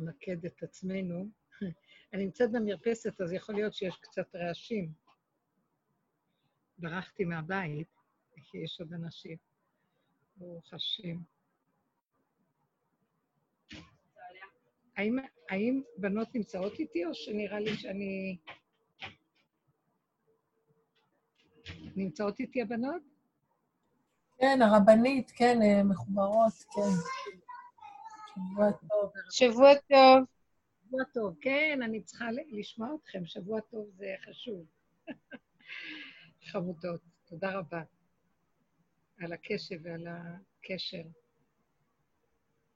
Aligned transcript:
נמקד 0.00 0.44
את 0.46 0.62
עצמנו. 0.62 1.28
אני 2.12 2.24
נמצאת 2.24 2.52
במרפסת, 2.52 3.20
אז 3.20 3.32
יכול 3.32 3.54
להיות 3.54 3.74
שיש 3.74 3.96
קצת 3.96 4.34
רעשים. 4.34 4.92
ברחתי 6.78 7.24
מהבית, 7.24 7.88
כי 8.44 8.58
יש 8.58 8.80
עוד 8.80 8.92
אנשים. 8.92 9.36
ברוך 10.36 10.74
השם. 10.74 11.16
האם, 14.96 15.16
האם 15.50 15.82
בנות 15.96 16.34
נמצאות 16.34 16.78
איתי, 16.78 17.04
או 17.04 17.14
שנראה 17.14 17.60
לי 17.60 17.76
שאני... 17.76 18.38
נמצאות 21.96 22.40
איתי 22.40 22.62
הבנות? 22.62 23.02
כן, 24.38 24.62
הרבנית, 24.62 25.30
כן, 25.30 25.62
אה, 25.62 25.82
מחוברות, 25.82 26.52
כן. 26.52 26.90
שבוע 28.40 28.72
טוב. 28.72 29.12
שבוע 29.30 29.74
טוב. 29.74 30.24
שבוע 30.86 31.04
טוב, 31.14 31.36
כן, 31.40 31.80
אני 31.82 32.00
צריכה 32.02 32.26
לשמוע 32.50 32.88
אתכם, 33.02 33.26
שבוע 33.26 33.60
טוב 33.60 33.90
זה 33.96 34.14
חשוב. 34.24 34.64
חמודות, 36.50 37.00
תודה 37.24 37.58
רבה 37.58 37.82
על 39.18 39.32
הקשב 39.32 39.76
ועל 39.82 40.06
הקשר. 40.08 41.02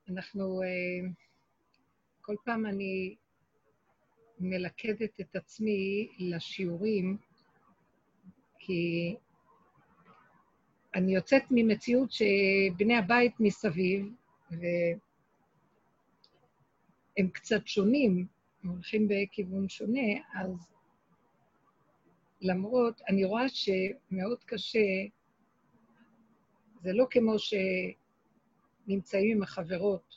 אנחנו, 0.08 0.62
אה, 0.62 1.08
כל 2.20 2.36
פעם 2.44 2.66
אני 2.66 3.16
מלכדת 4.40 5.20
את 5.20 5.36
עצמי 5.36 6.08
לשיעורים, 6.18 7.16
כי 8.58 9.16
אני 10.94 11.14
יוצאת 11.14 11.42
ממציאות 11.50 12.12
שבני 12.12 12.96
הבית 12.96 13.34
מסביב, 13.40 14.14
והם 17.16 17.28
קצת 17.28 17.66
שונים, 17.66 18.26
הם 18.62 18.70
הולכים 18.70 19.08
בכיוון 19.08 19.68
שונה, 19.68 20.12
אז 20.34 20.74
למרות, 22.40 23.00
אני 23.08 23.24
רואה 23.24 23.48
שמאוד 23.48 24.44
קשה, 24.44 24.78
זה 26.82 26.92
לא 26.92 27.06
כמו 27.10 27.34
שנמצאים 27.38 29.36
עם 29.36 29.42
החברות, 29.42 30.14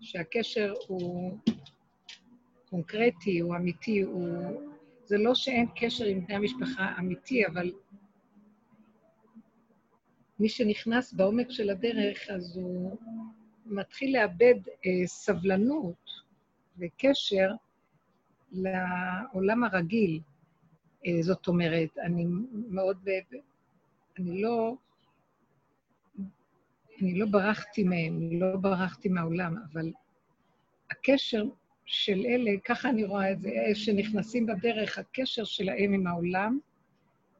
שהקשר 0.00 0.74
הוא 0.86 1.38
קונקרטי, 2.70 3.38
הוא 3.38 3.56
אמיתי, 3.56 4.00
הוא... 4.00 4.28
זה 5.04 5.18
לא 5.18 5.34
שאין 5.34 5.66
קשר 5.76 6.04
עם 6.04 6.26
בני 6.26 6.34
המשפחה 6.34 6.94
אמיתי, 6.98 7.46
אבל 7.46 7.72
מי 10.38 10.48
שנכנס 10.48 11.12
בעומק 11.12 11.50
של 11.50 11.70
הדרך, 11.70 12.30
אז 12.30 12.56
הוא 12.56 12.98
מתחיל 13.66 14.18
לאבד 14.18 14.54
אה, 14.86 15.06
סבלנות 15.06 16.10
וקשר 16.78 17.50
לעולם 18.52 19.64
הרגיל. 19.64 20.20
אה, 21.06 21.22
זאת 21.22 21.48
אומרת, 21.48 21.98
אני 21.98 22.24
מאוד... 22.68 23.08
אני 24.18 24.42
לא... 24.42 24.74
אני 27.00 27.18
לא 27.18 27.26
ברחתי 27.26 27.84
מהם, 27.84 28.40
לא 28.40 28.56
ברחתי 28.56 29.08
מהעולם, 29.08 29.56
אבל 29.72 29.92
הקשר 30.90 31.44
של 31.84 32.26
אלה, 32.26 32.50
ככה 32.64 32.88
אני 32.88 33.04
רואה 33.04 33.32
את 33.32 33.40
זה, 33.40 33.50
שנכנסים 33.74 34.46
בדרך, 34.46 34.98
הקשר 34.98 35.44
שלהם 35.44 35.92
עם 35.92 36.06
העולם 36.06 36.58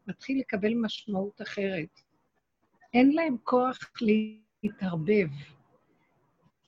מתחיל 0.07 0.39
לקבל 0.39 0.75
משמעות 0.75 1.43
אחרת. 1.43 2.01
אין 2.95 3.13
להם 3.13 3.37
כוח 3.45 3.79
להתערבב 4.63 5.29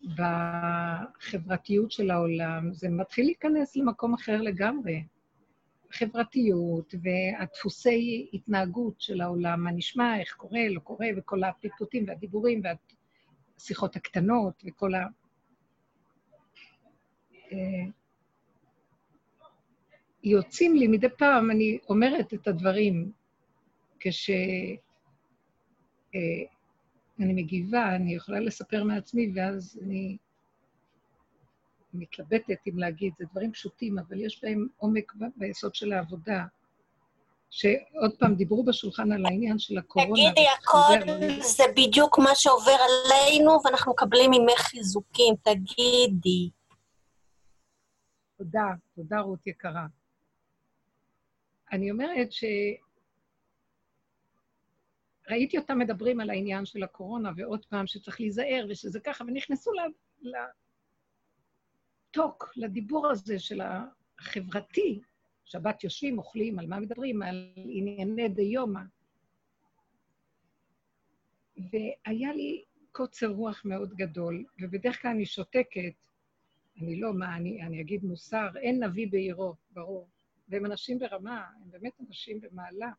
בחברתיות 0.04 1.90
של 1.90 2.10
העולם, 2.10 2.72
זה 2.72 2.88
מתחיל 2.88 3.24
להיכנס 3.24 3.76
למקום 3.76 4.14
אחר 4.14 4.42
לגמרי. 4.42 5.04
החברתיות 5.90 6.94
והדפוסי 7.02 8.30
התנהגות 8.32 9.00
של 9.00 9.20
העולם, 9.20 9.64
מה 9.64 9.70
נשמע, 9.72 10.20
איך 10.20 10.34
קורה, 10.34 10.68
לא 10.68 10.80
קורה, 10.80 11.06
וכל 11.16 11.44
הפיתותים 11.44 12.04
והדיבורים 12.08 12.62
והשיחות 13.58 13.96
הקטנות 13.96 14.62
וכל 14.66 14.94
ה... 14.94 15.06
אה, 17.52 17.84
יוצאים 20.24 20.76
לי 20.76 20.88
מדי 20.88 21.08
פעם, 21.18 21.50
אני 21.50 21.78
אומרת 21.88 22.34
את 22.34 22.48
הדברים 22.48 23.12
כש... 24.00 24.30
אני 27.20 27.32
מגיבה, 27.32 27.96
אני 27.96 28.14
יכולה 28.14 28.40
לספר 28.40 28.84
מעצמי, 28.84 29.32
ואז 29.34 29.78
אני 29.82 30.16
מתלבטת 31.94 32.58
אם 32.68 32.78
להגיד, 32.78 33.12
זה 33.18 33.24
דברים 33.30 33.52
פשוטים, 33.52 33.98
אבל 33.98 34.20
יש 34.20 34.44
בהם 34.44 34.66
עומק 34.76 35.12
ביסוד 35.36 35.74
של 35.74 35.92
העבודה. 35.92 36.44
שעוד 37.50 38.14
פעם, 38.18 38.34
דיברו 38.34 38.64
בשולחן 38.64 39.12
על 39.12 39.26
העניין 39.26 39.58
של 39.58 39.78
הקורונה. 39.78 40.12
תגידי, 40.12 40.46
הכל 40.58 41.12
זה 41.40 41.64
בדיוק 41.76 42.18
מה 42.18 42.34
שעובר 42.34 42.76
עלינו, 42.84 43.58
ואנחנו 43.64 43.92
מקבלים 43.92 44.30
ממך 44.30 44.60
חיזוקים, 44.60 45.34
תגידי. 45.42 46.50
תודה, 48.38 48.66
תודה, 48.96 49.20
רות 49.20 49.46
יקרה. 49.46 49.86
אני 51.72 51.90
אומרת 51.90 52.32
ש... 52.32 52.44
ראיתי 55.30 55.58
אותם 55.58 55.78
מדברים 55.78 56.20
על 56.20 56.30
העניין 56.30 56.66
של 56.66 56.82
הקורונה, 56.82 57.30
ועוד 57.36 57.66
פעם 57.66 57.86
שצריך 57.86 58.20
להיזהר, 58.20 58.66
ושזה 58.68 59.00
ככה, 59.00 59.24
ונכנסו 59.24 59.70
לטוק, 62.10 62.52
לדיבור 62.56 63.10
הזה 63.10 63.38
של 63.38 63.60
החברתי. 63.60 65.00
שבת 65.44 65.84
יושבים, 65.84 66.18
אוכלים, 66.18 66.58
על 66.58 66.66
מה 66.66 66.80
מדברים? 66.80 67.22
על 67.22 67.52
ענייני 67.56 68.28
דיומא. 68.28 68.80
והיה 71.56 72.32
לי 72.32 72.64
קוצר 72.92 73.26
רוח 73.26 73.62
מאוד 73.64 73.94
גדול, 73.94 74.44
ובדרך 74.60 75.02
כלל 75.02 75.10
אני 75.10 75.26
שותקת, 75.26 75.92
אני 76.80 77.00
לא, 77.00 77.14
מה, 77.14 77.36
אני, 77.36 77.62
אני 77.62 77.80
אגיד 77.80 78.04
מוסר, 78.04 78.48
אין 78.56 78.84
נביא 78.84 79.08
בעירו, 79.10 79.54
ברור. 79.70 80.08
והם 80.48 80.66
אנשים 80.66 80.98
ברמה, 80.98 81.44
הם 81.62 81.70
באמת 81.70 81.92
אנשים 82.08 82.40
במעלה. 82.40 82.90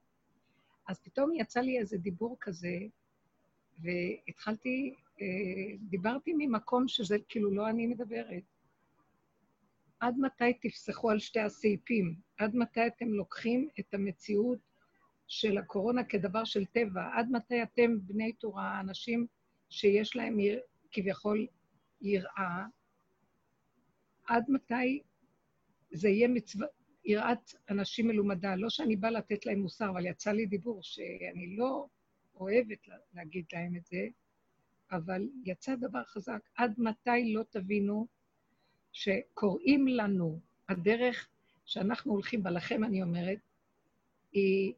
אז 0.88 1.00
פתאום 1.00 1.34
יצא 1.34 1.60
לי 1.60 1.80
איזה 1.80 1.98
דיבור 1.98 2.38
כזה, 2.42 2.78
והתחלתי, 3.80 4.96
אה, 5.22 5.78
דיברתי 5.80 6.34
ממקום 6.38 6.88
שזה 6.88 7.18
כאילו 7.30 7.52
לא 7.52 7.70
אני 7.70 7.88
מדברת. 7.88 8.44
עד 10.00 10.16
מתי 10.18 10.54
תפסחו 10.54 11.10
על 11.10 11.20
שתי 11.20 11.40
הסעיפים? 11.40 12.16
עד 12.38 12.56
מתי 12.56 12.88
אתם 12.88 13.08
לוקחים 13.08 13.70
את 13.80 13.94
המציאות 13.94 14.60
של 15.28 15.58
הקורונה 15.58 16.04
כדבר 16.04 16.44
של 16.44 16.66
טבע? 16.66 17.10
עד 17.18 17.32
מתי 17.32 17.64
אתם, 17.64 18.00
בני 18.02 18.34
תורה, 18.34 18.80
אנשים 18.80 19.28
שיש 19.70 20.16
להם 20.16 20.38
כביכול 20.92 21.48
יראה, 22.02 22.66
עד 24.26 24.44
מתי 24.50 25.02
זה 25.92 26.10
יהיה 26.10 26.28
מצווה, 26.28 26.68
יראת 27.06 27.54
אנשים 27.70 28.08
מלומדה. 28.08 28.56
לא 28.56 28.70
שאני 28.70 28.96
באה 28.96 29.12
לתת 29.12 29.46
להם 29.46 29.60
מוסר, 29.60 29.90
אבל 29.90 30.06
יצא 30.06 30.32
לי 30.32 30.46
דיבור 30.46 30.80
שאני 30.84 31.56
לא 31.58 31.88
אוהבת 32.36 32.88
להגיד 33.14 33.46
להם 33.54 33.76
את 33.76 33.86
זה, 33.86 34.08
אבל 34.92 35.30
יצא 35.44 35.76
דבר 35.76 36.04
חזק. 36.04 36.40
עד 36.56 36.74
מתי 36.78 37.34
לא 37.34 37.44
תבינו 37.50 38.08
שקוראים 38.92 39.88
לנו 39.88 40.40
הדרך 40.70 41.30
שאנחנו 41.66 42.12
הולכים 42.12 42.44
בה, 42.44 42.52
לכם 42.52 42.84
אני 42.84 43.02
אומרת, 43.02 43.40
היא 44.32 44.74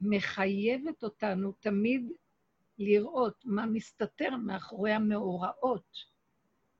מחייבת 0.00 1.02
אותנו 1.02 1.52
תמיד 1.52 2.12
לראות 2.78 3.42
מה 3.44 3.66
מסתתר 3.66 4.36
מאחורי 4.36 4.92
המאורעות. 4.92 5.96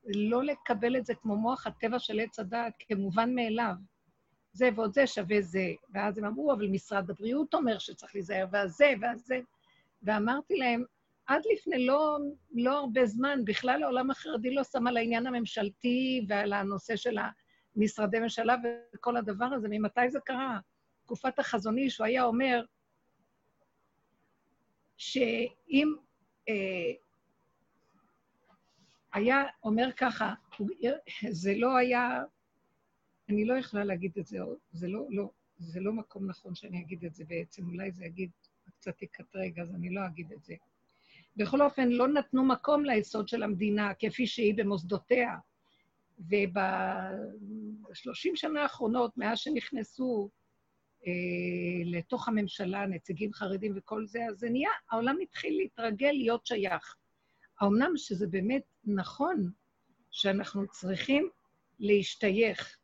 לא 0.05 0.45
לקבל 0.45 0.97
את 0.97 1.07
זה 1.07 1.15
כמו 1.15 1.37
מוח 1.37 1.66
הטבע 1.66 1.99
של 1.99 2.21
עץ 2.21 2.39
הדעת 2.39 2.75
כמובן 2.89 3.34
מאליו. 3.34 3.75
זה 4.53 4.69
ועוד 4.77 4.95
זה 4.95 5.07
שווה 5.07 5.41
זה. 5.41 5.73
ואז 5.95 6.19
הם 6.19 6.25
אמרו, 6.25 6.53
אבל 6.53 6.67
משרד 6.67 7.11
הבריאות 7.11 7.55
אומר 7.55 7.79
שצריך 7.79 8.15
להיזהר, 8.15 8.47
והזה 8.53 8.93
והזה. 9.01 9.41
ואמרתי 10.03 10.57
להם, 10.57 10.85
עד 11.27 11.43
לפני 11.53 11.87
לא, 11.87 12.19
לא 12.55 12.79
הרבה 12.79 13.07
זמן, 13.07 13.45
בכלל 13.45 13.83
העולם 13.83 14.11
החרדי 14.11 14.55
לא 14.55 14.65
שם 14.65 14.87
על 14.87 14.97
העניין 14.97 15.27
הממשלתי 15.27 16.25
ועל 16.29 16.53
הנושא 16.53 16.97
של 16.97 17.17
המשרדי 17.77 18.19
ממשלה 18.19 18.57
וכל 18.95 19.17
הדבר 19.17 19.45
הזה. 19.45 19.69
ממתי 19.71 20.11
זה 20.11 20.19
קרה? 20.25 20.59
תקופת 21.03 21.39
החזוני, 21.39 21.91
שהוא 21.91 22.07
היה 22.07 22.25
אומר 22.25 22.65
שאם 24.97 25.95
אה, 26.49 26.93
היה 29.13 29.45
אומר 29.65 29.89
ככה, 29.97 30.35
זה 31.31 31.53
לא 31.57 31.77
היה 31.77 32.23
אני 33.30 33.44
לא 33.44 33.54
יכולה 33.54 33.84
להגיד 33.84 34.12
את 34.18 34.27
זה, 34.27 34.38
זה 34.72 34.88
לא, 34.88 35.06
לא, 35.10 35.30
זה 35.59 35.80
לא 35.80 35.92
מקום 35.92 36.27
נכון 36.27 36.54
שאני 36.54 36.80
אגיד 36.80 37.04
את 37.04 37.15
זה 37.15 37.24
בעצם, 37.24 37.68
אולי 37.68 37.91
זה 37.91 38.04
יגיד, 38.04 38.30
קצת 38.80 39.03
יקטרג, 39.03 39.60
אז 39.60 39.74
אני 39.74 39.91
לא 39.91 40.06
אגיד 40.06 40.32
את 40.32 40.44
זה. 40.44 40.54
בכל 41.36 41.62
אופן, 41.62 41.88
לא 41.88 42.09
נתנו 42.09 42.44
מקום 42.44 42.84
ליסוד 42.84 43.28
של 43.28 43.42
המדינה 43.42 43.94
כפי 43.98 44.27
שהיא 44.27 44.54
במוסדותיה. 44.56 45.36
ובשלושים 47.88 48.36
שנה 48.36 48.62
האחרונות, 48.62 49.16
מאז 49.16 49.38
שנכנסו 49.38 50.30
אה, 51.06 51.12
לתוך 51.84 52.28
הממשלה, 52.28 52.86
נציגים 52.86 53.32
חרדים 53.32 53.72
וכל 53.77 54.06
זה, 54.06 54.27
אז 54.28 54.38
זה 54.38 54.50
נהיה, 54.50 54.71
העולם 54.91 55.16
התחיל 55.22 55.56
להתרגל 55.56 56.10
להיות 56.12 56.47
שייך. 56.47 56.97
האמנם 57.60 57.92
שזה 57.97 58.27
באמת 58.27 58.62
נכון 58.84 59.50
שאנחנו 60.10 60.66
צריכים 60.68 61.28
להשתייך 61.78 62.79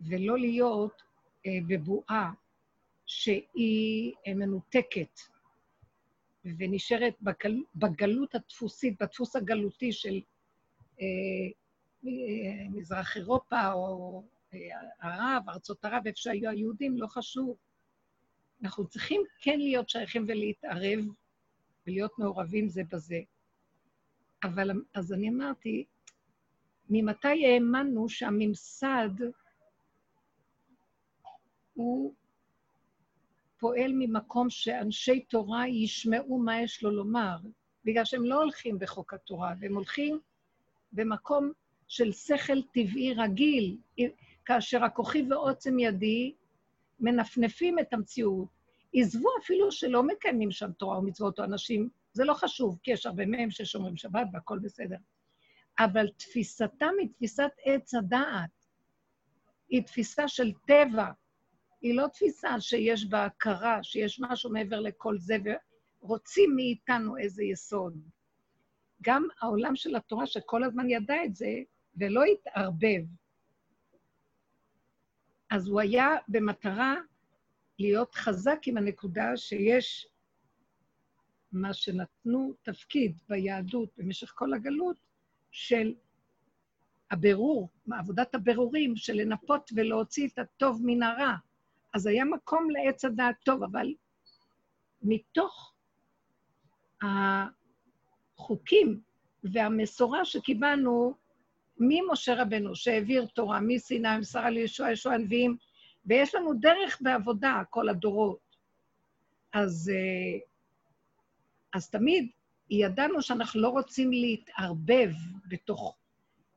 ולא 0.00 0.38
להיות 0.38 1.02
אה, 1.46 1.58
בבועה 1.68 2.32
שהיא 3.06 4.12
אה, 4.26 4.34
מנותקת 4.34 5.20
ונשארת 6.58 7.14
בגל, 7.22 7.56
בגלות 7.76 8.34
הדפוסית, 8.34 9.02
בדפוס 9.02 9.36
הגלותי 9.36 9.92
של 9.92 10.20
אה, 11.00 11.06
אה, 12.06 12.68
מזרח 12.70 13.16
אירופה 13.16 13.72
או 13.72 14.22
אה, 14.54 14.58
ערב, 15.00 15.48
ארצות 15.48 15.84
ערב, 15.84 16.06
איפה 16.06 16.18
שהיו 16.18 16.50
היהודים, 16.50 16.98
לא 16.98 17.06
חשוב. 17.06 17.56
אנחנו 18.62 18.86
צריכים 18.86 19.22
כן 19.40 19.58
להיות 19.58 19.88
שייכים 19.88 20.24
ולהתערב 20.28 20.98
ולהיות 21.86 22.18
מעורבים 22.18 22.68
זה 22.68 22.82
בזה. 22.92 23.20
אבל 24.44 24.70
אז 24.94 25.12
אני 25.12 25.28
אמרתי, 25.28 25.84
ממתי 26.90 27.46
האמנו 27.46 28.08
שהממסד 28.08 29.10
הוא 31.78 32.12
פועל 33.58 33.92
ממקום 33.94 34.50
שאנשי 34.50 35.20
תורה 35.20 35.68
ישמעו 35.68 36.38
מה 36.38 36.62
יש 36.62 36.82
לו 36.82 36.90
לומר, 36.90 37.36
בגלל 37.84 38.04
שהם 38.04 38.24
לא 38.24 38.42
הולכים 38.42 38.78
בחוק 38.78 39.14
התורה, 39.14 39.54
והם 39.60 39.74
הולכים 39.74 40.20
במקום 40.92 41.52
של 41.88 42.12
שכל 42.12 42.62
טבעי 42.62 43.14
רגיל, 43.14 43.76
כאשר 44.44 44.84
הכוחי 44.84 45.22
ועוצם 45.30 45.78
ידי 45.78 46.34
מנפנפים 47.00 47.78
את 47.78 47.92
המציאות. 47.92 48.48
עזבו 48.94 49.28
אפילו 49.42 49.72
שלא 49.72 50.02
מקיימים 50.02 50.50
שם 50.50 50.72
תורה 50.72 50.98
ומצוות 50.98 51.38
או 51.38 51.44
אנשים, 51.44 51.88
זה 52.12 52.24
לא 52.24 52.34
חשוב, 52.34 52.78
כי 52.82 52.90
יש 52.90 53.06
הרבה 53.06 53.26
מהם 53.26 53.50
ששומרים 53.50 53.96
שבת 53.96 54.26
והכול 54.32 54.58
בסדר. 54.58 54.96
אבל 55.78 56.08
תפיסתם 56.16 56.92
היא 57.00 57.08
תפיסת 57.12 57.50
עץ 57.64 57.94
הדעת. 57.94 58.50
היא 59.68 59.82
תפיסה 59.82 60.28
של 60.28 60.52
טבע. 60.66 61.10
היא 61.82 61.94
לא 61.94 62.06
תפיסה 62.06 62.60
שיש 62.60 63.06
בה 63.06 63.24
הכרה, 63.24 63.82
שיש 63.82 64.20
משהו 64.20 64.50
מעבר 64.50 64.80
לכל 64.80 65.18
זה, 65.18 65.36
ורוצים 66.02 66.56
מאיתנו 66.56 67.16
איזה 67.16 67.44
יסוד. 67.44 68.00
גם 69.02 69.28
העולם 69.40 69.76
של 69.76 69.96
התורה, 69.96 70.26
שכל 70.26 70.64
הזמן 70.64 70.90
ידע 70.90 71.24
את 71.24 71.36
זה, 71.36 71.62
ולא 71.96 72.22
התערבב, 72.24 73.04
אז 75.50 75.68
הוא 75.68 75.80
היה 75.80 76.08
במטרה 76.28 76.94
להיות 77.78 78.14
חזק 78.14 78.58
עם 78.66 78.76
הנקודה 78.76 79.36
שיש 79.36 80.08
מה 81.52 81.74
שנתנו 81.74 82.54
תפקיד 82.62 83.18
ביהדות 83.28 83.88
במשך 83.96 84.32
כל 84.34 84.54
הגלות 84.54 84.96
של 85.50 85.94
הבירור, 87.10 87.68
עבודת 87.92 88.34
הבירורים, 88.34 88.96
של 88.96 89.12
לנפות 89.12 89.70
ולהוציא 89.74 90.28
את 90.28 90.38
הטוב 90.38 90.80
מן 90.84 91.02
הרע. 91.02 91.34
אז 91.98 92.06
היה 92.06 92.24
מקום 92.24 92.70
לעץ 92.70 93.04
הדעת 93.04 93.34
טוב, 93.44 93.62
אבל 93.62 93.94
מתוך 95.02 95.74
החוקים 97.02 99.00
והמסורה 99.44 100.24
שקיבלנו 100.24 101.14
ממשה 101.78 102.42
רבנו, 102.42 102.74
שהעביר 102.74 103.26
תורה, 103.26 103.60
מסיני, 103.60 104.18
מסרה 104.18 104.50
לישוע, 104.50 104.90
ישוע 104.90 105.14
הנביאים, 105.14 105.56
ויש 106.06 106.34
לנו 106.34 106.54
דרך 106.54 106.98
בעבודה, 107.00 107.62
כל 107.70 107.88
הדורות. 107.88 108.56
אז, 109.52 109.92
אה, 109.94 110.38
אז 111.74 111.90
תמיד 111.90 112.30
ידענו 112.70 113.22
שאנחנו 113.22 113.60
לא 113.60 113.68
רוצים 113.68 114.10
להתערבב 114.10 115.10
בתוך... 115.48 115.96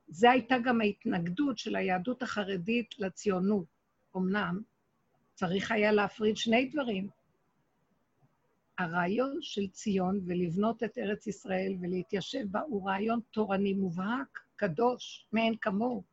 זו 0.08 0.30
הייתה 0.30 0.58
גם 0.58 0.82
ההתנגדות 0.82 1.58
של 1.58 1.76
היהדות 1.76 2.22
החרדית 2.24 3.00
לציונות. 3.00 3.66
אמנם 4.18 4.62
צריך 5.42 5.72
היה 5.72 5.92
להפריד 5.92 6.38
שני 6.38 6.66
דברים. 6.66 7.10
הרעיון 8.78 9.38
של 9.42 9.68
ציון 9.68 10.20
ולבנות 10.26 10.84
את 10.84 10.98
ארץ 10.98 11.28
ישראל 11.28 11.76
ולהתיישב 11.82 12.46
בה 12.52 12.60
הוא 12.60 12.90
רעיון 12.90 13.20
תורני 13.32 13.74
מובהק, 13.74 14.40
קדוש, 14.56 15.28
מאין 15.34 15.56
כמוהו. 15.62 16.04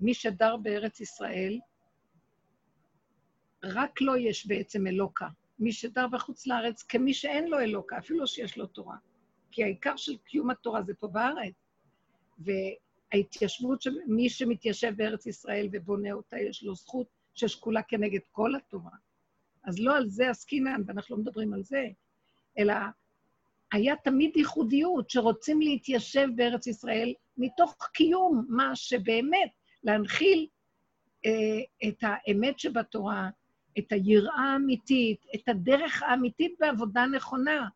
מי 0.00 0.14
שדר 0.14 0.56
בארץ 0.56 1.00
ישראל, 1.00 1.58
רק 3.64 4.00
לו 4.00 4.16
יש 4.16 4.46
בעצם 4.46 4.86
אלוקה. 4.86 5.28
מי 5.58 5.72
שדר 5.72 6.06
בחוץ 6.06 6.46
לארץ 6.46 6.82
כמי 6.82 7.14
שאין 7.14 7.48
לו 7.48 7.58
אלוקה, 7.58 7.98
אפילו 7.98 8.26
שיש 8.26 8.58
לו 8.58 8.66
תורה. 8.66 8.96
כי 9.50 9.64
העיקר 9.64 9.96
של 9.96 10.16
קיום 10.16 10.50
התורה 10.50 10.82
זה 10.82 10.94
פה 10.94 11.08
בארץ. 11.08 11.54
וההתיישבות 12.38 13.84
מי 14.06 14.28
שמתיישב 14.28 14.92
בארץ 14.96 15.26
ישראל 15.26 15.68
ובונה 15.72 16.12
אותה, 16.12 16.38
יש 16.38 16.62
לו 16.62 16.74
זכות 16.74 17.17
ששקולה 17.38 17.82
כנגד 17.82 18.20
כל 18.32 18.54
התורה. 18.54 18.90
אז 19.64 19.78
לא 19.78 19.96
על 19.96 20.08
זה 20.08 20.30
עסקינן, 20.30 20.82
ואנחנו 20.86 21.16
לא 21.16 21.22
מדברים 21.22 21.54
על 21.54 21.62
זה, 21.62 21.88
אלא 22.58 22.74
היה 23.72 23.96
תמיד 23.96 24.36
ייחודיות 24.36 25.10
שרוצים 25.10 25.60
להתיישב 25.60 26.28
בארץ 26.36 26.66
ישראל 26.66 27.14
מתוך 27.36 27.76
קיום 27.92 28.46
מה 28.48 28.76
שבאמת 28.76 29.50
להנחיל 29.84 30.46
אה, 31.26 31.88
את 31.88 31.96
האמת 32.02 32.58
שבתורה, 32.58 33.30
את 33.78 33.92
היראה 33.92 34.52
האמיתית, 34.52 35.20
את 35.34 35.48
הדרך 35.48 36.02
האמיתית 36.02 36.54
בעבודה 36.60 37.06
נכונה, 37.06 37.68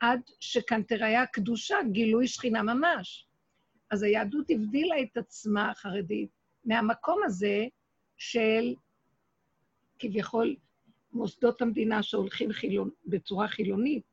עד 0.00 0.20
שכאן 0.40 0.82
תראה 0.82 1.22
הקדושה, 1.22 1.76
גילוי 1.92 2.26
שכינה 2.26 2.62
ממש. 2.62 3.26
אז 3.90 4.02
היהדות 4.02 4.46
הבדילה 4.50 4.94
את 5.02 5.16
עצמה, 5.16 5.70
החרדית, 5.70 6.30
מהמקום 6.64 7.20
הזה 7.24 7.66
של 8.24 8.74
כביכול 9.98 10.56
מוסדות 11.12 11.62
המדינה 11.62 12.02
שהולכים 12.02 12.52
חילון, 12.52 12.90
בצורה 13.06 13.48
חילונית, 13.48 14.04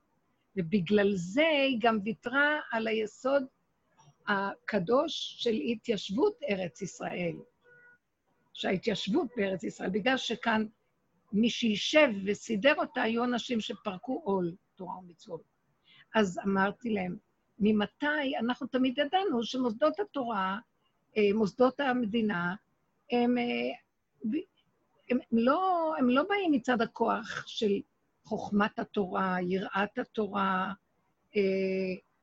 ובגלל 0.55 1.15
זה 1.15 1.47
היא 1.47 1.77
גם 1.81 1.99
ויתרה 2.03 2.59
על 2.71 2.87
היסוד 2.87 3.43
הקדוש 4.27 5.35
של 5.39 5.53
התיישבות 5.53 6.37
ארץ 6.49 6.81
ישראל. 6.81 7.35
שההתיישבות 8.53 9.27
בארץ 9.37 9.63
ישראל, 9.63 9.89
בגלל 9.89 10.17
שכאן 10.17 10.65
מי 11.33 11.49
שישב 11.49 12.09
וסידר 12.25 12.73
אותה 12.77 13.01
היו 13.01 13.23
אנשים 13.23 13.61
שפרקו 13.61 14.21
עול 14.23 14.55
תורה 14.75 14.97
ומצוות. 14.97 15.41
אז 16.15 16.39
אמרתי 16.45 16.89
להם, 16.89 17.17
ממתי 17.59 18.37
אנחנו 18.39 18.67
תמיד 18.67 18.97
ידענו 18.97 19.43
שמוסדות 19.43 19.99
התורה, 19.99 20.59
אה, 21.17 21.29
מוסדות 21.33 21.79
המדינה, 21.79 22.55
הם, 23.11 23.37
אה, 23.37 23.43
הם, 25.09 25.17
לא, 25.31 25.93
הם 25.97 26.09
לא 26.09 26.23
באים 26.23 26.51
מצד 26.51 26.81
הכוח 26.81 27.43
של 27.47 27.81
חוכמת 28.23 28.79
התורה, 28.79 29.37
יראת 29.41 29.97
התורה, 29.97 30.73
אה, 31.35 31.41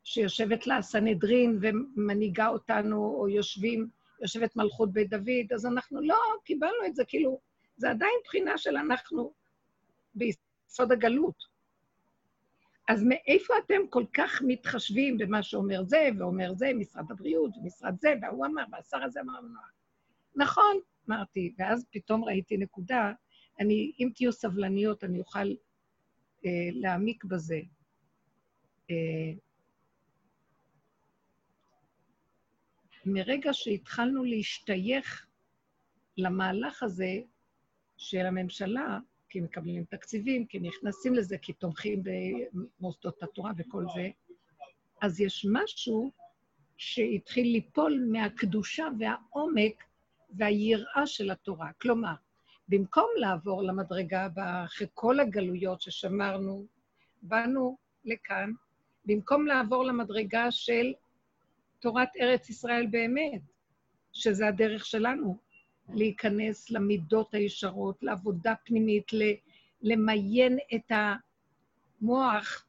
שיושבת 0.05 0.67
לה 0.67 0.76
הסנהדרין 0.76 1.59
ומנהיגה 1.61 2.49
אותנו, 2.49 3.17
או 3.19 3.29
יושבים, 3.29 3.88
יושבת 4.23 4.57
מלכות 4.57 4.93
בית 4.93 5.11
דוד, 5.11 5.53
אז 5.55 5.67
אנחנו 5.67 6.00
לא 6.00 6.19
קיבלנו 6.45 6.87
את 6.87 6.95
זה, 6.95 7.05
כאילו, 7.05 7.41
זה 7.76 7.91
עדיין 7.91 8.15
בחינה 8.25 8.59
של 8.59 8.76
אנחנו 8.76 9.33
ביסוד 10.15 10.93
הגלות. 10.93 11.57
אז 12.88 13.05
מאיפה 13.09 13.55
אתם 13.65 13.87
כל 13.91 14.05
כך 14.15 14.43
מתחשבים 14.47 15.19
במה 15.19 15.43
שאומר 15.43 15.83
זה 15.85 16.09
ואומר 16.19 16.53
זה, 16.55 16.71
משרד 16.75 17.11
הבריאות 17.11 17.50
ומשרד 17.57 17.95
זה, 18.00 18.15
והוא 18.23 18.47
אמר, 18.47 18.65
והשר 18.73 19.03
הזה 19.03 19.21
אמר, 19.21 19.41
נכון, 20.37 20.76
אמרתי, 21.08 21.54
ואז 21.58 21.86
פתאום 21.90 22.25
ראיתי 22.25 22.56
נקודה, 22.56 23.12
אני, 23.60 23.92
אם 24.00 24.08
תהיו 24.14 24.32
סבלניות, 24.32 25.04
אני 25.04 25.20
אוכל 25.20 25.48
אה, 26.46 26.68
להעמיק 26.72 27.25
בזה. 27.25 27.60
אה, 28.90 29.32
מרגע 33.06 33.52
שהתחלנו 33.52 34.25
להשתייך 34.25 35.26
למהלך 36.16 36.82
הזה 36.82 37.20
של 37.96 38.26
הממשלה, 38.26 38.98
כי 39.28 39.40
מקבלים 39.40 39.84
תקציבים, 39.84 40.46
כי 40.46 40.58
נכנסים 40.58 41.14
לזה, 41.14 41.38
כי 41.38 41.52
תומכים 41.52 42.02
במוסדות 42.02 43.22
התורה 43.22 43.52
וכל 43.56 43.84
זה, 43.94 44.08
אז 45.02 45.20
יש 45.20 45.46
משהו 45.52 46.10
שהתחיל 46.76 47.46
ליפול 47.46 48.06
מהקדושה 48.12 48.84
והעומק 48.98 49.84
והיראה 50.30 51.06
של 51.06 51.30
התורה. 51.30 51.71
כלומר, 51.80 52.14
במקום 52.68 53.09
לעבור 53.16 53.62
למדרגה 53.62 54.25
הבאה, 54.25 54.64
אחרי 54.64 54.87
כל 54.95 55.21
הגלויות 55.21 55.80
ששמרנו, 55.80 56.66
באנו 57.23 57.76
לכאן, 58.04 58.52
במקום 59.04 59.47
לעבור 59.47 59.85
למדרגה 59.85 60.50
של 60.50 60.92
תורת 61.80 62.09
ארץ 62.21 62.49
ישראל 62.49 62.87
באמת. 62.87 63.40
שזה 64.16 64.49
הדרך 64.49 64.87
שלנו, 64.87 65.38
להיכנס 65.88 66.71
למידות 66.71 67.35
הישרות, 67.35 68.02
לעבודה 68.02 68.54
פנימית, 68.64 69.06
למיין 69.83 70.59
את 70.75 70.92
המוח 72.00 72.66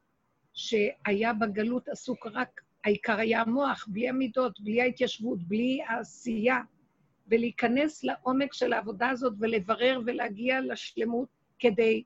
שהיה 0.54 1.34
בגלות 1.34 1.90
עסוק 1.90 2.28
רק, 2.28 2.62
העיקר 2.84 3.20
היה 3.20 3.42
המוח, 3.42 3.88
בלי 3.88 4.10
המידות, 4.10 4.60
בלי 4.60 4.82
ההתיישבות, 4.82 5.44
בלי 5.44 5.82
העשייה, 5.88 6.62
ולהיכנס 7.28 8.04
לעומק 8.04 8.54
של 8.54 8.74
העבודה 8.74 9.10
הזאת 9.10 9.34
ולברר 9.40 10.02
ולהגיע 10.06 10.62
לשלמות 10.62 11.30
כדי 11.60 12.04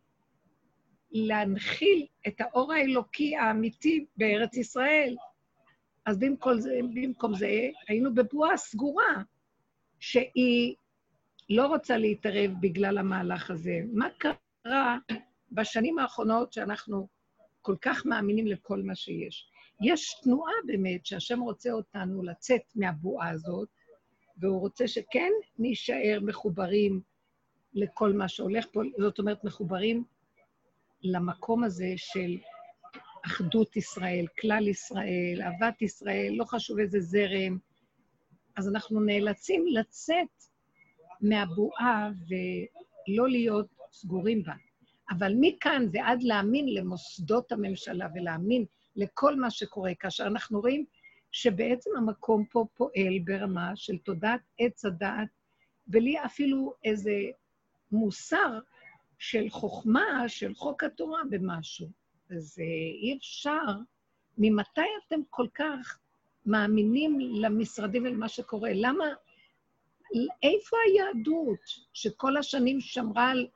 להנחיל 1.11 2.05
את 2.27 2.41
האור 2.41 2.73
האלוקי 2.73 3.35
האמיתי 3.35 4.05
בארץ 4.17 4.57
ישראל. 4.57 5.15
אז 6.05 6.19
במקום 6.19 6.59
זה, 6.59 6.79
במקום 6.93 7.35
זה 7.35 7.69
היינו 7.87 8.13
בבועה 8.13 8.57
סגורה, 8.57 9.23
שהיא 9.99 10.75
לא 11.49 11.67
רוצה 11.67 11.97
להתערב 11.97 12.51
בגלל 12.61 12.97
המהלך 12.97 13.51
הזה. 13.51 13.79
מה 13.93 14.07
קרה 14.17 14.97
בשנים 15.51 15.99
האחרונות 15.99 16.53
שאנחנו 16.53 17.07
כל 17.61 17.75
כך 17.81 18.05
מאמינים 18.05 18.47
לכל 18.47 18.81
מה 18.83 18.95
שיש? 18.95 19.49
יש 19.81 20.15
תנועה 20.23 20.53
באמת 20.65 21.05
שהשם 21.05 21.39
רוצה 21.39 21.71
אותנו 21.71 22.23
לצאת 22.23 22.61
מהבועה 22.75 23.29
הזאת, 23.29 23.67
והוא 24.41 24.59
רוצה 24.59 24.87
שכן 24.87 25.31
נישאר 25.59 26.19
מחוברים 26.21 27.01
לכל 27.73 28.13
מה 28.13 28.27
שהולך 28.27 28.65
פה, 28.71 28.81
זאת 28.99 29.19
אומרת, 29.19 29.43
מחוברים 29.43 30.03
למקום 31.03 31.63
הזה 31.63 31.93
של 31.95 32.37
אחדות 33.25 33.75
ישראל, 33.77 34.25
כלל 34.41 34.67
ישראל, 34.67 35.41
אהבת 35.41 35.81
ישראל, 35.81 36.33
לא 36.37 36.43
חשוב 36.45 36.79
איזה 36.79 36.99
זרם. 36.99 37.57
אז 38.55 38.67
אנחנו 38.69 38.99
נאלצים 38.99 39.65
לצאת 39.67 40.43
מהבועה 41.21 42.09
ולא 42.27 43.29
להיות 43.29 43.67
סגורים 43.91 44.43
בה. 44.43 44.53
אבל 45.11 45.33
מכאן 45.39 45.85
ועד 45.93 46.23
להאמין 46.23 46.73
למוסדות 46.73 47.51
הממשלה 47.51 48.07
ולהאמין 48.15 48.65
לכל 48.95 49.35
מה 49.35 49.51
שקורה, 49.51 49.91
כאשר 49.99 50.27
אנחנו 50.27 50.59
רואים 50.59 50.85
שבעצם 51.31 51.89
המקום 51.97 52.45
פה 52.45 52.65
פועל 52.73 53.19
ברמה 53.23 53.75
של 53.75 53.97
תודעת 53.97 54.41
עץ 54.59 54.85
הדעת, 54.85 55.27
בלי 55.87 56.25
אפילו 56.25 56.73
איזה 56.83 57.13
מוסר 57.91 58.59
של 59.19 59.49
חוכמה, 59.49 60.23
של 60.27 60.55
חוק 60.55 60.83
התורה 60.83 61.21
במשהו. 61.29 61.87
אז 62.29 62.59
אה, 62.59 62.65
אי 63.01 63.17
אפשר, 63.17 63.65
ממתי 64.37 64.81
אתם 65.07 65.19
כל 65.29 65.47
כך 65.53 65.99
מאמינים 66.45 67.19
למשרדים 67.19 68.03
ולמה 68.03 68.29
שקורה? 68.29 68.69
למה, 68.73 69.05
איפה 70.43 70.77
היהדות 70.87 71.59
שכל 71.93 72.37
השנים 72.37 72.81
שמרה 72.81 73.29
על, 73.29 73.47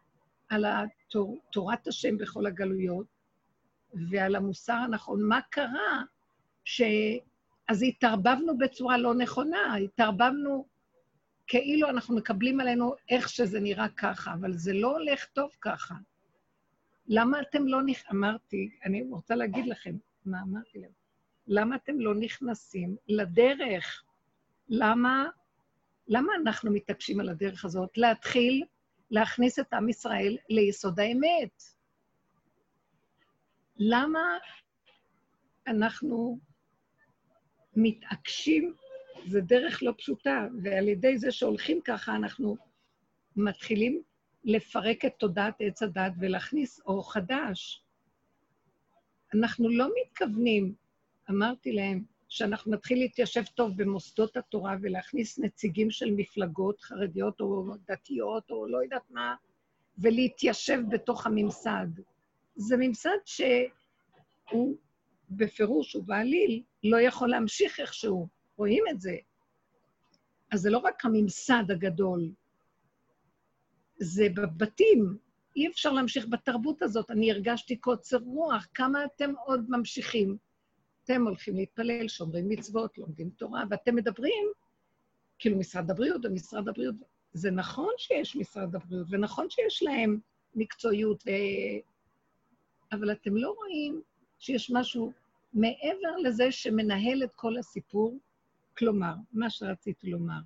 על 0.50 0.65
התור, 0.65 1.39
תורת 1.51 1.88
השם 1.88 2.17
בכל 2.17 2.46
הגלויות 2.46 3.08
ועל 4.10 4.36
המוסר 4.36 4.74
הנכון? 4.74 5.24
מה 5.24 5.39
קרה? 5.50 6.03
ש... 6.63 6.82
אז 7.68 7.84
התערבבנו 7.84 8.58
בצורה 8.58 8.98
לא 8.98 9.16
נכונה, 9.16 9.76
התערבבנו 9.76 10.68
כאילו 11.48 11.90
אנחנו 11.90 12.16
מקבלים 12.16 12.60
עלינו 12.60 12.96
איך 13.10 13.30
שזה 13.30 13.60
נראה 13.60 13.90
ככה, 13.90 14.34
אבל 14.34 14.54
זה 14.54 14.74
לא 14.74 14.92
הולך 14.98 15.26
טוב 15.26 15.52
ככה. 15.62 15.96
למה 17.08 17.42
אתם 17.42 17.68
לא 17.68 17.84
נכ... 17.84 18.12
אמרתי, 18.12 18.70
אני 18.86 19.04
רוצה 19.10 19.36
להגיד 19.36 19.66
לכם, 19.66 19.96
מה 20.26 20.42
אמרתי 20.42 20.80
להם? 20.80 20.92
למה 21.48 21.76
אתם 21.76 22.00
לא 22.00 22.16
נכנסים 22.16 22.96
לדרך? 23.08 24.04
למה, 24.70 25.26
למה 26.08 26.34
אנחנו 26.42 26.72
מתעקשים 26.72 27.20
על 27.20 27.30
הדרך 27.30 27.66
הזאת? 27.66 27.98
להתחיל 27.98 28.64
להכניס 29.12 29.60
את 29.60 29.74
עם 29.74 29.90
ישראל 29.90 30.38
ליסוד 30.50 31.00
האמת. 31.00 31.64
למה 33.78 34.20
אנחנו 35.68 36.40
מתעקשים 37.75 38.74
זה 39.27 39.41
דרך 39.41 39.84
לא 39.84 39.94
פשוטה, 39.98 40.48
ועל 40.63 40.88
ידי 40.88 41.17
זה 41.17 41.32
שהולכים 41.32 41.82
ככה, 41.82 42.15
אנחנו 42.15 42.58
מתחילים 43.36 44.01
לפרק 44.44 45.05
את 45.05 45.13
תודעת 45.17 45.55
עץ 45.60 45.84
הדת 45.84 46.12
ולהכניס 46.20 46.79
אור 46.86 47.13
חדש. 47.13 47.84
אנחנו 49.34 49.70
לא 49.70 49.88
מתכוונים, 50.01 50.74
אמרתי 51.29 51.72
להם, 51.72 52.03
שאנחנו 52.29 52.72
נתחיל 52.72 53.00
להתיישב 53.00 53.44
טוב 53.55 53.77
במוסדות 53.77 54.38
התורה 54.38 54.75
ולהכניס 54.82 55.39
נציגים 55.39 55.91
של 55.91 56.12
מפלגות 56.12 56.82
חרדיות 56.82 57.41
או 57.41 57.74
דתיות 57.88 58.51
או 58.51 58.67
לא 58.67 58.84
יודעת 58.84 59.12
מה, 59.12 59.36
ולהתיישב 59.98 60.79
בתוך 60.89 61.25
הממסד. 61.25 61.88
זה 62.55 62.75
ממסד 62.77 63.17
שהוא 63.25 64.77
בפירוש 65.29 65.96
ובעליל 65.96 66.63
לא 66.84 67.01
יכול 67.01 67.29
להמשיך 67.29 67.79
איכשהו. 67.79 68.27
רואים 68.58 68.84
את 68.91 69.01
זה. 69.01 69.15
אז 70.51 70.62
זה 70.62 70.70
לא 70.70 70.77
רק 70.77 71.05
הממסד 71.05 71.63
הגדול, 71.72 72.32
זה 73.98 74.27
בבתים. 74.36 75.17
אי 75.55 75.67
אפשר 75.67 75.91
להמשיך 75.91 76.25
בתרבות 76.29 76.82
הזאת. 76.82 77.12
אני 77.12 77.32
הרגשתי 77.32 77.75
קוצר 77.75 78.17
רוח, 78.17 78.67
כמה 78.74 79.05
אתם 79.05 79.34
עוד 79.46 79.65
ממשיכים? 79.70 80.38
אתם 81.03 81.27
הולכים 81.27 81.55
להתפלל, 81.55 82.08
שומרים 82.08 82.50
מצוות, 82.50 82.98
לומדים 82.98 83.29
תורה, 83.29 83.63
ואתם 83.70 83.96
מדברים, 83.96 84.48
כאילו 85.39 85.58
משרד 85.58 85.91
הבריאות 85.91 86.25
ומשרד 86.25 86.67
הבריאות. 86.70 86.96
זה 87.34 87.51
נכון 87.51 87.94
שיש 87.98 88.36
משרד 88.36 88.75
הבריאות, 88.75 89.08
ונכון 89.10 89.50
שיש 89.50 89.84
להם 89.84 90.20
מקצועיות, 90.55 91.24
ו... 91.27 91.29
אבל 92.91 93.12
אתם 93.12 93.38
לא 93.38 93.55
רואים 93.58 94.01
שיש 94.39 94.72
משהו 94.72 95.12
מעבר 95.54 96.18
לזה 96.24 96.51
שמנהל 96.51 97.24
את 97.24 97.34
כל 97.36 97.58
הסיפור, 97.58 98.18
כלומר, 98.77 99.13
מה 99.34 99.50
שרציתי 99.50 100.10
לומר, 100.10 100.39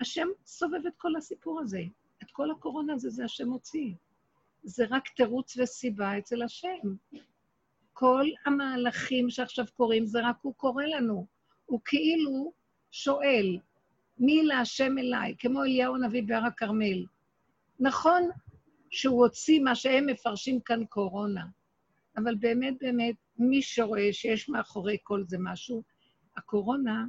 השם 0.00 0.28
סובב 0.46 0.86
את 0.86 0.92
כל 0.96 1.16
הסיפור 1.16 1.60
הזה. 1.60 1.82
את 2.22 2.30
כל 2.30 2.50
הקורונה 2.50 2.92
הזה 2.94 3.10
זה 3.10 3.24
השם 3.24 3.48
הוציא. 3.48 3.94
זה 4.62 4.84
רק 4.90 5.08
תירוץ 5.08 5.56
וסיבה 5.56 6.18
אצל 6.18 6.42
השם. 6.42 6.94
כל 7.92 8.26
המהלכים 8.46 9.30
שעכשיו 9.30 9.64
קורים, 9.76 10.06
זה 10.06 10.20
רק 10.28 10.36
הוא 10.42 10.54
קורא 10.54 10.84
לנו. 10.84 11.26
הוא 11.66 11.80
כאילו 11.84 12.52
שואל, 12.90 13.58
מי 14.18 14.42
להשם 14.42 14.98
אליי? 14.98 15.34
כמו 15.38 15.62
אליהו 15.62 15.94
הנביא 15.94 16.22
בהר 16.26 16.44
הכרמל. 16.44 17.04
נכון 17.80 18.22
שהוא 18.90 19.24
הוציא 19.24 19.60
מה 19.60 19.74
שהם 19.74 20.06
מפרשים 20.06 20.60
כאן 20.60 20.84
קורונה, 20.84 21.46
אבל 22.16 22.34
באמת, 22.34 22.74
באמת, 22.80 23.14
מי 23.38 23.62
שרואה 23.62 24.12
שיש 24.12 24.48
מאחורי 24.48 24.96
כל 25.02 25.24
זה 25.26 25.36
משהו, 25.40 25.82
הקורונה 26.36 27.06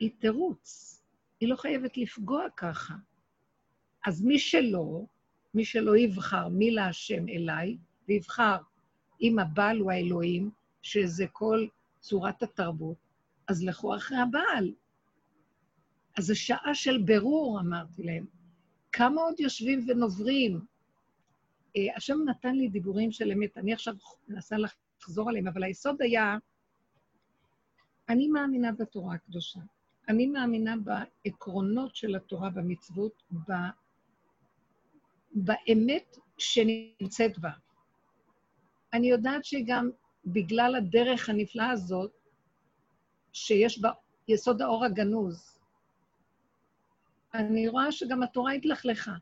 היא 0.00 0.10
תירוץ, 0.18 1.00
היא 1.40 1.48
לא 1.48 1.56
חייבת 1.56 1.96
לפגוע 1.96 2.44
ככה. 2.56 2.94
אז 4.06 4.22
מי 4.22 4.38
שלא, 4.38 5.04
מי 5.54 5.64
שלא 5.64 5.96
יבחר 5.96 6.48
מי 6.48 6.70
להשם 6.70 7.28
אליי, 7.28 7.76
ויבחר 8.08 8.56
אם 9.20 9.38
הבעל 9.38 9.78
הוא 9.78 9.92
האלוהים, 9.92 10.50
שזה 10.82 11.26
כל 11.32 11.66
צורת 12.00 12.42
התרבות, 12.42 12.96
אז 13.48 13.64
לכו 13.64 13.96
אחרי 13.96 14.18
הבעל. 14.18 14.74
אז 16.18 16.24
זו 16.24 16.36
שעה 16.36 16.74
של 16.74 17.02
ברור, 17.02 17.60
אמרתי 17.60 18.02
להם. 18.02 18.26
כמה 18.92 19.20
עוד 19.20 19.40
יושבים 19.40 19.84
ונוברים? 19.88 20.60
אה, 21.76 21.96
השם 21.96 22.18
נתן 22.26 22.56
לי 22.56 22.68
דיבורים 22.68 23.12
של 23.12 23.32
אמת, 23.32 23.58
אני 23.58 23.72
עכשיו 23.72 23.94
מנסה 24.28 24.56
לחזור 24.56 25.28
עליהם, 25.28 25.48
אבל 25.48 25.64
היסוד 25.64 26.02
היה 26.02 26.36
אני 28.08 28.28
מאמינה 28.28 28.72
בתורה 28.72 29.14
הקדושה. 29.14 29.60
אני 30.08 30.26
מאמינה 30.26 30.74
בעקרונות 30.76 31.96
של 31.96 32.16
התורה 32.16 32.50
במצוות, 32.50 33.22
ב... 33.32 33.52
באמת 35.34 36.18
שנמצאת 36.38 37.38
בה. 37.38 37.50
אני 38.92 39.10
יודעת 39.10 39.44
שגם 39.44 39.90
בגלל 40.26 40.74
הדרך 40.76 41.28
הנפלאה 41.28 41.70
הזאת, 41.70 42.12
שיש 43.32 43.80
בה 43.80 43.90
יסוד 44.28 44.62
האור 44.62 44.84
הגנוז, 44.84 45.58
אני 47.34 47.68
רואה 47.68 47.92
שגם 47.92 48.22
התורה 48.22 48.52
התלכלכה, 48.52 49.14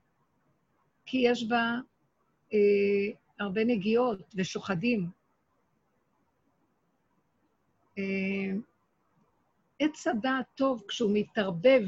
כי 1.06 1.18
יש 1.18 1.48
בה 1.48 1.80
אה, 2.52 2.58
הרבה 3.38 3.64
נגיעות 3.64 4.34
ושוחדים. 4.34 5.06
אה, 7.98 8.52
עץ 9.78 10.06
הדעת 10.06 10.46
טוב 10.54 10.82
כשהוא 10.88 11.10
מתערבב 11.14 11.82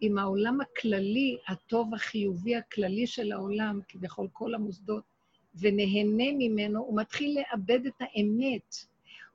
עם 0.00 0.18
העולם 0.18 0.60
הכללי, 0.60 1.38
הטוב 1.48 1.94
החיובי 1.94 2.56
הכללי 2.56 3.06
של 3.06 3.32
העולם, 3.32 3.80
כביכול 3.88 4.28
כל 4.32 4.54
המוסדות, 4.54 5.04
ונהנה 5.54 6.24
ממנו, 6.38 6.80
הוא 6.80 7.00
מתחיל 7.00 7.38
לאבד 7.40 7.86
את 7.86 7.94
האמת. 8.00 8.76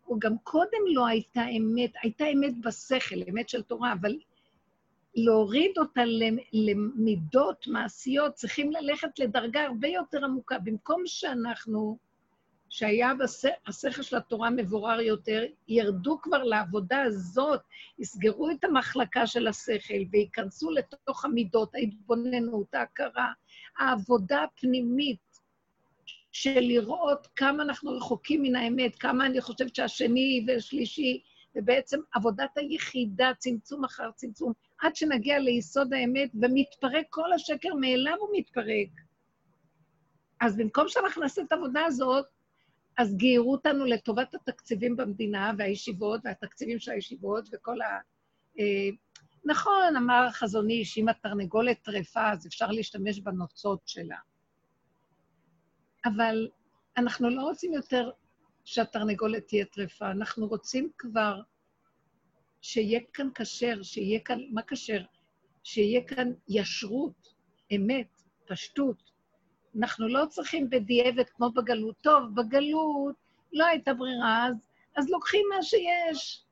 או 0.07 0.19
גם 0.19 0.37
קודם 0.37 0.79
לא 0.93 1.07
הייתה 1.07 1.41
אמת, 1.57 1.91
הייתה 2.01 2.25
אמת 2.33 2.61
בשכל, 2.61 3.15
אמת 3.29 3.49
של 3.49 3.61
תורה, 3.61 3.93
אבל 3.93 4.17
להוריד 5.15 5.71
אותה 5.77 6.01
למידות 6.53 7.67
מעשיות, 7.67 8.33
צריכים 8.33 8.71
ללכת 8.71 9.19
לדרגה 9.19 9.63
הרבה 9.63 9.87
יותר 9.87 10.25
עמוקה. 10.25 10.59
במקום 10.59 11.01
שאנחנו, 11.05 11.97
שהיה 12.69 13.11
השכל 13.67 14.01
של 14.01 14.17
התורה 14.17 14.49
מבורר 14.49 15.01
יותר, 15.01 15.43
ירדו 15.67 16.21
כבר 16.21 16.43
לעבודה 16.43 17.01
הזאת, 17.01 17.61
יסגרו 17.99 18.49
את 18.49 18.63
המחלקה 18.63 19.27
של 19.27 19.47
השכל 19.47 20.03
וייכנסו 20.11 20.71
לתוך 20.71 21.25
המידות, 21.25 21.75
ההתבוננות, 21.75 22.73
ההכרה, 22.73 23.31
העבודה 23.77 24.43
הפנימית 24.43 25.19
של 26.31 26.59
לראות 26.59 27.27
כמה 27.35 27.63
אנחנו 27.63 27.91
רחוקים 27.91 28.41
מן 28.41 28.55
האמת, 28.55 28.95
כמה 28.95 29.25
אני 29.25 29.41
חושבת 29.41 29.75
שהשני 29.75 30.45
והשלישי, 30.47 31.21
ובעצם 31.55 31.99
עבודת 32.13 32.57
היחידה, 32.57 33.31
צמצום 33.37 33.85
אחר 33.85 34.11
צמצום, 34.15 34.53
עד 34.83 34.95
שנגיע 34.95 35.39
ליסוד 35.39 35.93
האמת, 35.93 36.31
ומתפרק 36.41 37.05
כל 37.09 37.33
השקר 37.33 37.75
מאליו 37.79 38.15
הוא 38.19 38.29
מתפרק. 38.33 38.89
אז 40.41 40.57
במקום 40.57 40.85
שאנחנו 40.87 41.21
נעשה 41.21 41.41
את 41.41 41.51
העבודה 41.51 41.85
הזאת, 41.85 42.25
אז 42.97 43.15
גיירו 43.15 43.51
אותנו 43.51 43.85
לטובת 43.85 44.35
התקציבים 44.35 44.95
במדינה, 44.95 45.51
והישיבות, 45.57 46.21
והתקציבים 46.23 46.79
של 46.79 46.91
הישיבות, 46.91 47.49
וכל 47.51 47.81
ה... 47.81 47.99
אה, 48.59 48.89
נכון, 49.45 49.95
אמר 49.97 50.25
החזון 50.29 50.69
איש, 50.69 50.97
אם 50.97 51.09
התרנגולת 51.09 51.81
טרפה, 51.83 52.31
אז 52.31 52.47
אפשר 52.47 52.67
להשתמש 52.67 53.19
בנוצות 53.19 53.81
שלה. 53.85 54.17
אבל 56.05 56.47
אנחנו 56.97 57.29
לא 57.29 57.41
רוצים 57.41 57.73
יותר 57.73 58.11
שהתרנגולת 58.65 59.47
תהיה 59.47 59.65
טרפה, 59.65 60.11
אנחנו 60.11 60.47
רוצים 60.47 60.89
כבר 60.97 61.41
שיהיה 62.63 62.99
כאן 63.13 63.29
כשר, 63.35 63.83
שיהיה 63.83 64.19
כאן, 64.19 64.39
מה 64.51 64.61
כשר? 64.61 65.01
שיהיה 65.63 66.03
כאן 66.03 66.31
ישרות, 66.49 67.33
אמת, 67.75 68.21
פשטות. 68.45 69.11
אנחנו 69.79 70.07
לא 70.07 70.25
צריכים 70.25 70.69
בדיעבד 70.69 71.29
כמו 71.29 71.51
בגלות. 71.51 71.95
טוב, 72.01 72.23
בגלות 72.35 73.15
לא 73.53 73.65
הייתה 73.65 73.93
ברירה, 73.93 74.47
אז, 74.47 74.55
אז 74.95 75.09
לוקחים 75.09 75.45
מה 75.55 75.63
שיש. 75.63 76.43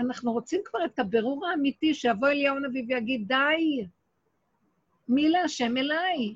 אנחנו 0.00 0.32
רוצים 0.32 0.60
כבר 0.64 0.84
את 0.84 0.98
הבירור 0.98 1.46
האמיתי, 1.46 1.94
שיבוא 1.94 2.28
אליהו 2.28 2.56
הנביא 2.56 2.84
ויגיד, 2.88 3.28
די, 3.28 3.86
מי 5.08 5.28
להשם 5.28 5.76
אליי? 5.76 6.34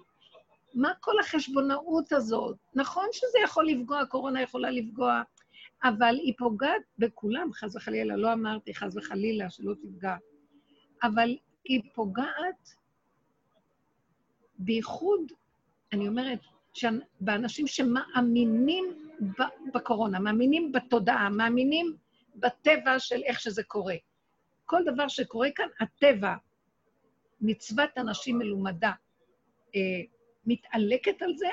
מה 0.74 0.92
כל 1.00 1.20
החשבונאות 1.20 2.12
הזאת? 2.12 2.56
נכון 2.74 3.06
שזה 3.12 3.38
יכול 3.44 3.66
לפגוע, 3.66 4.00
הקורונה 4.00 4.42
יכולה 4.42 4.70
לפגוע, 4.70 5.22
אבל 5.84 6.14
היא 6.14 6.34
פוגעת 6.38 6.82
בכולם, 6.98 7.52
חס 7.52 7.76
וחלילה, 7.76 8.16
לא 8.16 8.32
אמרתי 8.32 8.74
חס 8.74 8.96
וחלילה 8.96 9.50
שלא 9.50 9.74
תפגע, 9.74 10.16
אבל 11.02 11.36
היא 11.64 11.82
פוגעת 11.94 12.74
בייחוד, 14.58 15.32
אני 15.92 16.08
אומרת, 16.08 16.38
באנשים 17.20 17.66
שמאמינים 17.66 19.12
בקורונה, 19.74 20.18
מאמינים 20.18 20.72
בתודעה, 20.72 21.28
מאמינים 21.30 21.96
בטבע 22.36 22.98
של 22.98 23.22
איך 23.24 23.40
שזה 23.40 23.62
קורה. 23.62 23.94
כל 24.66 24.82
דבר 24.84 25.08
שקורה 25.08 25.48
כאן, 25.54 25.68
הטבע, 25.80 26.34
מצוות 27.40 27.90
אנשים 27.96 28.38
מלומדה, 28.38 28.92
אה, 29.76 29.80
מתעלקת 30.46 31.22
על 31.22 31.36
זה, 31.36 31.48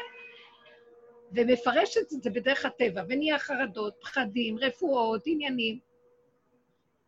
ומפרשת 1.32 2.14
את 2.14 2.24
זה 2.24 2.30
בדרך 2.30 2.66
הטבע, 2.66 3.04
ונהיה 3.10 3.40
חרדות, 3.40 3.96
פחדים, 4.02 4.58
רפואות, 4.58 5.22
עניינים. 5.26 5.80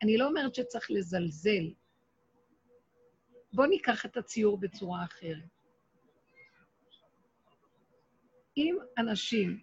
אני 0.01 0.17
לא 0.17 0.27
אומרת 0.27 0.55
שצריך 0.55 0.91
לזלזל. 0.91 1.74
בואו 3.53 3.67
ניקח 3.67 4.06
את 4.06 4.17
הציור 4.17 4.58
בצורה 4.58 5.03
אחרת. 5.03 5.38
אם 8.58 8.77
אנשים, 8.97 9.60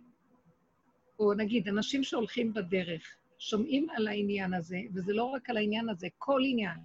או 1.19 1.35
נגיד, 1.35 1.69
אנשים 1.69 2.05
שהולכים 2.05 2.55
בדרך, 2.55 3.17
שומעים 3.39 3.91
על 3.91 4.09
העניין 4.09 4.55
הזה, 4.55 4.79
וזה 4.95 5.13
לא 5.13 5.25
רק 5.25 5.51
על 5.51 5.57
העניין 5.57 5.89
הזה, 5.89 6.09
כל 6.19 6.41
עניין, 6.45 6.79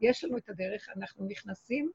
יש 0.00 0.24
לנו 0.24 0.36
את 0.36 0.48
הדרך, 0.48 0.88
אנחנו 0.96 1.26
נכנסים 1.28 1.90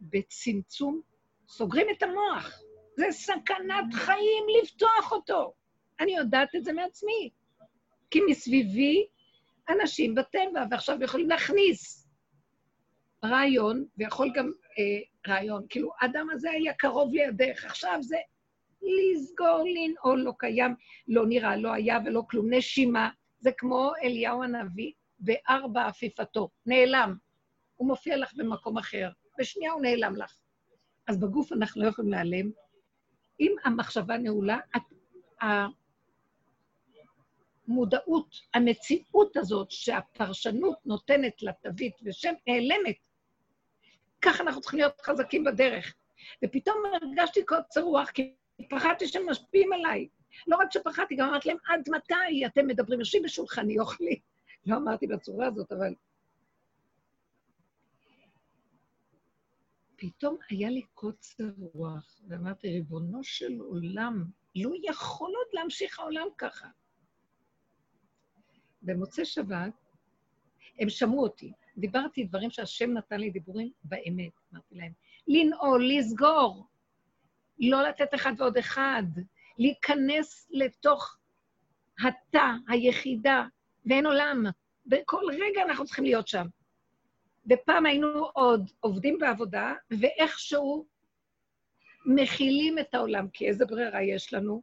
בצמצום, 0.00 1.00
סוגרים 1.48 1.86
את 1.96 2.02
המוח. 2.02 2.60
זה 2.98 3.06
סכנת 3.10 3.94
חיים 3.94 4.44
לפתוח 4.62 5.12
אותו. 5.12 5.52
אני 6.00 6.16
יודעת 6.16 6.54
את 6.54 6.64
זה 6.64 6.72
מעצמי. 6.72 7.30
כי 8.10 8.20
מסביבי 8.30 9.06
אנשים 9.68 10.14
בטבע, 10.14 10.64
ועכשיו 10.70 11.02
יכולים 11.02 11.28
להכניס 11.28 12.08
רעיון, 13.24 13.84
ויכול 13.96 14.32
גם 14.34 14.52
אה, 14.78 15.32
רעיון, 15.32 15.66
כאילו, 15.68 15.90
האדם 16.00 16.30
הזה 16.30 16.50
היה 16.50 16.74
קרוב 16.74 17.14
לידך, 17.14 17.64
עכשיו 17.64 17.98
זה 18.00 18.16
לסגור, 18.82 19.64
לנעול, 19.64 20.20
לא 20.20 20.32
קיים, 20.38 20.74
לא 21.08 21.26
נראה, 21.26 21.56
לא 21.56 21.72
היה 21.72 21.98
ולא 22.04 22.22
כלום, 22.30 22.54
נשימה. 22.54 23.10
זה 23.40 23.50
כמו 23.58 23.92
אליהו 24.02 24.42
הנביא 24.42 24.92
בארבע 25.18 25.86
עפיפתו, 25.86 26.48
נעלם. 26.66 27.14
הוא 27.76 27.88
מופיע 27.88 28.16
לך 28.16 28.34
במקום 28.36 28.78
אחר, 28.78 29.10
בשנייה 29.38 29.72
הוא 29.72 29.82
נעלם 29.82 30.16
לך. 30.16 30.38
אז 31.08 31.20
בגוף 31.20 31.52
אנחנו 31.52 31.82
לא 31.82 31.88
יכולים 31.88 32.10
להיעלם, 32.10 32.50
אם 33.40 33.54
המחשבה 33.64 34.16
נעולה, 34.18 34.58
המודעות, 37.68 38.40
המציאות 38.54 39.36
הזאת 39.36 39.70
שהפרשנות 39.70 40.78
נותנת 40.86 41.42
לתווית 41.42 41.94
ושם 42.02 42.32
נעלמת, 42.46 42.96
ככה 44.22 44.42
אנחנו 44.42 44.60
צריכים 44.60 44.78
להיות 44.80 45.00
חזקים 45.00 45.44
בדרך. 45.44 45.94
ופתאום 46.44 46.76
הרגשתי 47.02 47.44
קוצר 47.44 47.80
רוח, 47.80 48.10
כי 48.10 48.34
פחדתי 48.70 49.08
שהם 49.08 49.30
משפיעים 49.30 49.72
עליי. 49.72 50.08
לא 50.46 50.56
רק 50.56 50.72
שפחדתי, 50.72 51.16
גם 51.16 51.28
אמרתי 51.28 51.48
להם, 51.48 51.56
עד 51.68 51.80
מתי 51.90 52.46
אתם 52.46 52.66
מדברים? 52.66 52.98
יושבים 53.00 53.22
בשולחני, 53.22 53.78
אוכלי. 53.78 54.20
לא 54.66 54.76
אמרתי 54.76 55.06
בצורה 55.06 55.46
הזאת, 55.46 55.72
אבל 55.72 55.94
פתאום 60.00 60.36
היה 60.50 60.70
לי 60.70 60.82
קוצר 60.94 61.50
רוח, 61.58 62.20
ואמרתי, 62.28 62.68
ריבונו 62.68 63.24
של 63.24 63.60
עולם, 63.60 64.24
לא 64.56 64.70
יכול 64.82 65.28
עוד 65.36 65.46
להמשיך 65.52 65.98
העולם 65.98 66.26
ככה. 66.38 66.68
במוצאי 68.82 69.24
שבת, 69.24 69.72
הם 70.78 70.88
שמעו 70.88 71.22
אותי. 71.22 71.52
דיברתי 71.76 72.24
דברים 72.24 72.50
שהשם 72.50 72.90
נתן 72.92 73.20
לי 73.20 73.30
דיבורים 73.30 73.70
באמת. 73.84 74.32
אמרתי 74.52 74.74
להם, 74.74 74.92
לנעול, 75.28 75.88
לסגור, 75.88 76.66
לא 77.58 77.82
לתת 77.82 78.14
אחד 78.14 78.32
ועוד 78.38 78.56
אחד, 78.56 79.02
להיכנס 79.58 80.48
לתוך 80.50 81.18
התא, 82.04 82.46
היחידה, 82.68 83.44
ואין 83.86 84.06
עולם. 84.06 84.44
בכל 84.86 85.24
רגע 85.32 85.62
אנחנו 85.62 85.84
צריכים 85.84 86.04
להיות 86.04 86.28
שם. 86.28 86.46
ופעם 87.48 87.86
היינו 87.86 88.24
עוד 88.32 88.70
עובדים 88.80 89.18
בעבודה, 89.18 89.74
ואיכשהו 90.00 90.86
מכילים 92.06 92.78
את 92.78 92.94
העולם, 92.94 93.28
כי 93.28 93.48
איזה 93.48 93.66
ברירה 93.66 94.02
יש 94.02 94.34
לנו? 94.34 94.62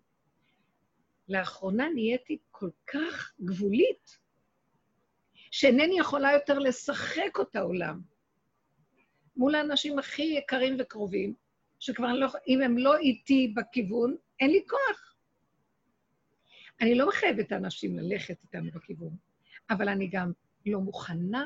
לאחרונה 1.30 1.90
נהייתי 1.90 2.38
כל 2.52 2.70
כך 2.88 3.34
גבולית, 3.42 4.18
שאינני 5.52 6.00
יכולה 6.00 6.32
יותר 6.32 6.60
לשחק 6.60 7.38
אותה 7.38 7.60
עולם. 7.60 8.02
מול 9.38 9.56
האנשים 9.56 10.00
הכי 10.00 10.24
יקרים 10.24 10.76
וקרובים, 10.80 11.34
שכבר 11.80 12.14
לא, 12.14 12.28
אם 12.48 12.62
הם 12.62 12.78
לא 12.78 12.98
איתי 12.98 13.54
בכיוון, 13.56 14.16
אין 14.40 14.52
לי 14.52 14.64
כוח. 14.70 15.16
אני 16.82 16.96
לא 16.96 17.08
מחייבת 17.08 17.52
אנשים 17.52 18.00
ללכת 18.00 18.38
איתנו 18.44 18.72
בכיוון, 18.72 19.16
אבל 19.70 19.90
אני 19.90 20.08
גם 20.08 20.32
לא 20.66 20.80
מוכנה 20.80 21.46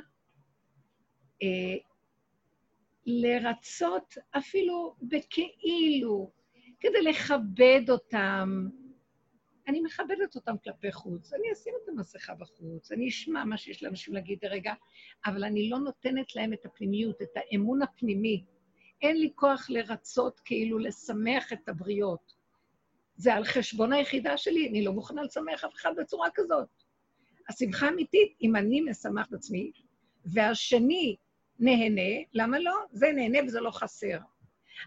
לרצות 3.06 4.13
אפילו 4.32 4.95
בכאילו, 5.02 6.32
כדי 6.80 7.02
לכבד 7.02 7.82
אותם. 7.89 8.67
אני 9.67 9.82
מכבדת 9.82 10.36
אותם 10.36 10.56
כלפי 10.63 10.91
חוץ, 10.91 11.34
אני 11.34 11.54
אשים 11.54 11.73
את 11.84 11.89
המסכה 11.89 12.36
בחוץ, 12.36 12.91
אני 12.91 13.08
אשמע 13.08 13.43
מה 13.43 13.58
שיש 13.58 13.84
לאנשים 13.84 14.13
להגיד 14.13 14.45
רגע, 14.45 14.73
אבל 15.25 15.43
אני 15.43 15.69
לא 15.69 15.80
נותנת 15.80 16.36
להם 16.36 16.54
את 16.54 16.65
הפנימיות, 16.65 17.21
את 17.21 17.30
האמון 17.36 17.82
הפנימי. 17.82 18.45
אין 19.02 19.17
לי 19.17 19.32
כוח 19.36 19.69
לרצות 19.69 20.39
כאילו 20.39 20.80
לשמח 20.80 21.54
את 21.54 21.69
הבריות. 21.69 22.34
זה 23.15 23.34
על 23.34 23.43
חשבון 23.43 23.93
היחידה 23.93 24.38
שלי, 24.38 24.69
אני 24.69 24.84
לא 24.86 24.93
מוכנה 24.93 25.23
לשמח 25.23 25.63
אף 25.63 25.73
אחד 25.75 25.91
בצורה 25.97 26.28
כזאת. 26.34 26.67
השמחה 27.49 27.89
אמיתית, 27.89 28.38
אם 28.41 28.56
אני 28.56 28.82
משמח 28.82 29.28
את 29.28 29.34
עצמי, 29.34 29.71
והשני 30.25 31.15
נהנה, 31.60 32.26
למה 32.34 32.60
לא? 32.60 32.76
זה 32.91 33.12
נהנה 33.15 33.39
וזה 33.48 33.62
לא 33.62 33.72
חסר. 33.72 34.17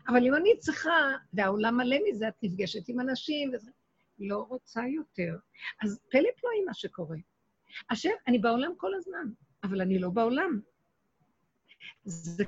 אבל 0.08 0.26
אם 0.26 0.34
אני 0.34 0.58
צריכה, 0.58 1.10
והעולם 1.32 1.76
מלא 1.76 1.96
מזה, 2.08 2.28
את 2.28 2.34
נפגשת 2.42 2.88
עם 2.88 3.00
אנשים, 3.00 3.50
וזה, 3.54 3.70
לא 4.18 4.46
רוצה 4.48 4.82
יותר. 4.86 5.36
אז 5.82 6.00
פלא 6.10 6.28
פלואי 6.40 6.64
מה 6.66 6.74
שקורה. 6.74 7.16
השם, 7.90 8.10
אני 8.26 8.38
בעולם 8.38 8.72
כל 8.76 8.94
הזמן, 8.94 9.26
אבל 9.64 9.80
אני 9.80 9.98
לא 9.98 10.10
בעולם. 10.10 10.60
זה 12.04 12.44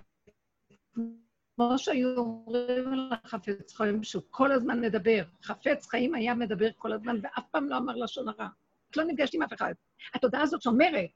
כמו 1.57 1.79
שהיו 1.79 2.17
אומרים 2.17 2.93
על 2.93 3.11
החפץ 3.25 3.75
חיים, 3.75 4.03
שהוא 4.03 4.23
כל 4.31 4.53
הזמן 4.53 4.81
מדבר. 4.81 5.25
חפץ 5.43 5.87
חיים 5.87 6.15
היה 6.15 6.35
מדבר 6.35 6.69
כל 6.77 6.93
הזמן, 6.93 7.17
ואף 7.23 7.45
פעם 7.51 7.69
לא 7.69 7.77
אמר 7.77 7.97
לשון 7.97 8.29
הרע. 8.29 8.49
את 8.91 8.97
לא 8.97 9.05
נפגשת 9.05 9.35
עם 9.35 9.43
אף 9.43 9.53
אחד. 9.53 9.75
התודעה 10.15 10.43
הזאת 10.43 10.63
שאומרת, 10.63 11.11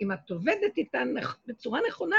אם 0.00 0.12
את 0.12 0.30
עובדת 0.30 0.76
איתה 0.76 1.02
בצורה 1.46 1.80
נכונה, 1.88 2.16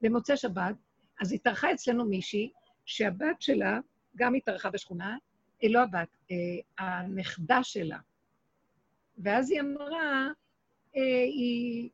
במוצאי 0.00 0.36
שבת, 0.36 0.74
אז 1.20 1.32
התארחה 1.32 1.72
אצלנו 1.72 2.04
מישהי 2.04 2.52
שהבת 2.84 3.42
שלה 3.42 3.78
גם 4.16 4.34
התארחה 4.34 4.70
בשכונה, 4.70 5.16
היא 5.60 5.74
לא 5.74 5.82
הבת, 5.82 6.08
אה, 6.30 6.36
הנכדה 6.86 7.62
שלה. 7.62 7.98
ואז 9.18 9.50
היא 9.50 9.60
אמרה, 9.60 10.28
אה, 10.96 11.22
היא, 11.24 11.90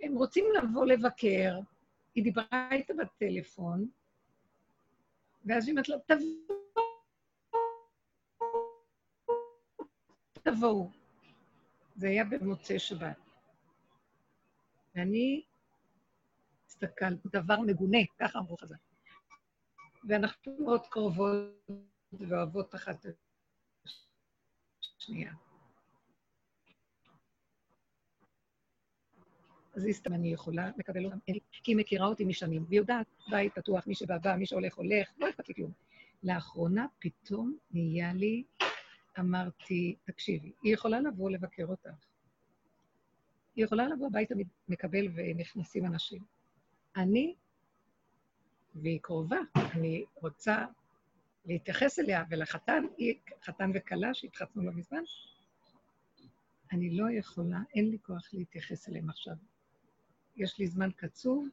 הם 0.00 0.14
רוצים 0.14 0.44
לבוא 0.58 0.86
לבקר, 0.86 1.58
היא 2.14 2.24
דיברה 2.24 2.68
איתה 2.72 2.94
בטלפון, 2.94 3.88
ואז 5.44 5.66
היא 5.66 5.72
אומרת 5.72 5.88
לה, 5.88 5.96
תבואו, 6.06 6.60
תבואו. 10.42 10.90
זה 11.96 12.08
היה 12.08 12.24
במוצאי 12.24 12.78
שבת. 12.78 13.29
ואני 14.94 15.42
הסתכלתי, 16.66 17.28
דבר 17.32 17.60
מגונה, 17.60 17.98
ככה 18.18 18.38
אמרו 18.38 18.56
חז"ל. 18.56 18.74
ואנחנו 20.08 20.56
מאוד 20.64 20.86
קרובות 20.86 21.70
ואוהבות 22.12 22.74
אחת 22.74 23.06
את 23.06 23.16
השנייה. 24.98 25.32
אז 29.74 29.84
היא 29.84 29.94
סתם 29.94 30.12
אני 30.12 30.32
יכולה 30.32 30.70
לקבל 30.76 31.04
אותם, 31.04 31.18
כי 31.52 31.72
היא 31.72 31.76
מכירה 31.76 32.06
אותי 32.06 32.24
משנים, 32.24 32.64
והיא 32.68 32.80
יודעת, 32.80 33.06
בית 33.30 33.54
פתוח, 33.54 33.86
מי 33.86 33.94
שבא 33.94 34.18
בא, 34.18 34.36
מי 34.36 34.46
שהולך 34.46 34.74
הולך, 34.74 35.08
לא 35.18 35.28
אכפת 35.30 35.48
לי 35.48 35.54
כלום. 35.54 35.72
לאחרונה 36.22 36.86
פתאום 36.98 37.56
נהיה 37.70 38.12
לי, 38.12 38.44
אמרתי, 39.18 39.96
תקשיבי, 40.04 40.52
היא 40.62 40.74
יכולה 40.74 41.00
לבוא 41.00 41.30
לבקר 41.30 41.64
אותך. 41.64 42.09
היא 43.60 43.64
יכולה 43.64 43.88
לבוא 43.88 44.06
הביתה, 44.06 44.34
מקבל 44.68 45.08
ונכנסים 45.14 45.86
אנשים. 45.86 46.22
אני, 46.96 47.34
והיא 48.74 49.00
קרובה, 49.02 49.38
אני 49.56 50.04
רוצה 50.14 50.66
להתייחס 51.44 51.98
אליה, 51.98 52.24
ולחתן, 52.30 52.84
היא 52.96 53.14
חתן 53.44 53.70
וכלה 53.74 54.14
שהתחתנו 54.14 54.62
לא 54.62 54.72
מזמן, 54.72 55.02
אני 56.72 56.90
לא 56.90 57.10
יכולה, 57.10 57.58
אין 57.74 57.90
לי 57.90 57.98
כוח 58.02 58.28
להתייחס 58.32 58.88
אליהם 58.88 59.10
עכשיו. 59.10 59.34
יש 60.36 60.58
לי 60.58 60.66
זמן 60.66 60.90
קצוב, 60.96 61.48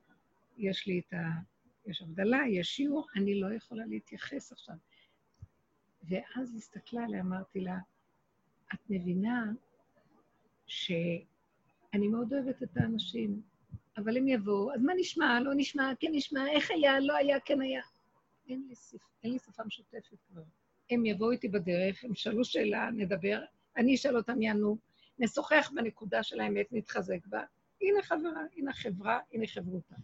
יש 0.58 0.88
לי 0.88 1.00
את 1.00 1.14
ה... 1.14 1.18
יש 1.86 2.02
הבדלה, 2.02 2.40
יש 2.50 2.68
שיעור, 2.68 3.08
אני 3.16 3.42
לא 3.42 3.54
יכולה 3.54 3.86
להתייחס 3.86 4.52
עכשיו. 4.52 4.76
ואז 6.04 6.56
הסתכלה 6.56 7.04
עליה, 7.04 7.22
אמרתי 7.22 7.60
לה, 7.60 7.78
את 8.74 8.80
מבינה 8.90 9.52
שאני 11.92 12.08
מאוד 12.08 12.34
אוהבת 12.34 12.64
את 12.64 12.78
האנשים, 12.78 13.42
אבל 13.98 14.18
הם 14.18 14.28
יבואו, 14.28 14.74
אז 14.74 14.82
מה 14.82 14.94
נשמע, 14.98 15.40
לא 15.40 15.52
נשמע, 15.56 15.92
כן 16.00 16.08
נשמע, 16.12 16.48
איך 16.50 16.72
היה, 16.72 17.00
לא 17.00 17.16
היה, 17.16 17.40
כן 17.40 17.62
היה. 17.62 17.82
אין 18.50 18.64
לי, 18.70 18.76
שפ... 18.76 18.98
אין 19.24 19.32
לי 19.32 19.40
שפה 19.40 19.64
משותפת 19.64 20.18
כבר. 20.32 20.42
הם 20.92 21.06
יבואו 21.06 21.32
איתי 21.32 21.48
בדרך, 21.48 22.04
הם 22.04 22.16
שאלו 22.16 22.46
שאלה, 22.46 22.90
נדבר, 22.92 23.40
אני 23.78 23.96
אשאל 23.96 24.18
אותם, 24.18 24.42
יענו, 24.42 24.78
נשוחח 25.20 25.72
בנקודה 25.76 26.24
של 26.24 26.40
האמת, 26.40 26.68
נתחזק 26.72 27.26
בה. 27.26 27.44
הנה 27.82 28.04
חברה, 28.04 28.42
הנה 28.58 28.74
חברה, 28.74 29.20
הנה 29.34 29.48
חברותה. 29.48 29.96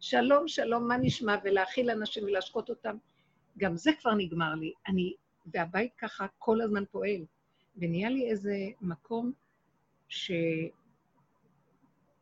שלום, 0.00 0.48
שלום, 0.48 0.88
מה 0.88 0.96
נשמע, 0.96 1.36
ולהכיל 1.44 1.90
אנשים 1.90 2.24
ולהשקות 2.24 2.70
אותם. 2.70 2.96
גם 3.58 3.76
זה 3.76 3.90
כבר 4.00 4.14
נגמר 4.14 4.54
לי. 4.54 4.72
אני, 4.88 5.14
והבית 5.46 5.92
ככה 5.98 6.26
כל 6.38 6.60
הזמן 6.60 6.84
פועל. 6.90 7.24
ונהיה 7.76 8.10
לי 8.10 8.30
איזה 8.30 8.56
מקום 8.80 9.32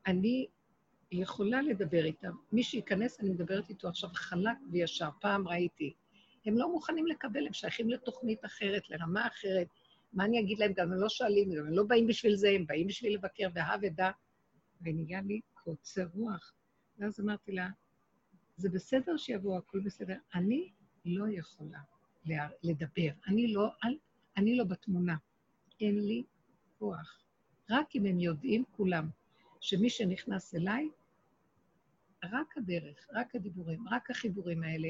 שאני 0.06 0.46
יכולה 1.12 1.62
לדבר 1.62 2.04
איתם. 2.04 2.32
מי 2.52 2.62
שייכנס, 2.62 3.20
אני 3.20 3.30
מדברת 3.30 3.68
איתו 3.68 3.88
עכשיו 3.88 4.10
חלק 4.14 4.56
וישר. 4.70 5.08
פעם 5.20 5.48
ראיתי. 5.48 5.92
הם 6.46 6.58
לא 6.58 6.72
מוכנים 6.72 7.06
לקבל, 7.06 7.46
הם 7.46 7.52
שייכים 7.52 7.90
לתוכנית 7.90 8.44
אחרת, 8.44 8.90
לרמה 8.90 9.26
אחרת. 9.26 9.66
מה 10.12 10.24
אני 10.24 10.40
אגיד 10.40 10.58
להם? 10.58 10.72
גם 10.72 10.92
הם 10.92 11.00
לא 11.00 11.08
שואלים, 11.08 11.52
גם 11.54 11.66
הם 11.66 11.72
לא 11.72 11.84
באים 11.84 12.06
בשביל 12.06 12.36
זה, 12.36 12.50
הם 12.50 12.66
באים 12.66 12.86
בשביל 12.86 13.14
לבקר, 13.14 13.48
והא 13.54 13.76
ודע. 13.82 14.10
ונהיה 14.82 15.20
לי 15.20 15.40
קוצר 15.54 16.06
רוח. 16.14 16.52
ואז 16.98 17.20
אמרתי 17.20 17.52
לה, 17.52 17.68
זה 18.56 18.68
בסדר 18.68 19.16
שיבואו, 19.16 19.58
הכול 19.58 19.80
בסדר. 19.80 20.16
אני 20.34 20.70
לא 21.04 21.24
יכולה 21.28 21.78
לדבר. 22.62 23.10
אני 23.26 23.52
לא, 23.52 23.68
אני 24.36 24.56
לא 24.56 24.64
בתמונה. 24.64 25.16
אין 25.80 26.06
לי 26.06 26.22
כוח. 26.78 27.20
רק 27.70 27.96
אם 27.96 28.06
הם 28.06 28.20
יודעים 28.20 28.64
כולם 28.70 29.08
שמי 29.60 29.90
שנכנס 29.90 30.54
אליי, 30.54 30.88
רק 32.24 32.56
הדרך, 32.56 33.08
רק 33.14 33.34
הדיבורים, 33.34 33.88
רק 33.88 34.10
החיבורים 34.10 34.62
האלה, 34.62 34.88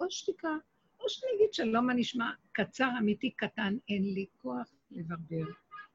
או 0.00 0.10
שתיקה, 0.10 0.56
או 1.00 1.08
שאני 1.08 1.30
אגיד 1.36 1.54
שלום, 1.54 1.86
מה 1.86 1.94
נשמע? 1.94 2.30
קצר, 2.52 2.88
אמיתי, 2.98 3.30
קטן, 3.30 3.76
אין 3.88 4.14
לי 4.14 4.26
כוח 4.38 4.72
לברבר, 4.90 5.52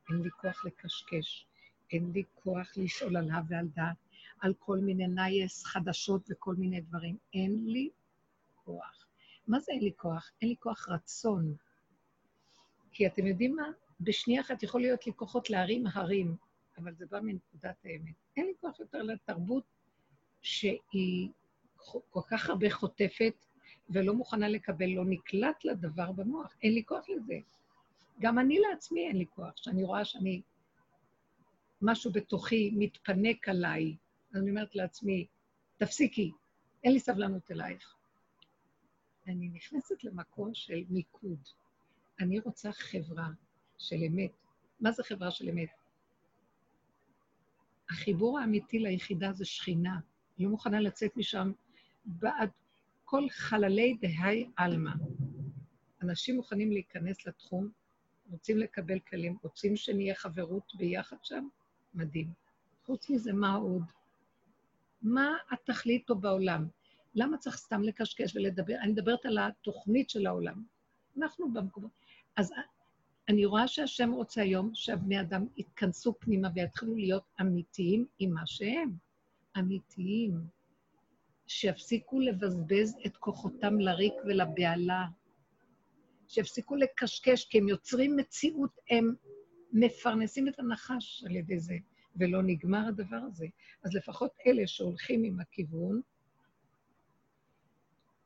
אין 0.10 0.22
לי 0.22 0.30
כוח 0.42 0.66
לקשקש, 0.66 1.48
אין 1.92 2.12
לי 2.12 2.24
כוח 2.36 2.78
לשאול 2.78 3.18
על 3.18 3.32
הא 3.32 3.42
ועל 3.50 3.68
דעת, 3.76 3.96
על 4.40 4.54
כל 4.60 4.78
מיני 4.78 5.08
נייס 5.08 5.64
חדשות 5.64 6.22
וכל 6.30 6.56
מיני 6.56 6.82
דברים. 6.82 7.18
אין 7.34 7.66
לי 7.66 7.90
כוח. 8.66 9.08
מה 9.48 9.60
זה 9.60 9.72
אין 9.72 9.84
לי 9.84 9.92
כוח? 9.96 10.32
אין 10.42 10.50
לי 10.50 10.56
כוח 10.60 10.90
רצון. 10.90 11.56
כי 12.92 13.08
אתם 13.08 13.28
יודעים 13.28 13.56
מה? 13.56 13.68
בשנייה 14.02 14.42
אחת 14.42 14.64
יכול 14.64 14.82
להיות 14.82 15.08
לי 15.08 15.14
כוחות 15.16 15.50
להרים 15.50 15.88
הרים, 15.94 16.36
אבל 16.78 16.96
זה 16.96 17.06
בא 17.06 17.20
מנקודת 17.20 17.86
האמת. 17.86 18.14
אין 18.38 18.46
לי 18.46 18.54
כוח 18.62 18.80
יותר 18.80 19.02
לתרבות 19.04 19.64
שהיא 20.42 21.30
כל 22.10 22.22
כך 22.30 22.50
הרבה 22.50 22.70
חוטפת 22.70 23.34
ולא 23.90 24.14
מוכנה 24.14 24.50
לקבל, 24.50 24.86
לא 24.86 25.06
נקלט 25.06 25.66
לדבר 25.66 26.12
במוח. 26.12 26.56
אין 26.64 26.74
לי 26.74 26.84
כוח 26.86 27.10
לזה. 27.10 27.40
גם 28.20 28.40
אני 28.40 28.60
לעצמי 28.60 29.08
אין 29.08 29.18
לי 29.18 29.26
כוח, 29.36 29.58
שאני 29.58 29.84
רואה 29.84 30.06
שאני 30.06 30.42
משהו 31.82 32.12
בתוכי 32.12 32.72
מתפנק 32.74 33.50
עליי, 33.50 33.96
אני 34.36 34.50
אומרת 34.50 34.76
לעצמי, 34.76 35.28
תפסיקי, 35.78 36.32
אין 36.84 36.94
לי 36.94 37.00
סבלנות 37.00 37.52
אלייך. 37.52 37.96
אני 39.28 39.50
נכנסת 39.50 40.04
למקום 40.04 40.54
של 40.54 40.84
מיקוד. 40.90 41.40
אני 42.20 42.40
רוצה 42.40 42.72
חברה 42.72 43.30
של 43.78 43.96
אמת. 44.08 44.32
מה 44.80 44.92
זה 44.92 45.04
חברה 45.04 45.32
של 45.32 45.50
אמת? 45.50 45.70
החיבור 47.90 48.40
האמיתי 48.40 48.80
ליחידה 48.80 49.34
זה 49.34 49.46
שכינה. 49.46 50.00
היא 50.38 50.46
לא 50.46 50.52
מוכנה 50.52 50.80
לצאת 50.80 51.18
משם 51.18 51.52
בעד 52.06 52.50
כל 53.06 53.30
חללי 53.30 53.98
דהי 54.02 54.50
עלמא. 54.56 54.92
אנשים 56.02 56.36
מוכנים 56.36 56.72
להיכנס 56.72 57.28
לתחום, 57.28 57.70
רוצים 58.32 58.58
לקבל 58.58 59.00
כלים, 59.00 59.38
רוצים 59.44 59.76
שנהיה 59.76 60.16
חברות 60.16 60.74
ביחד 60.78 61.18
שם, 61.24 61.48
מדהים. 61.94 62.28
חוץ 62.86 63.10
מזה, 63.10 63.34
מה 63.34 63.54
עוד? 63.54 63.84
מה 65.02 65.38
התכלית 65.52 66.08
פה 66.08 66.14
בעולם? 66.14 66.68
למה 67.16 67.38
צריך 67.38 67.56
סתם 67.56 67.84
לקשקש 67.84 68.36
ולדבר? 68.36 68.76
אני 68.82 68.92
מדברת 68.92 69.26
על 69.26 69.38
התוכנית 69.38 70.10
של 70.10 70.28
העולם. 70.28 70.64
אנחנו 71.18 71.54
במקומות... 71.54 71.92
אז 72.36 72.52
אני 73.30 73.46
רואה 73.46 73.68
שהשם 73.68 74.12
רוצה 74.12 74.42
היום 74.42 74.72
שהבני 74.74 75.22
אדם 75.22 75.46
יתכנסו 75.58 76.14
פנימה 76.20 76.50
ויתחילו 76.56 76.96
להיות 76.96 77.24
אמיתיים 77.42 78.06
עם 78.20 78.34
מה 78.34 78.42
שהם. 78.46 78.92
אמיתיים. 79.58 80.42
שיפסיקו 81.48 82.20
לבזבז 82.20 82.96
את 83.06 83.18
כוחותם 83.18 83.80
לריק 83.80 84.14
ולבהלה. 84.26 85.06
שיפסיקו 86.28 86.76
לקשקש, 86.76 87.46
כי 87.46 87.58
הם 87.58 87.68
יוצרים 87.68 88.16
מציאות, 88.16 88.78
הם 88.90 89.16
מפרנסים 89.74 90.48
את 90.48 90.60
הנחש 90.60 91.24
על 91.26 91.36
ידי 91.36 91.60
זה, 91.60 91.78
ולא 92.16 92.44
נגמר 92.44 92.88
הדבר 92.88 93.20
הזה. 93.28 93.48
אז 93.84 93.94
לפחות 93.94 94.32
אלה 94.46 94.68
שהולכים 94.68 95.24
עם 95.24 95.40
הכיוון, 95.40 96.02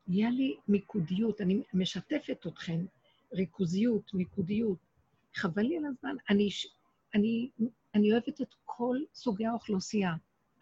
נהיה 0.06 0.30
לי 0.30 0.56
מיקודיות, 0.68 1.40
אני 1.40 1.62
משתפת 1.74 2.46
אתכם, 2.46 2.84
ריכוזיות, 3.32 4.14
מיקודיות. 4.14 4.91
חבל 5.34 5.62
לי 5.62 5.76
על 5.76 5.84
הזמן. 5.86 6.16
אני, 6.30 6.48
אני, 7.14 7.50
אני 7.94 8.12
אוהבת 8.12 8.40
את 8.40 8.54
כל 8.64 8.96
סוגי 9.14 9.46
האוכלוסייה. 9.46 10.12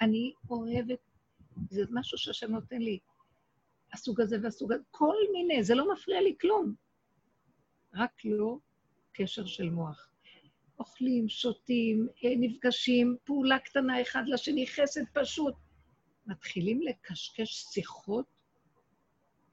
אני 0.01 0.33
אוהבת, 0.51 0.99
זה 1.71 1.83
משהו 1.91 2.19
שהשם 2.19 2.51
נותן 2.51 2.79
לי, 2.79 2.99
הסוג 3.93 4.21
הזה 4.21 4.37
והסוג 4.43 4.73
הזה, 4.73 4.83
כל 4.91 5.17
מיני, 5.33 5.65
זה 5.65 5.75
לא 5.75 5.93
מפריע 5.93 6.21
לי 6.21 6.35
כלום. 6.41 6.75
רק 7.95 8.25
לא 8.25 8.59
קשר 9.13 9.47
של 9.47 9.71
מוח. 9.71 10.11
אוכלים, 10.79 11.29
שותים, 11.29 12.09
אה, 12.25 12.31
נפגשים, 12.37 13.17
פעולה 13.25 13.59
קטנה 13.59 14.03
אחד 14.03 14.23
לשני, 14.27 14.67
חסד 14.67 15.05
פשוט. 15.13 15.55
מתחילים 16.27 16.83
לקשקש 16.83 17.65
שיחות, 17.73 18.27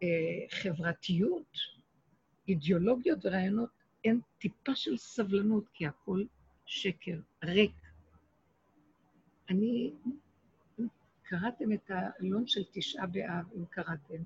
אה, 0.04 0.08
חברתיות, 0.50 1.58
אידיאולוגיות 2.48 3.20
ורעיונות, 3.24 3.70
אין 4.08 4.20
טיפה 4.38 4.76
של 4.76 4.98
סבלנות, 4.98 5.64
כי 5.74 5.88
הכל 5.88 6.24
שקר, 6.66 7.20
ריק. 7.44 7.76
אני, 9.50 9.92
קראתם 11.24 11.74
את 11.74 11.92
העלון 11.92 12.48
של 12.48 12.62
תשעה 12.72 13.08
באב, 13.08 13.46
אם 13.56 13.66
קראתם. 13.66 14.24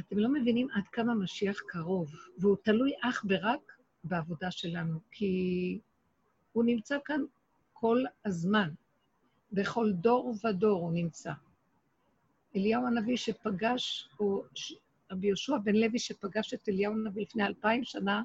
אתם 0.00 0.18
לא 0.18 0.32
מבינים 0.32 0.68
עד 0.72 0.88
כמה 0.92 1.14
משיח 1.14 1.60
קרוב, 1.66 2.10
והוא 2.38 2.56
תלוי 2.62 2.92
אך 3.02 3.24
ורק 3.28 3.72
בעבודה 4.04 4.50
שלנו, 4.50 5.00
כי 5.10 5.78
הוא 6.52 6.64
נמצא 6.64 6.98
כאן 7.04 7.20
כל 7.72 8.02
הזמן, 8.24 8.70
בכל 9.52 9.92
דור 9.92 10.34
ודור 10.44 10.80
הוא 10.80 10.92
נמצא. 10.92 11.32
אליהו 12.56 12.86
הנביא 12.86 13.16
שפגש, 13.16 14.08
או 14.20 14.44
רבי 15.10 15.26
יהושע 15.26 15.56
בן 15.58 15.76
לוי 15.76 15.98
שפגש 15.98 16.54
את 16.54 16.68
אליהו 16.68 16.92
הנביא 16.92 17.22
לפני 17.22 17.46
אלפיים 17.46 17.84
שנה, 17.84 18.22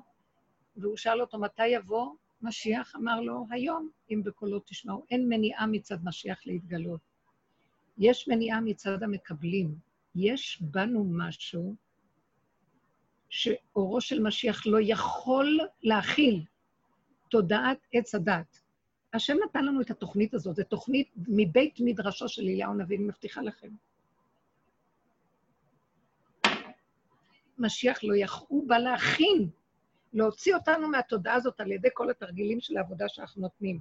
והוא 0.78 0.98
שאל 0.98 1.21
אותו 1.21 1.39
מתי 1.39 1.67
יבוא 1.67 2.15
משיח, 2.41 2.95
אמר 2.95 3.21
לו, 3.21 3.45
היום, 3.50 3.89
אם 4.12 4.21
בקולו 4.24 4.60
תשמעו. 4.60 5.06
אין 5.12 5.30
מניעה 5.30 5.67
מצד 5.67 5.98
משיח 6.04 6.39
להתגלות. 6.45 7.02
יש 7.98 8.28
מניעה 8.28 8.62
מצד 8.62 9.04
המקבלים. 9.04 9.76
יש 10.15 10.62
בנו 10.62 11.06
משהו 11.10 11.76
שאורו 13.30 14.02
של 14.02 14.21
משיח 14.21 14.67
לא 14.67 14.78
יכול 14.82 15.60
להכיל 15.84 16.43
תודעת 17.30 17.78
עץ 17.93 18.15
הדת. 18.15 18.62
השם 19.13 19.38
נתן 19.45 19.65
לנו 19.65 19.82
את 19.82 19.91
התוכנית 19.91 20.34
הזאת, 20.34 20.56
זו 20.56 20.63
תוכנית 20.63 21.12
מבית 21.28 21.76
מדרשו 21.80 22.30
של 22.30 22.41
אליהו 22.41 22.71
הנביא, 22.71 22.98
אני 22.98 23.06
מבטיחה 23.06 23.41
לכם. 23.41 23.69
משיח 27.58 28.04
לא 28.04 28.15
יכ... 28.15 28.44
הוא 28.48 28.70
בא 28.70 28.78
להכין, 28.78 29.50
להוציא 30.13 30.56
אותנו 30.56 30.88
מהתודעה 30.88 31.36
הזאת 31.36 31.62
על 31.62 31.72
ידי 31.72 31.88
כל 31.94 32.10
התרגילים 32.10 32.60
של 32.62 32.78
העבודה 32.78 33.10
שאנחנו 33.10 33.41
נותנים. 33.41 33.80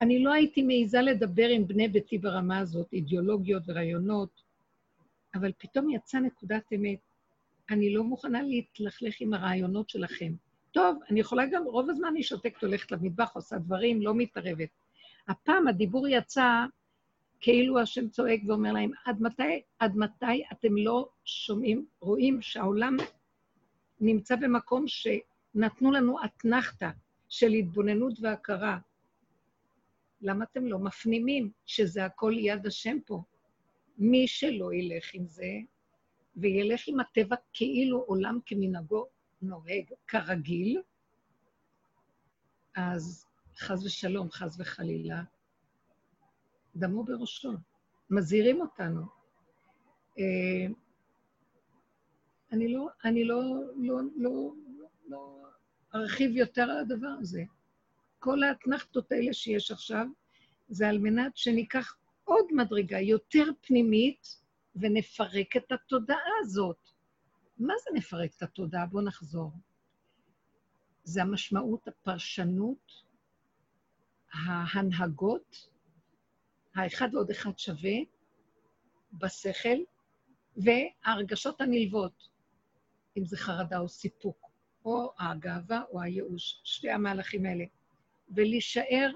אני 0.00 0.22
לא 0.22 0.32
הייתי 0.32 0.62
מעיזה 0.62 1.00
לדבר 1.00 1.48
עם 1.48 1.66
בני 1.66 1.88
ביתי 1.88 2.18
ברמה 2.18 2.58
הזאת, 2.58 2.92
אידיאולוגיות 2.92 3.62
ורעיונות, 3.66 4.42
אבל 5.34 5.52
פתאום 5.58 5.90
יצאה 5.90 6.20
נקודת 6.20 6.72
אמת. 6.74 6.98
אני 7.70 7.94
לא 7.94 8.04
מוכנה 8.04 8.42
להתלכלך 8.42 9.14
עם 9.20 9.34
הרעיונות 9.34 9.88
שלכם. 9.88 10.32
טוב, 10.72 10.98
אני 11.10 11.20
יכולה 11.20 11.46
גם, 11.46 11.64
רוב 11.64 11.90
הזמן 11.90 12.08
אני 12.08 12.22
שותקת, 12.22 12.62
הולכת 12.62 12.92
למטבח, 12.92 13.30
עושה 13.34 13.58
דברים, 13.58 14.02
לא 14.02 14.14
מתערבת. 14.14 14.68
הפעם 15.28 15.68
הדיבור 15.68 16.08
יצא 16.08 16.64
כאילו 17.44 17.80
השם 17.80 18.08
צועק 18.08 18.40
ואומר 18.46 18.72
להם, 18.72 18.90
עד 19.04 19.22
מתי, 19.22 19.62
עד 19.78 19.96
מתי 19.96 20.44
אתם 20.52 20.76
לא 20.76 21.08
שומעים, 21.24 21.86
רואים 22.00 22.42
שהעולם 22.42 22.96
נמצא 24.00 24.36
במקום 24.36 24.84
שנתנו 24.86 25.92
לנו 25.92 26.24
אתנחתא 26.24 26.90
של 27.28 27.50
התבוננות 27.50 28.12
והכרה. 28.20 28.78
למה 30.20 30.44
אתם 30.44 30.66
לא 30.66 30.78
מפנימים 30.78 31.50
שזה 31.66 32.04
הכל 32.04 32.32
יד 32.36 32.66
השם 32.66 32.96
פה? 33.06 33.22
מי 33.98 34.28
שלא 34.28 34.74
ילך 34.74 35.14
עם 35.14 35.26
זה, 35.26 35.52
וילך 36.36 36.82
עם 36.86 37.00
הטבע 37.00 37.36
כאילו 37.52 37.98
עולם 37.98 38.38
כמנהגו 38.46 39.06
נוהג 39.42 39.84
כרגיל, 40.08 40.82
אז 42.76 43.26
חס 43.58 43.84
ושלום, 43.84 44.30
חס 44.30 44.56
וחלילה, 44.60 45.22
דמו 46.76 47.04
בראשו. 47.04 47.52
מזהירים 48.10 48.60
אותנו. 48.60 49.02
אה, 50.18 50.66
אני 52.52 52.74
לא, 52.74 52.88
אני 53.04 53.24
לא, 53.24 53.42
לא, 53.76 53.96
לא, 54.16 54.52
לא 55.08 55.44
ארחיב 55.94 56.36
יותר 56.36 56.62
על 56.62 56.78
הדבר 56.78 57.14
הזה. 57.20 57.44
כל 58.18 58.42
האתנחתות 58.42 59.12
האלה 59.12 59.32
שיש 59.32 59.70
עכשיו, 59.70 60.06
זה 60.68 60.88
על 60.88 60.98
מנת 60.98 61.36
שניקח 61.36 61.96
עוד 62.24 62.44
מדרגה 62.50 63.00
יותר 63.00 63.44
פנימית 63.60 64.40
ונפרק 64.76 65.56
את 65.56 65.72
התודעה 65.72 66.30
הזאת. 66.40 66.88
מה 67.58 67.74
זה 67.84 67.90
נפרק 67.94 68.30
את 68.36 68.42
התודעה? 68.42 68.86
בואו 68.86 69.04
נחזור. 69.04 69.52
זה 71.04 71.22
המשמעות, 71.22 71.88
הפרשנות, 71.88 72.92
ההנהגות, 74.32 75.68
האחד 76.74 77.14
ועוד 77.14 77.30
אחד 77.30 77.58
שווה, 77.58 77.96
בשכל, 79.12 79.78
וההרגשות 80.56 81.60
הנלוות, 81.60 82.28
אם 83.16 83.24
זה 83.24 83.36
חרדה 83.36 83.78
או 83.78 83.88
סיפוק, 83.88 84.50
או 84.84 85.12
הגאווה 85.18 85.82
או 85.90 86.02
הייאוש, 86.02 86.60
שתי 86.64 86.90
המהלכים 86.90 87.46
האלה. 87.46 87.64
ולהישאר 88.30 89.10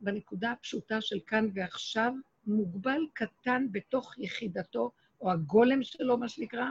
בנקודה 0.00 0.50
הפשוטה 0.50 1.00
של 1.00 1.18
כאן 1.26 1.48
ועכשיו, 1.54 2.12
מוגבל 2.46 3.00
קטן 3.12 3.66
בתוך 3.72 4.18
יחידתו, 4.18 4.90
או 5.20 5.32
הגולם 5.32 5.82
שלו, 5.82 6.18
מה 6.18 6.28
שנקרא. 6.28 6.66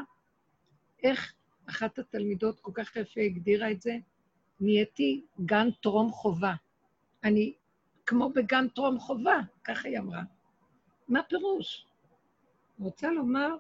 איך 1.03 1.34
אחת 1.69 1.99
התלמידות 1.99 2.60
כל 2.60 2.71
כך 2.73 2.95
יפה 2.95 3.21
הגדירה 3.21 3.71
את 3.71 3.82
זה? 3.82 3.97
נהייתי 4.60 5.25
גן 5.45 5.67
טרום 5.82 6.12
חובה. 6.12 6.53
אני 7.23 7.53
כמו 8.10 8.30
בגן 8.30 8.67
טרום 8.67 9.00
חובה, 9.00 9.39
ככה 9.63 9.88
היא 9.88 10.00
אמרה. 10.00 10.22
מה 11.08 11.24
פירוש? 11.24 11.86
רוצה 12.80 13.12
לומר, 13.12 13.56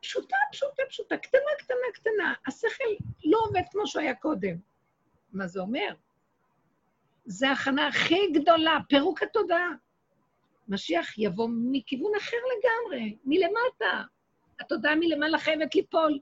פשוטה, 0.00 0.36
פשוטה, 0.52 0.82
פשוטה, 0.88 1.16
קטנה, 1.16 1.40
קטנה, 1.58 1.92
קטנה. 1.94 2.34
השכל 2.46 2.84
לא 3.24 3.38
עובד 3.48 3.62
כמו 3.70 3.86
שהוא 3.86 4.02
היה 4.02 4.14
קודם. 4.14 4.56
מה 5.32 5.46
זה 5.46 5.60
אומר? 5.60 5.94
זה 7.24 7.48
ההכנה 7.48 7.88
הכי 7.88 8.30
גדולה, 8.32 8.78
פירוק 8.88 9.22
התודעה. 9.22 9.70
משיח 10.68 11.18
יבוא 11.18 11.48
מכיוון 11.50 12.12
אחר 12.18 12.36
לגמרי, 12.36 13.16
מלמטה. 13.24 14.02
התודעה 14.60 14.94
מלמעלה 14.94 15.38
חייבת 15.38 15.74
ליפול. 15.74 16.18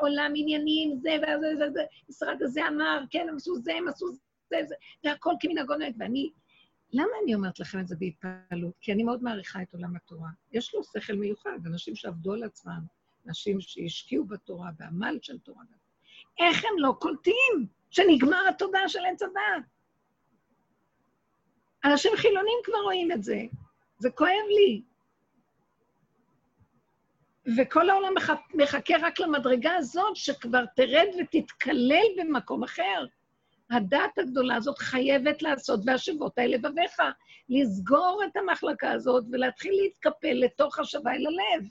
עולם 0.00 0.32
עניינים, 0.36 0.96
זה 0.96 1.16
וזה 1.22 1.66
וזה, 1.66 1.84
משרד 2.08 2.42
הזה 2.42 2.68
אמר, 2.68 3.00
כן, 3.10 3.26
הם 3.28 3.36
עשו 3.36 3.56
זה, 3.56 3.74
הם 3.74 3.88
עשו 3.88 4.06
זה, 4.50 4.56
זה, 4.68 4.74
והכל 5.04 5.32
כמנהגו 5.40 5.74
נוהג. 5.74 5.94
ואני, 5.98 6.30
למה 6.92 7.10
אני 7.24 7.34
אומרת 7.34 7.60
לכם 7.60 7.80
את 7.80 7.88
זה 7.88 7.96
בהתפעלות? 7.98 8.74
כי 8.80 8.92
אני 8.92 9.02
מאוד 9.02 9.22
מעריכה 9.22 9.62
את 9.62 9.72
עולם 9.72 9.96
התורה. 9.96 10.28
יש 10.52 10.74
לו 10.74 10.80
שכל 10.84 11.12
מיוחד, 11.12 11.58
אנשים 11.66 11.96
שעבדו 11.96 12.32
על 12.32 12.42
עצמם, 12.42 12.80
אנשים 13.26 13.60
שהשקיעו 13.60 14.24
בתורה, 14.24 14.70
בעמל 14.78 15.18
של 15.22 15.38
תורה. 15.38 15.62
איך 16.38 16.64
הם 16.64 16.78
לא 16.78 16.96
קולטים 17.00 17.66
שנגמר 17.90 18.48
התודעה 18.48 18.88
של 18.88 18.98
עץ 19.12 19.22
הדת? 19.22 19.64
אנשים 21.84 22.12
חילונים 22.16 22.58
כבר 22.64 22.78
רואים 22.84 23.12
את 23.12 23.22
זה. 23.22 23.40
זה 23.98 24.10
כואב 24.10 24.46
לי. 24.48 24.82
וכל 27.56 27.90
העולם 27.90 28.14
מחכה 28.54 28.94
רק 29.02 29.20
למדרגה 29.20 29.76
הזאת, 29.76 30.16
שכבר 30.16 30.64
תרד 30.76 31.08
ותתקלל 31.20 32.06
במקום 32.18 32.64
אחר. 32.64 33.06
הדת 33.70 34.18
הגדולה 34.18 34.56
הזאת 34.56 34.78
חייבת 34.78 35.42
לעשות 35.42 35.84
בהשבות 35.84 36.38
האלה 36.38 36.56
לבביך, 36.56 37.02
לסגור 37.48 38.22
את 38.26 38.36
המחלקה 38.36 38.92
הזאת 38.92 39.24
ולהתחיל 39.32 39.72
להתקפל 39.82 40.32
לתוך 40.32 40.78
השווה 40.78 41.14
אל 41.14 41.26
הלב. 41.26 41.68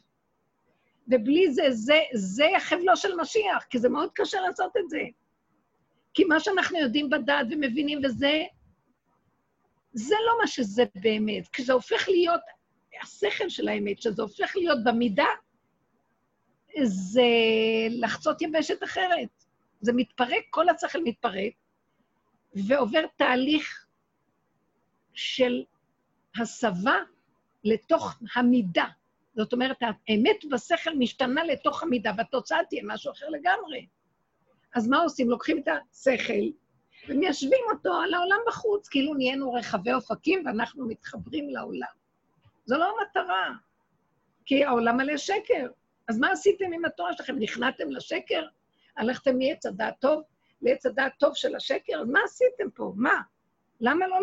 ובלי 1.07 1.51
זה, 1.51 1.63
זה, 1.71 1.99
זה 2.13 2.45
החבלו 2.57 2.97
של 2.97 3.15
משיח, 3.21 3.63
כי 3.69 3.79
זה 3.79 3.89
מאוד 3.89 4.09
קשה 4.13 4.41
לעשות 4.41 4.77
את 4.77 4.89
זה. 4.89 5.01
כי 6.13 6.23
מה 6.23 6.39
שאנחנו 6.39 6.77
יודעים 6.79 7.09
בדת 7.09 7.45
ומבינים 7.51 8.01
וזה, 8.03 8.43
זה 9.93 10.15
לא 10.27 10.33
מה 10.41 10.47
שזה 10.47 10.83
באמת. 10.95 11.47
כשזה 11.47 11.73
הופך 11.73 12.09
להיות 12.09 12.41
השכל 13.01 13.49
של 13.49 13.67
האמת, 13.67 14.01
שזה 14.01 14.21
הופך 14.21 14.55
להיות 14.55 14.83
במידה, 14.83 15.27
זה 16.83 17.21
לחצות 17.89 18.41
יבשת 18.41 18.83
אחרת. 18.83 19.29
זה 19.81 19.93
מתפרק, 19.93 20.43
כל 20.49 20.69
השכל 20.69 21.03
מתפרק, 21.03 21.53
ועובר 22.55 23.01
תהליך 23.17 23.85
של 25.13 25.63
הסבה 26.41 26.97
לתוך 27.63 28.19
המידה. 28.35 28.85
זאת 29.35 29.53
אומרת, 29.53 29.77
האמת 29.81 30.45
בשכל 30.51 30.95
משתנה 30.97 31.43
לתוך 31.43 31.83
המידה, 31.83 32.11
והתוצאה 32.17 32.57
תהיה 32.69 32.81
משהו 32.85 33.11
אחר 33.11 33.29
לגמרי. 33.29 33.87
אז 34.75 34.87
מה 34.87 34.97
עושים? 34.97 35.29
לוקחים 35.29 35.57
את 35.57 35.67
השכל 35.67 36.43
ומיישבים 37.09 37.63
אותו 37.73 37.93
על 37.93 38.13
העולם 38.13 38.37
בחוץ, 38.47 38.87
כאילו 38.87 39.13
נהיינו 39.13 39.53
רחבי 39.53 39.93
אופקים 39.93 40.43
ואנחנו 40.45 40.87
מתחברים 40.87 41.49
לעולם. 41.49 41.87
זו 42.65 42.77
לא 42.77 42.85
המטרה. 42.99 43.53
כי 44.45 44.65
העולם 44.65 44.97
מלא 44.97 45.17
שקר. 45.17 45.67
אז 46.07 46.19
מה 46.19 46.31
עשיתם 46.31 46.73
עם 46.73 46.85
התורה 46.85 47.13
שלכם? 47.13 47.35
נכנעתם 47.39 47.91
לשקר? 47.91 48.47
הלכתם 48.97 49.37
מעץ 49.37 49.65
הדעת 49.65 49.93
טוב 49.99 50.23
לעץ 50.65 50.85
הדעת 50.85 51.13
טוב 51.19 51.35
של 51.35 51.55
השקר? 51.55 51.99
אז 52.01 52.07
מה 52.07 52.19
עשיתם 52.25 52.69
פה? 52.73 52.93
מה? 52.95 53.21
למה 53.81 54.07
לא 54.07 54.17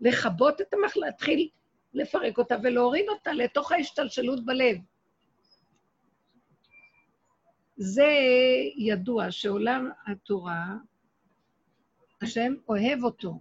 לכבות 0.00 0.60
את 0.60 0.74
המחלה, 0.74 1.06
להתחיל 1.06 1.48
לפרק 1.94 2.38
אותה 2.38 2.56
ולהוריד 2.62 3.08
אותה 3.08 3.32
לתוך 3.32 3.72
ההשתלשלות 3.72 4.44
בלב? 4.44 4.76
זה 7.76 8.08
ידוע 8.76 9.30
שעולם 9.30 9.90
התורה, 10.06 10.76
השם 12.22 12.54
אוהב 12.68 13.04
אותו, 13.04 13.40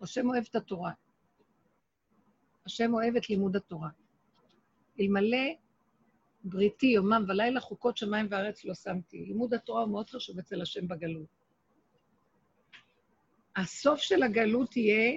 השם 0.00 0.28
אוהב 0.28 0.44
את 0.50 0.56
התורה. 0.56 0.92
השם 2.66 2.94
אוהב 2.94 3.16
את 3.16 3.30
לימוד 3.30 3.56
התורה. 3.56 3.88
אלמלא 5.00 5.46
בריתי 6.44 6.86
יומם 6.86 7.24
ולילה 7.28 7.60
חוקות 7.60 7.96
שמיים 7.96 8.26
וארץ 8.30 8.64
לא 8.64 8.74
שמתי. 8.74 9.24
לימוד 9.24 9.54
התורה 9.54 9.82
הוא 9.82 9.90
מאוד 9.90 10.10
חשוב 10.10 10.38
אצל 10.38 10.62
השם 10.62 10.88
בגלות. 10.88 11.39
הסוף 13.56 14.00
של 14.00 14.22
הגלות 14.22 14.76
יהיה 14.76 15.16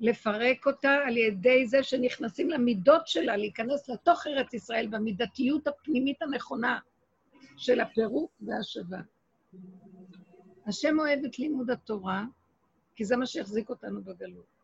לפרק 0.00 0.66
אותה 0.66 0.94
על 1.06 1.16
ידי 1.16 1.66
זה 1.66 1.82
שנכנסים 1.82 2.50
למידות 2.50 3.06
שלה, 3.06 3.36
להיכנס 3.36 3.88
לתוך 3.88 4.26
ארץ 4.26 4.54
ישראל 4.54 4.86
במידתיות 4.86 5.66
הפנימית 5.66 6.22
הנכונה 6.22 6.78
של 7.56 7.80
הפירוק 7.80 8.32
והשבה. 8.40 8.98
השם 10.66 10.98
אוהב 10.98 11.24
את 11.24 11.38
לימוד 11.38 11.70
התורה, 11.70 12.24
כי 12.96 13.04
זה 13.04 13.16
מה 13.16 13.26
שהחזיק 13.26 13.70
אותנו 13.70 14.04
בגלות. 14.04 14.56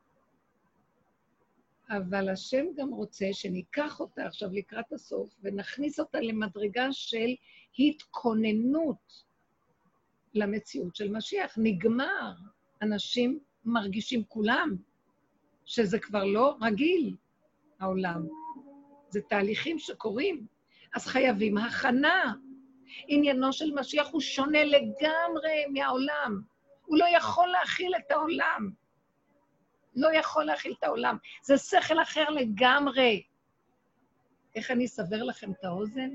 אבל 1.90 2.28
השם 2.28 2.64
גם 2.76 2.88
רוצה 2.88 3.26
שניקח 3.32 4.00
אותה 4.00 4.26
עכשיו 4.26 4.48
לקראת 4.52 4.92
הסוף 4.92 5.34
ונכניס 5.42 6.00
אותה 6.00 6.20
למדרגה 6.20 6.88
של 6.92 7.34
התכוננות 7.78 9.24
למציאות 10.34 10.96
של 10.96 11.12
משיח. 11.12 11.54
נגמר. 11.56 12.32
אנשים 12.82 13.38
מרגישים 13.64 14.24
כולם 14.24 14.76
שזה 15.64 15.98
כבר 15.98 16.24
לא 16.24 16.56
רגיל, 16.62 17.16
העולם. 17.80 18.26
זה 19.08 19.20
תהליכים 19.20 19.78
שקורים. 19.78 20.46
אז 20.94 21.06
חייבים 21.06 21.58
הכנה. 21.58 22.34
עניינו 23.08 23.52
של 23.52 23.74
משיח 23.74 24.08
הוא 24.10 24.20
שונה 24.20 24.64
לגמרי 24.64 25.66
מהעולם. 25.72 26.42
הוא 26.86 26.98
לא 26.98 27.04
יכול 27.16 27.48
להכיל 27.48 27.94
את 27.96 28.10
העולם. 28.10 28.70
לא 29.96 30.08
יכול 30.14 30.44
להכיל 30.44 30.74
את 30.78 30.84
העולם. 30.84 31.16
זה 31.42 31.58
שכל 31.58 32.02
אחר 32.02 32.30
לגמרי. 32.30 33.22
איך 34.54 34.70
אני 34.70 34.84
אסבר 34.84 35.22
לכם 35.22 35.50
את 35.52 35.64
האוזן? 35.64 36.10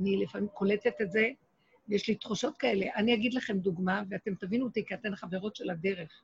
אני 0.00 0.16
לפעמים 0.16 0.48
קולטת 0.48 1.00
את 1.00 1.12
זה, 1.12 1.28
ויש 1.88 2.08
לי 2.08 2.14
תחושות 2.14 2.56
כאלה. 2.56 2.86
אני 2.96 3.14
אגיד 3.14 3.34
לכם 3.34 3.58
דוגמה, 3.58 4.02
ואתם 4.10 4.34
תבינו 4.34 4.64
אותי, 4.64 4.86
כי 4.86 4.94
אתן 4.94 5.16
חברות 5.16 5.56
של 5.56 5.70
הדרך. 5.70 6.22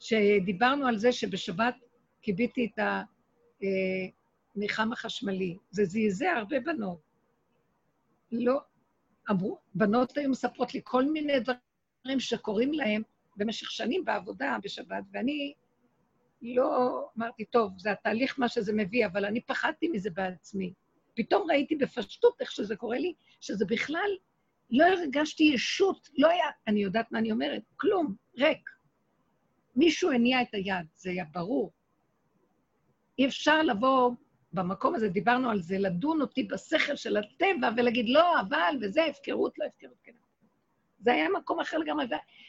שדיברנו 0.00 0.86
על 0.86 0.98
זה 0.98 1.12
שבשבת 1.12 1.74
כיביתי 2.22 2.70
את 2.74 2.78
הניחם 4.56 4.88
אה, 4.88 4.92
החשמלי. 4.92 5.56
זה 5.70 5.84
זעזע 5.84 6.30
הרבה 6.30 6.60
בנות. 6.60 7.00
לא, 8.32 8.60
אמרו, 9.30 9.58
בנות 9.74 10.18
היו 10.18 10.30
מספרות 10.30 10.74
לי 10.74 10.80
כל 10.84 11.04
מיני 11.04 11.32
דברים 11.40 12.20
שקורים 12.20 12.72
להם, 12.72 13.02
במשך 13.36 13.70
שנים 13.70 14.04
בעבודה 14.04 14.56
בשבת, 14.62 15.04
ואני 15.12 15.54
לא 16.42 17.08
אמרתי, 17.18 17.44
טוב, 17.44 17.72
זה 17.78 17.92
התהליך 17.92 18.38
מה 18.38 18.48
שזה 18.48 18.72
מביא, 18.72 19.06
אבל 19.06 19.24
אני 19.24 19.40
פחדתי 19.40 19.88
מזה 19.88 20.10
בעצמי. 20.10 20.72
פתאום 21.22 21.50
ראיתי 21.50 21.76
בפשטות 21.76 22.40
איך 22.40 22.50
שזה 22.50 22.76
קורה 22.76 22.98
לי, 22.98 23.14
שזה 23.40 23.64
בכלל, 23.64 24.10
לא 24.70 24.84
הרגשתי 24.84 25.44
ישות, 25.44 26.08
לא 26.18 26.28
היה, 26.28 26.44
אני 26.66 26.82
יודעת 26.82 27.12
מה 27.12 27.18
אני 27.18 27.32
אומרת, 27.32 27.62
כלום, 27.76 28.14
ריק. 28.38 28.70
מישהו 29.76 30.12
הניע 30.12 30.42
את 30.42 30.48
היד, 30.52 30.86
זה 30.94 31.10
היה 31.10 31.24
ברור. 31.32 31.72
אי 33.18 33.26
אפשר 33.26 33.62
לבוא 33.62 34.10
במקום 34.52 34.94
הזה, 34.94 35.08
דיברנו 35.08 35.50
על 35.50 35.60
זה, 35.60 35.78
לדון 35.78 36.20
אותי 36.20 36.42
בשכל 36.42 36.96
של 36.96 37.16
הטבע 37.16 37.70
ולהגיד, 37.76 38.08
לא, 38.08 38.40
אבל, 38.40 38.74
וזה 38.80 39.04
הפקרות, 39.04 39.58
לא 39.58 39.64
הפקרות, 39.64 39.96
כן. 40.02 40.12
זה 40.98 41.12
היה 41.12 41.28
מקום 41.28 41.60
אחר 41.60 41.78
לגמרי, 41.78 42.06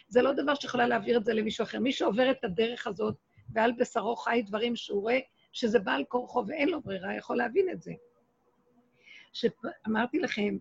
זה 0.07 0.21
לא 0.21 0.33
דבר 0.33 0.55
שיכולה 0.55 0.87
להעביר 0.87 1.17
את 1.17 1.25
זה 1.25 1.33
למישהו 1.33 1.63
אחר. 1.63 1.79
מי 1.79 1.91
שעובר 1.91 2.31
את 2.31 2.43
הדרך 2.43 2.87
הזאת, 2.87 3.15
ועל 3.53 3.71
בשרו 3.71 4.15
חי 4.15 4.41
דברים 4.45 4.75
שהוא 4.75 5.01
רואה 5.01 5.19
שזה 5.53 5.79
בעל 5.79 6.03
כורחו 6.07 6.43
ואין 6.47 6.69
לו 6.69 6.81
ברירה, 6.81 7.15
יכול 7.15 7.37
להבין 7.37 7.69
את 7.69 7.81
זה. 7.81 7.91
שאמרתי 9.33 10.19
לכם, 10.19 10.57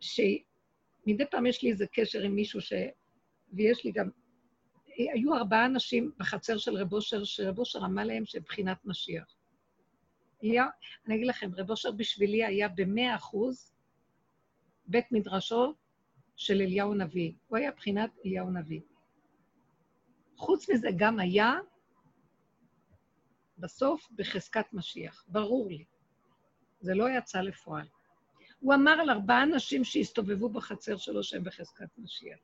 שמדי 0.00 1.26
פעם 1.30 1.46
יש 1.46 1.62
לי 1.62 1.70
איזה 1.70 1.86
קשר 1.86 2.22
עם 2.22 2.34
מישהו 2.34 2.60
ש... 2.60 2.72
ויש 3.52 3.84
לי 3.84 3.92
גם... 3.92 4.10
היו 4.86 5.34
ארבעה 5.34 5.66
אנשים 5.66 6.12
בחצר 6.18 6.58
של 6.58 6.76
רב 6.76 6.92
אושר, 6.92 7.24
שרב 7.24 7.58
אושר 7.58 7.78
אמר 7.78 8.04
להם 8.04 8.24
שהם 8.24 8.42
בחינת 8.42 8.84
משיח. 8.84 9.36
היה, 10.40 10.66
אני 11.06 11.14
אגיד 11.14 11.26
לכם, 11.26 11.50
רב 11.54 11.70
אושר 11.70 11.92
בשבילי 11.92 12.44
היה 12.44 12.68
במאה 12.68 13.14
אחוז 13.14 13.72
בית 14.86 15.12
מדרשו 15.12 15.74
של 16.36 16.54
אליהו 16.54 16.94
נביא. 16.94 17.32
הוא 17.46 17.58
היה 17.58 17.72
בחינת 17.72 18.10
אליהו 18.24 18.50
נביא. 18.50 18.80
חוץ 20.36 20.70
מזה 20.70 20.88
גם 20.96 21.20
היה 21.20 21.54
בסוף 23.58 24.08
בחזקת 24.16 24.72
משיח, 24.72 25.24
ברור 25.28 25.68
לי. 25.68 25.84
זה 26.80 26.94
לא 26.94 27.10
יצא 27.18 27.40
לפועל. 27.40 27.86
הוא 28.60 28.74
אמר 28.74 28.90
על 28.90 29.10
ארבעה 29.10 29.42
אנשים 29.42 29.84
שהסתובבו 29.84 30.48
בחצר 30.48 30.96
שלו 30.96 31.22
שהם 31.22 31.44
בחזקת 31.44 31.98
משיח. 31.98 32.38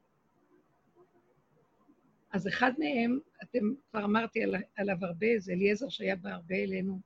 אז 2.33 2.49
אחד 2.49 2.73
מהם, 2.79 3.19
אתם 3.43 3.59
כבר 3.91 4.05
אמרתי 4.05 4.41
עליו 4.77 4.97
הרבה, 5.01 5.27
זה 5.39 5.53
אליעזר 5.53 5.89
שהיה 5.89 6.17
בא 6.17 6.31
הרבה 6.31 6.55
אלינו, 6.55 7.01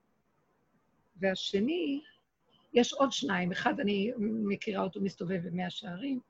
והשני, 1.17 2.03
יש 2.73 2.93
עוד 2.93 3.13
שניים, 3.13 3.53
אחד 3.53 3.81
אני 3.81 4.13
מכירה 4.19 4.83
אותו 4.83 5.01
מסתובב 5.01 5.41
במאה 5.49 5.71
שערים, 5.71 6.21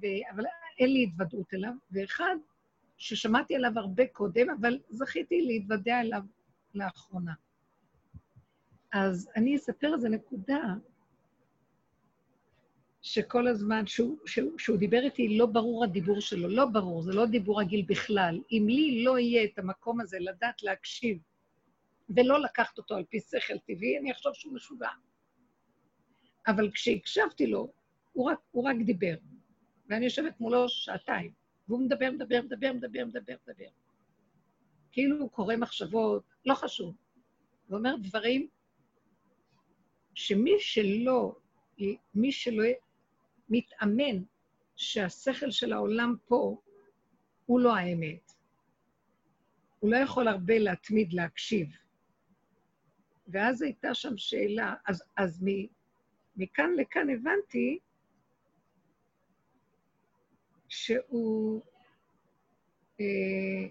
ו... 0.00 0.06
אבל 0.34 0.44
אין 0.78 0.92
לי 0.92 1.04
התוודעות 1.04 1.54
אליו, 1.54 1.72
ואחד 1.90 2.36
ששמעתי 2.96 3.56
עליו 3.56 3.72
הרבה 3.76 4.06
קודם, 4.06 4.50
אבל 4.50 4.78
זכיתי 4.88 5.42
להתוודע 5.42 6.00
אליו 6.00 6.22
לאחרונה. 6.74 7.32
אז 8.92 9.30
אני 9.36 9.56
אספר 9.56 9.94
איזה 9.94 10.08
נקודה 10.08 10.62
שכל 13.02 13.48
הזמן, 13.48 13.86
שהוא, 13.86 14.18
שהוא, 14.26 14.58
שהוא 14.58 14.76
דיבר 14.76 15.00
איתי, 15.02 15.38
לא 15.38 15.46
ברור 15.46 15.84
הדיבור 15.84 16.20
שלו, 16.20 16.48
לא 16.48 16.66
ברור, 16.66 17.02
זה 17.02 17.12
לא 17.12 17.26
דיבור 17.26 17.60
רגיל 17.60 17.84
בכלל. 17.88 18.40
אם 18.52 18.66
לי 18.68 19.04
לא 19.04 19.18
יהיה 19.18 19.44
את 19.44 19.58
המקום 19.58 20.00
הזה 20.00 20.18
לדעת 20.20 20.62
להקשיב 20.62 21.18
ולא 22.16 22.40
לקחת 22.40 22.78
אותו 22.78 22.94
על 22.94 23.04
פי 23.04 23.20
שכל 23.20 23.58
טבעי, 23.58 23.98
אני 23.98 24.12
אחשוב 24.12 24.34
שהוא 24.34 24.54
משוגע. 24.54 24.88
אבל 26.46 26.70
כשהקשבתי 26.70 27.46
לו, 27.46 27.72
הוא 28.12 28.30
רק, 28.30 28.38
הוא 28.50 28.64
רק 28.64 28.76
דיבר. 28.84 29.14
ואני 29.88 30.04
יושבת 30.04 30.40
מולו 30.40 30.68
שעתיים, 30.68 31.32
והוא 31.68 31.80
מדבר, 31.80 32.10
מדבר, 32.10 32.40
מדבר, 32.42 32.72
מדבר, 32.72 33.04
מדבר, 33.04 33.34
מדבר. 33.46 33.68
כאילו 34.92 35.18
הוא 35.18 35.30
קורא 35.30 35.56
מחשבות, 35.56 36.22
לא 36.46 36.54
חשוב. 36.54 36.94
הוא 37.66 37.78
אומר 37.78 37.94
דברים 38.02 38.48
שמי 40.14 40.54
שלא, 40.58 41.36
מי 42.14 42.32
שלא 42.32 42.64
מתאמן 43.48 44.22
שהשכל 44.76 45.50
של 45.50 45.72
העולם 45.72 46.14
פה 46.26 46.56
הוא 47.46 47.60
לא 47.60 47.76
האמת. 47.76 48.32
הוא 49.78 49.90
לא 49.90 49.96
יכול 49.96 50.28
הרבה 50.28 50.58
להתמיד 50.58 51.12
להקשיב. 51.12 51.68
ואז 53.28 53.62
הייתה 53.62 53.94
שם 53.94 54.16
שאלה, 54.16 54.74
אז, 54.86 55.04
אז 55.16 55.44
מכאן 56.36 56.70
לכאן 56.76 57.10
הבנתי 57.10 57.78
שהוא 60.68 61.62
אה, 63.00 63.68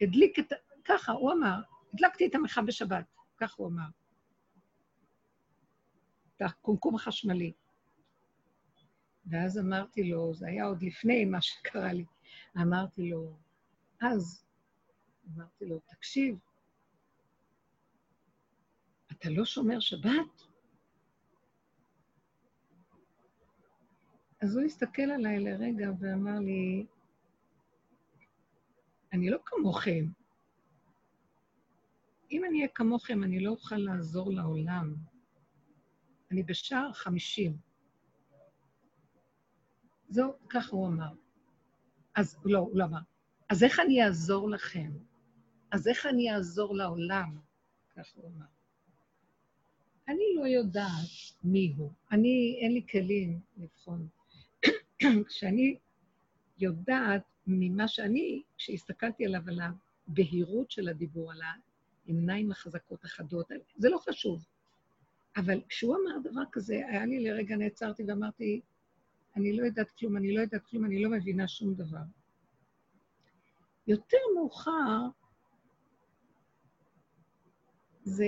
הדליק 0.00 0.38
את... 0.38 0.52
ככה, 0.84 1.12
הוא 1.12 1.32
אמר, 1.32 1.60
הדלקתי 1.94 2.26
את 2.26 2.34
המחה 2.34 2.62
בשבת, 2.62 3.04
כך 3.36 3.54
הוא 3.54 3.68
אמר. 3.68 4.01
הקומקום 6.46 6.94
החשמלי. 6.94 7.52
ואז 9.26 9.58
אמרתי 9.58 10.04
לו, 10.04 10.34
זה 10.34 10.46
היה 10.46 10.64
עוד 10.64 10.82
לפני 10.82 11.24
מה 11.24 11.42
שקרה 11.42 11.92
לי, 11.92 12.04
אמרתי 12.56 13.10
לו, 13.10 13.36
אז, 14.00 14.44
אמרתי 15.34 15.66
לו, 15.66 15.80
תקשיב, 15.86 16.38
אתה 19.12 19.30
לא 19.30 19.44
שומר 19.44 19.80
שבת? 19.80 20.42
אז 24.42 24.56
הוא 24.56 24.64
הסתכל 24.64 25.02
עליי 25.02 25.40
לרגע 25.40 25.90
ואמר 26.00 26.38
לי, 26.38 26.86
אני 29.12 29.30
לא 29.30 29.38
כמוכם. 29.44 30.04
אם 32.30 32.44
אני 32.44 32.58
אהיה 32.58 32.68
כמוכם, 32.68 33.22
אני 33.22 33.40
לא 33.40 33.50
אוכל 33.50 33.76
לעזור 33.76 34.32
לעולם. 34.32 34.94
אני 36.32 36.42
בשער 36.42 36.92
חמישים. 36.92 37.56
זהו, 40.08 40.32
ככה 40.48 40.76
הוא 40.76 40.88
אמר. 40.88 41.12
אז 42.14 42.36
לא, 42.44 42.58
הוא 42.58 42.78
לא 42.78 42.84
אמר. 42.84 42.98
אז 43.48 43.64
איך 43.64 43.80
אני 43.80 44.04
אעזור 44.04 44.50
לכם? 44.50 44.90
אז 45.70 45.88
איך 45.88 46.06
אני 46.06 46.32
אעזור 46.34 46.74
לעולם? 46.74 47.38
ככה 47.96 48.10
הוא 48.14 48.30
אמר. 48.36 48.46
אני 50.08 50.24
לא 50.36 50.46
יודעת 50.46 51.10
מי 51.44 51.74
הוא. 51.76 51.90
אני, 52.12 52.58
אין 52.60 52.72
לי 52.72 52.86
כלים 52.90 53.40
לבחון. 53.56 54.08
כשאני 55.28 55.76
יודעת 56.58 57.22
ממה 57.46 57.88
שאני, 57.88 58.42
כשהסתכלתי 58.56 59.26
עליו, 59.26 59.42
על 59.48 59.60
הבהירות 60.08 60.70
של 60.70 60.88
הדיבור, 60.88 61.32
על 61.32 61.40
העיניים 62.06 62.50
החזקות 62.50 63.04
החדות, 63.04 63.50
זה 63.76 63.88
לא 63.88 63.98
חשוב. 63.98 64.44
אבל 65.36 65.60
כשהוא 65.68 65.96
אמר 65.96 66.30
דבר 66.30 66.42
כזה, 66.52 66.74
היה 66.74 67.06
לי 67.06 67.24
לרגע 67.24 67.56
נעצרתי 67.56 68.02
ואמרתי, 68.08 68.60
אני 69.36 69.56
לא 69.56 69.64
יודעת 69.64 69.90
כלום, 69.90 70.16
אני 70.16 70.34
לא 70.34 70.40
יודעת 70.40 70.66
כלום, 70.66 70.84
אני 70.84 71.02
לא 71.02 71.10
מבינה 71.10 71.48
שום 71.48 71.74
דבר. 71.74 72.02
יותר 73.86 74.18
מאוחר, 74.34 74.98
זה... 78.04 78.26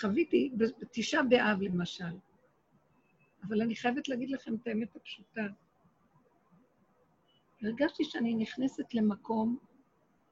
חוויתי 0.00 0.52
בתשעה 0.56 1.22
באב, 1.22 1.62
למשל, 1.62 2.16
אבל 3.48 3.62
אני 3.62 3.76
חייבת 3.76 4.08
להגיד 4.08 4.30
לכם 4.30 4.54
את 4.54 4.66
האמת 4.66 4.96
הפשוטה. 4.96 5.46
הרגשתי 7.62 8.04
שאני 8.04 8.34
נכנסת 8.34 8.94
למקום 8.94 9.58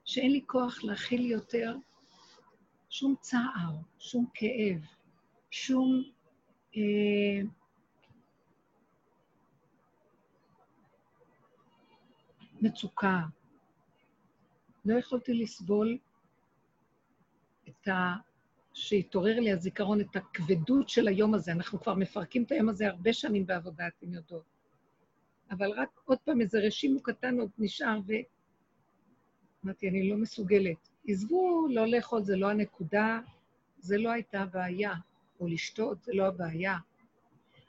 שאין 0.05 0.33
לי 0.33 0.41
כוח 0.47 0.85
להכיל 0.85 1.31
יותר 1.31 1.77
שום 2.93 3.15
צער, 3.21 3.77
שום 3.99 4.27
כאב, 4.35 4.87
שום... 5.51 6.03
אה, 6.77 7.43
מצוקה. 12.61 13.21
לא 14.85 14.99
יכולתי 14.99 15.35
לסבול 15.35 15.99
את 17.69 17.89
ה... 17.89 18.15
שהתעורר 18.75 19.41
לי 19.41 19.53
הזיכרון, 19.53 20.01
את 20.01 20.17
הכבדות 20.17 20.89
של 20.89 21.09
היום 21.09 21.35
הזה. 21.35 21.53
אנחנו 21.53 21.81
כבר 21.81 21.95
מפרקים 21.95 22.43
את 22.43 22.53
היום 22.53 22.69
הזה 22.69 22.89
הרבה 22.89 23.13
שנים 23.13 23.47
בעבודה, 23.47 23.89
אתם 23.89 24.13
יודעות. 24.13 24.45
אבל 25.51 25.71
רק 25.71 26.01
עוד 26.05 26.19
פעם 26.19 26.41
איזה 26.41 26.59
רשימו 26.59 27.03
קטן 27.03 27.39
עוד 27.39 27.51
נשאר, 27.59 27.99
ואמרתי, 29.65 29.89
אני 29.89 30.11
לא 30.11 30.17
מסוגלת. 30.17 30.92
עזבו 31.07 31.67
לא 31.71 31.87
לאכול, 31.87 32.23
זה 32.23 32.37
לא 32.37 32.51
הנקודה, 32.51 33.21
זה 33.79 33.99
לא 33.99 34.11
הייתה 34.11 34.43
הבעיה, 34.43 34.95
או 35.41 35.47
לשתות, 35.47 36.03
זה 36.03 36.13
לא 36.15 36.27
הבעיה. 36.27 36.79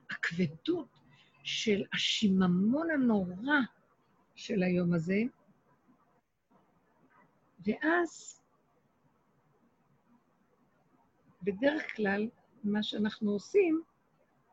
הכבדות 0.10 0.88
של 1.44 1.84
השיממון 1.94 2.92
הנורא 2.92 3.58
של 4.36 4.64
היום 4.64 4.94
הזה, 4.94 5.22
ואז 7.66 8.42
בדרך 11.44 11.96
כלל, 11.96 12.30
מה 12.64 12.84
שאנחנו 12.84 13.32
עושים, 13.32 13.82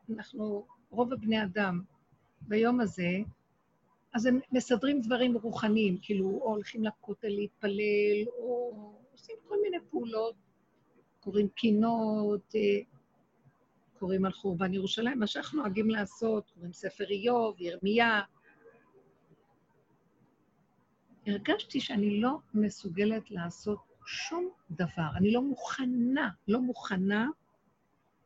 אנחנו, 0.09 0.65
רוב 0.89 1.13
הבני 1.13 1.43
אדם 1.43 1.81
ביום 2.41 2.79
הזה, 2.79 3.09
אז 4.13 4.25
הם 4.25 4.39
מסדרים 4.51 5.01
דברים 5.01 5.37
רוחניים, 5.37 5.97
כאילו, 6.01 6.25
או 6.25 6.49
הולכים 6.49 6.83
לכותל 6.83 7.27
להתפלל, 7.27 8.25
או 8.37 8.71
עושים 9.11 9.35
כל 9.47 9.55
מיני 9.63 9.77
פעולות, 9.89 10.35
קוראים 11.19 11.47
קינות, 11.49 12.55
אה, 12.55 12.79
קוראים 13.99 14.25
על 14.25 14.31
חורבן 14.31 14.73
ירושלים, 14.73 15.19
מה 15.19 15.27
שאנחנו 15.27 15.61
נוהגים 15.61 15.89
לעשות, 15.89 16.49
קוראים 16.49 16.73
ספר 16.73 17.03
איוב, 17.09 17.61
ירמיה. 17.61 18.21
הרגשתי 21.27 21.79
שאני 21.79 22.21
לא 22.21 22.37
מסוגלת 22.53 23.31
לעשות 23.31 23.79
שום 24.05 24.49
דבר. 24.71 25.09
אני 25.17 25.31
לא 25.31 25.41
מוכנה, 25.41 26.29
לא 26.47 26.59
מוכנה 26.61 27.27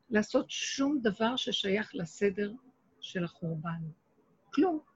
לעשות 0.09 0.45
שום 0.49 0.99
דבר 1.01 1.35
ששייך 1.35 1.91
לסדר 1.95 2.51
של 2.99 3.23
החורבן. 3.23 3.81
כלום. 4.53 4.94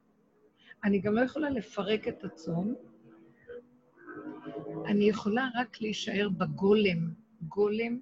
אני 0.84 1.00
גם 1.00 1.16
לא 1.16 1.22
יכולה 1.22 1.50
לפרק 1.50 2.08
את 2.08 2.24
הצום, 2.24 2.76
אני 4.86 5.10
יכולה 5.10 5.50
רק 5.56 5.82
להישאר 5.82 6.30
בגולם, 6.30 7.14
גולם 7.42 8.00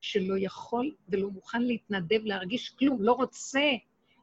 שלא 0.00 0.34
יכול 0.38 0.94
ולא 1.08 1.30
מוכן 1.30 1.62
להתנדב, 1.62 2.20
להרגיש 2.24 2.70
כלום, 2.70 3.02
לא 3.02 3.12
רוצה 3.12 3.70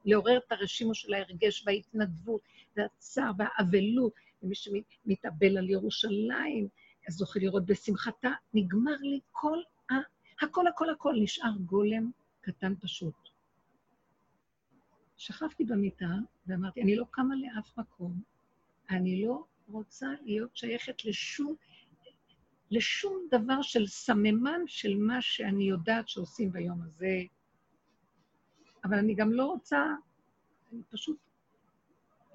לעורר 0.05 0.37
את 0.37 0.51
הרשימו 0.51 0.95
של 0.95 1.13
ההרגש 1.13 1.63
וההתנדבות 1.65 2.41
והצער 2.77 3.31
והאבלות, 3.37 4.13
ומי 4.43 4.55
שמתאבל 4.55 5.57
על 5.57 5.69
ירושלים, 5.69 6.67
אז 7.07 7.13
זוכה 7.13 7.39
לראות 7.39 7.65
בשמחתה, 7.65 8.31
נגמר 8.53 8.97
לי 9.01 9.19
כל 9.31 9.57
ה... 9.91 9.93
הכל, 10.41 10.67
הכל, 10.67 10.89
הכל, 10.89 11.15
נשאר 11.21 11.51
גולם 11.65 12.11
קטן 12.41 12.73
פשוט. 12.81 13.20
שכבתי 15.21 15.63
במיטה 15.63 16.15
ואמרתי, 16.47 16.81
אני 16.81 16.95
לא 16.95 17.05
קמה 17.11 17.35
לאף 17.35 17.77
מקום, 17.77 18.21
אני 18.89 19.25
לא 19.25 19.43
רוצה 19.67 20.07
להיות 20.21 20.57
שייכת 20.57 21.05
לשום, 21.05 21.55
לשום 22.71 23.27
דבר 23.31 23.61
של 23.61 23.87
סממן 23.87 24.61
של 24.67 24.97
מה 24.97 25.21
שאני 25.21 25.63
יודעת 25.63 26.07
שעושים 26.07 26.51
ביום 26.51 26.81
הזה. 26.81 27.21
אבל 28.83 28.97
אני 28.97 29.15
גם 29.15 29.31
לא 29.31 29.45
רוצה, 29.45 29.85
אני 30.73 30.81
פשוט 30.89 31.17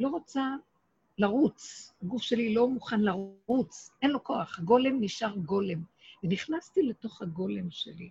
לא 0.00 0.08
רוצה 0.08 0.56
לרוץ. 1.18 1.92
הגוף 2.02 2.22
שלי 2.22 2.54
לא 2.54 2.68
מוכן 2.68 3.00
לרוץ, 3.00 3.90
אין 4.02 4.10
לו 4.10 4.24
כוח. 4.24 4.58
הגולם 4.58 5.00
נשאר 5.00 5.36
גולם. 5.36 5.82
ונכנסתי 6.22 6.82
לתוך 6.82 7.22
הגולם 7.22 7.70
שלי. 7.70 8.10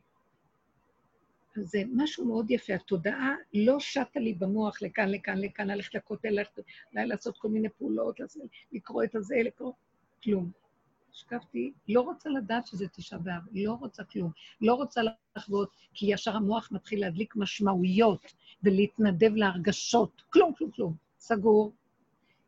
זה 1.63 1.83
משהו 1.93 2.25
מאוד 2.25 2.51
יפה. 2.51 2.73
התודעה 2.73 3.35
לא 3.53 3.79
שטה 3.79 4.19
לי 4.19 4.33
במוח 4.33 4.81
לכאן, 4.81 5.09
לכאן, 5.09 5.37
לכאן, 5.37 5.67
ללכת 5.67 5.95
לכותל, 5.95 6.29
ללכת, 6.29 6.59
אולי 6.93 7.07
לעשות 7.07 7.37
כל 7.37 7.47
מיני 7.47 7.69
פעולות, 7.69 8.19
לקרוא 8.71 9.03
את 9.03 9.15
הזה, 9.15 9.35
לקרוא, 9.43 9.73
כלום. 10.23 10.51
השקפתי, 11.13 11.73
לא 11.89 12.01
רוצה 12.01 12.29
לדעת 12.29 12.67
שזה 12.67 12.87
תשעה 12.87 13.19
באב, 13.19 13.41
לא 13.51 13.73
רוצה 13.73 14.03
כלום. 14.03 14.31
לא 14.61 14.73
רוצה 14.73 15.01
לחוות, 15.35 15.69
כי 15.93 16.13
ישר 16.13 16.35
המוח 16.35 16.69
מתחיל 16.71 17.01
להדליק 17.01 17.35
משמעויות 17.35 18.33
ולהתנדב 18.63 19.35
להרגשות. 19.35 20.21
כלום, 20.29 20.53
כלום, 20.53 20.71
כלום. 20.71 20.95
סגור. 21.19 21.73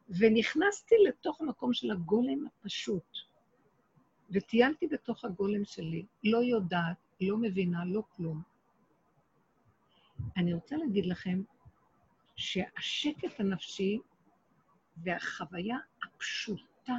ונכנסתי 0.09 0.95
לתוך 1.07 1.41
המקום 1.41 1.73
של 1.73 1.91
הגולם 1.91 2.45
הפשוט, 2.45 3.17
וטיילתי 4.31 4.87
בתוך 4.87 5.25
הגולם 5.25 5.65
שלי, 5.65 6.05
לא 6.23 6.37
יודעת, 6.37 6.97
לא 7.21 7.37
מבינה, 7.37 7.85
לא 7.85 8.03
כלום. 8.15 8.41
אני 10.37 10.53
רוצה 10.53 10.75
להגיד 10.75 11.05
לכם 11.05 11.41
שהשקט 12.35 13.39
הנפשי 13.39 13.99
והחוויה 14.97 15.77
הפשוטה 16.03 16.97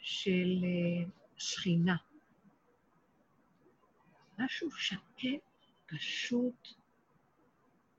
של 0.00 0.64
אה, 0.64 1.10
שכינה, 1.36 1.96
משהו 4.38 4.70
שקט, 4.70 5.64
פשוט, 5.86 6.68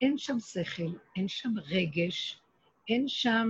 אין 0.01 0.17
שם 0.17 0.39
שכל, 0.39 0.97
אין 1.15 1.27
שם 1.27 1.49
רגש, 1.57 2.39
אין 2.89 3.07
שם 3.07 3.47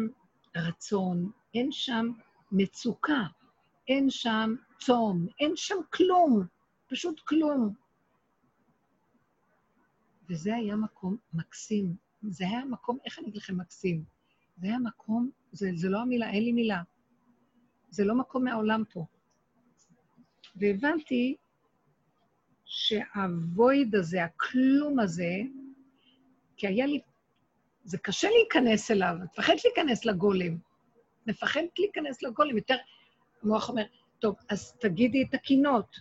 רצון, 0.56 1.32
אין 1.54 1.72
שם 1.72 2.08
מצוקה, 2.52 3.24
אין 3.88 4.10
שם 4.10 4.56
צום, 4.80 5.28
אין 5.40 5.52
שם 5.56 5.76
כלום, 5.94 6.46
פשוט 6.88 7.20
כלום. 7.20 7.87
וזה 10.30 10.56
היה 10.56 10.76
מקום 10.76 11.18
מקסים. 11.34 11.96
זה 12.30 12.46
היה 12.46 12.66
מקום, 12.66 12.98
איך 13.06 13.20
אני 13.20 13.28
אגיד 13.28 13.38
לכם 13.38 13.58
מקסים? 13.58 14.04
זה 14.58 14.68
היה 14.68 14.80
מקום, 14.80 15.30
זה, 15.52 15.70
זה 15.76 15.90
לא 15.90 16.00
המילה, 16.00 16.30
אין 16.30 16.44
לי 16.44 16.52
מילה. 16.52 16.82
זה 17.90 18.06
לא 18.06 18.16
מקום 18.16 18.44
מהעולם 18.44 18.84
פה. 18.94 19.06
והבנתי 20.56 21.36
שהוויד 22.66 23.96
הזה, 23.96 24.24
הכלום 24.24 25.00
הזה, 25.00 25.34
כי 26.58 26.68
היה 26.68 26.86
לי... 26.86 27.02
זה 27.84 27.98
קשה 27.98 28.28
להיכנס 28.30 28.92
אליו, 28.92 29.16
את 29.24 29.30
מפחדת 29.40 29.66
להיכנס 29.66 30.06
לגולם. 30.06 30.58
מפחדת 31.28 31.80
להיכנס 31.80 32.24
לגולם, 32.24 32.58
יותר... 32.58 32.76
המוח 33.44 33.70
אומר, 33.70 33.84
טוב, 34.20 34.36
אז 34.50 34.74
תגידי 34.74 35.24
את 35.24 35.34
הקינות, 35.34 36.00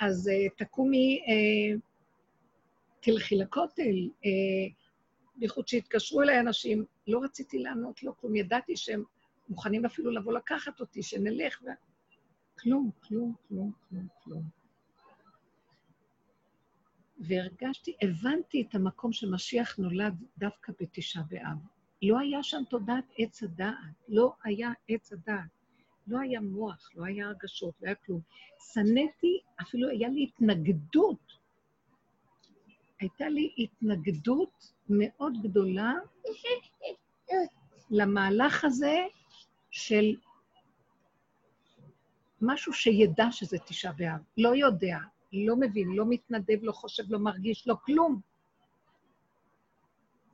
אז 0.00 0.30
uh, 0.32 0.64
תקומי, 0.64 1.20
uh, 1.26 1.80
תלכי 3.00 3.36
לכותל, 3.36 4.08
uh, 4.22 4.72
בייחוד 5.36 5.68
שהתקשרו 5.68 6.22
אליי 6.22 6.40
אנשים, 6.40 6.84
לא 7.06 7.20
רציתי 7.22 7.58
לענות 7.58 8.02
לו 8.02 8.16
כלום, 8.16 8.36
ידעתי 8.36 8.76
שהם 8.76 9.02
מוכנים 9.48 9.84
אפילו 9.84 10.10
לבוא 10.10 10.32
לקחת 10.32 10.80
אותי, 10.80 11.02
שנלך, 11.02 11.62
ו... 11.62 11.66
כלום, 12.58 12.90
כלום, 13.00 13.34
כלום, 13.48 13.72
כלום, 13.88 14.06
כלום. 14.24 14.42
והרגשתי, 17.18 17.96
הבנתי 18.02 18.66
את 18.68 18.74
המקום 18.74 19.12
שמשיח 19.12 19.78
נולד 19.78 20.14
דווקא 20.38 20.72
בתשעה 20.80 21.22
באב. 21.22 21.58
לא 22.02 22.18
היה 22.18 22.42
שם 22.42 22.62
תודעת 22.70 23.04
עץ 23.18 23.42
הדעת, 23.42 23.74
לא 24.08 24.32
היה 24.44 24.70
עץ 24.88 25.12
הדעת. 25.12 25.56
לא 26.06 26.18
היה 26.20 26.40
מוח, 26.40 26.90
לא 26.94 27.04
היה 27.04 27.26
הרגשות, 27.26 27.74
לא 27.82 27.86
היה 27.86 27.94
כלום. 27.94 28.20
שנאתי, 28.72 29.40
אפילו 29.60 29.88
היה 29.88 30.08
לי 30.08 30.22
התנגדות. 30.22 31.32
הייתה 33.00 33.28
לי 33.28 33.54
התנגדות 33.58 34.72
מאוד 34.88 35.42
גדולה 35.42 35.92
למהלך 37.90 38.64
הזה 38.64 38.96
של 39.70 40.16
משהו 42.40 42.72
שידע 42.72 43.26
שזה 43.30 43.58
תשעה 43.58 43.92
באב. 43.92 44.20
לא 44.36 44.56
יודע, 44.56 44.98
לא 45.32 45.56
מבין, 45.56 45.88
לא 45.88 46.04
מתנדב, 46.08 46.58
לא 46.62 46.72
חושב, 46.72 47.02
לא 47.08 47.18
מרגיש, 47.18 47.68
לא 47.68 47.76
כלום. 47.84 48.20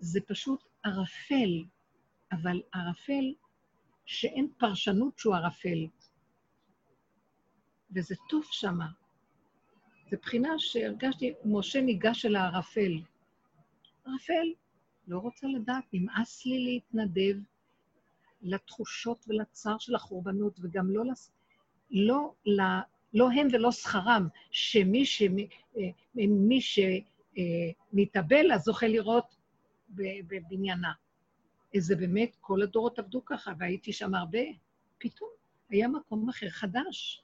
זה 0.00 0.20
פשוט 0.20 0.64
ערפל, 0.84 1.64
אבל 2.32 2.62
ערפל 2.74 3.34
שאין 4.06 4.48
פרשנות 4.58 5.18
שהוא 5.18 5.34
ערפל. 5.34 5.86
וזה 7.94 8.14
טוב 8.28 8.44
שמה. 8.50 9.01
זו 10.12 10.18
בחינה 10.22 10.58
שהרגשתי, 10.58 11.32
משה 11.44 11.80
ניגש 11.80 12.26
אל 12.26 12.36
הערפל. 12.36 13.00
ערפל, 14.04 14.52
לא 15.08 15.18
רוצה 15.18 15.46
לדעת, 15.46 15.84
נמאס 15.92 16.46
לי 16.46 16.64
להתנדב 16.64 17.36
לתחושות 18.42 19.24
ולצער 19.28 19.78
של 19.78 19.94
החורבנות, 19.94 20.58
וגם 20.62 20.90
לא, 20.90 21.04
לס... 21.04 21.32
לא, 21.90 22.32
לא, 22.46 22.64
לא 23.14 23.30
הם 23.30 23.46
ולא 23.52 23.72
שכרם, 23.72 24.28
שמי 24.50 25.06
ש... 25.06 25.22
מי 26.14 26.60
שמתאבל 27.92 28.52
אז 28.52 28.62
זוכה 28.62 28.86
לראות 28.86 29.36
בבניינה. 30.28 30.92
זה 31.76 31.96
באמת, 31.96 32.36
כל 32.40 32.62
הדורות 32.62 32.98
עבדו 32.98 33.24
ככה, 33.24 33.52
והייתי 33.58 33.92
שם 33.92 34.14
הרבה. 34.14 34.42
פתאום 34.98 35.30
היה 35.70 35.88
מקום 35.88 36.28
אחר 36.28 36.48
חדש. 36.48 37.22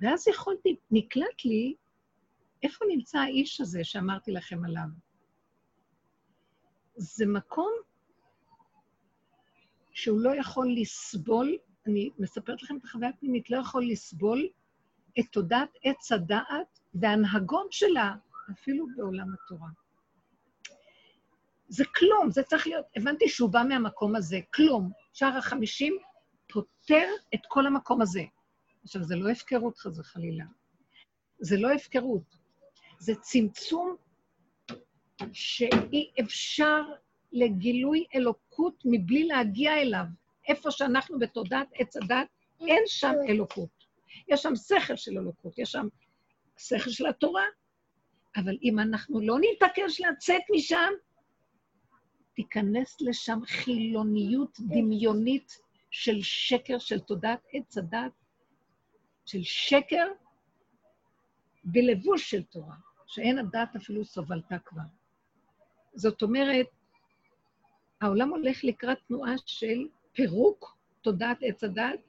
ואז 0.00 0.28
יכולתי, 0.28 0.76
נקלט 0.90 1.44
לי, 1.44 1.74
איפה 2.66 2.84
נמצא 2.88 3.18
האיש 3.18 3.60
הזה 3.60 3.84
שאמרתי 3.84 4.32
לכם 4.32 4.64
עליו? 4.64 4.88
זה 6.96 7.26
מקום 7.26 7.72
שהוא 9.92 10.20
לא 10.20 10.34
יכול 10.34 10.74
לסבול, 10.76 11.56
אני 11.86 12.10
מספרת 12.18 12.62
לכם 12.62 12.76
את 12.76 12.84
החוויה 12.84 13.08
הפנימית, 13.08 13.50
לא 13.50 13.58
יכול 13.58 13.84
לסבול 13.86 14.48
את 15.18 15.24
תודעת 15.32 15.68
עץ 15.82 16.12
הדעת 16.12 16.80
וההנהגות 16.94 17.72
שלה, 17.72 18.14
אפילו 18.52 18.86
בעולם 18.96 19.26
התורה. 19.34 19.68
זה 21.68 21.84
כלום, 21.96 22.30
זה 22.30 22.42
צריך 22.42 22.66
להיות, 22.66 22.86
הבנתי 22.96 23.28
שהוא 23.28 23.50
בא 23.50 23.62
מהמקום 23.68 24.16
הזה, 24.16 24.38
כלום. 24.54 24.90
שער 25.12 25.36
החמישים 25.36 25.98
פותר 26.46 27.08
את 27.34 27.40
כל 27.48 27.66
המקום 27.66 28.02
הזה. 28.02 28.22
עכשיו, 28.84 29.02
זה 29.02 29.16
לא 29.16 29.30
הפקרות, 29.30 29.78
חס 29.78 29.98
וחלילה. 29.98 30.44
זה 31.38 31.56
לא 31.56 31.72
הפקרות. 31.72 32.45
זה 32.98 33.14
צמצום 33.14 33.96
שאי 35.32 36.10
אפשר 36.20 36.82
לגילוי 37.32 38.04
אלוקות 38.14 38.82
מבלי 38.84 39.24
להגיע 39.24 39.80
אליו. 39.80 40.04
איפה 40.48 40.70
שאנחנו 40.70 41.18
בתודעת 41.18 41.68
עץ 41.74 41.96
הדת, 41.96 42.28
אין 42.60 42.82
שם 42.86 43.12
אלוקות. 43.28 43.86
יש 44.28 44.42
שם 44.42 44.56
שכל 44.56 44.96
של 44.96 45.18
אלוקות, 45.18 45.58
יש 45.58 45.72
שם 45.72 45.88
שכל 46.58 46.90
של 46.90 47.06
התורה, 47.06 47.44
אבל 48.36 48.56
אם 48.62 48.78
אנחנו 48.78 49.20
לא 49.20 49.36
נתעקש 49.40 50.00
לצאת 50.00 50.42
משם, 50.56 50.92
תיכנס 52.34 52.96
לשם 53.00 53.38
חילוניות 53.46 54.60
דמיונית 54.60 55.58
של 55.90 56.22
שקר, 56.22 56.78
של 56.78 57.00
תודעת 57.00 57.40
עץ 57.52 57.78
הדת, 57.78 58.12
של 59.26 59.42
שקר 59.42 60.06
בלבוש 61.64 62.30
של 62.30 62.42
תורה, 62.42 62.76
שאין 63.06 63.38
הדעת 63.38 63.76
אפילו 63.76 64.04
סובלתה 64.04 64.58
כבר. 64.58 64.82
זאת 65.94 66.22
אומרת, 66.22 66.66
העולם 68.00 68.28
הולך 68.28 68.64
לקראת 68.64 68.98
תנועה 69.08 69.34
של 69.46 69.88
פירוק 70.12 70.76
תודעת 71.02 71.38
עץ 71.40 71.64
הדת, 71.64 72.00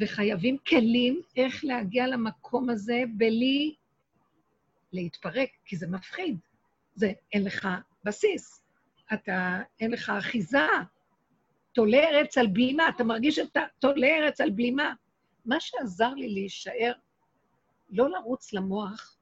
וחייבים 0.00 0.58
כלים 0.58 1.22
איך 1.36 1.64
להגיע 1.64 2.06
למקום 2.06 2.70
הזה 2.70 3.02
בלי 3.16 3.74
להתפרק, 4.92 5.48
כי 5.64 5.76
זה 5.76 5.86
מפחיד. 5.86 6.38
זה, 6.94 7.12
אין 7.32 7.44
לך 7.44 7.68
בסיס. 8.04 8.62
אתה, 9.14 9.60
אין 9.80 9.90
לך 9.90 10.12
אחיזה, 10.18 10.66
תולה 11.72 11.98
ארץ 11.98 12.38
על 12.38 12.46
בלימה, 12.46 12.88
אתה 12.88 13.04
מרגיש 13.04 13.36
שאתה 13.36 13.60
תולה 13.78 14.06
ארץ 14.06 14.40
על 14.40 14.50
בלימה. 14.50 14.94
מה 15.44 15.60
שעזר 15.60 16.14
לי 16.14 16.28
להישאר, 16.28 16.92
לא 17.90 18.10
לרוץ 18.10 18.52
למוח, 18.52 19.16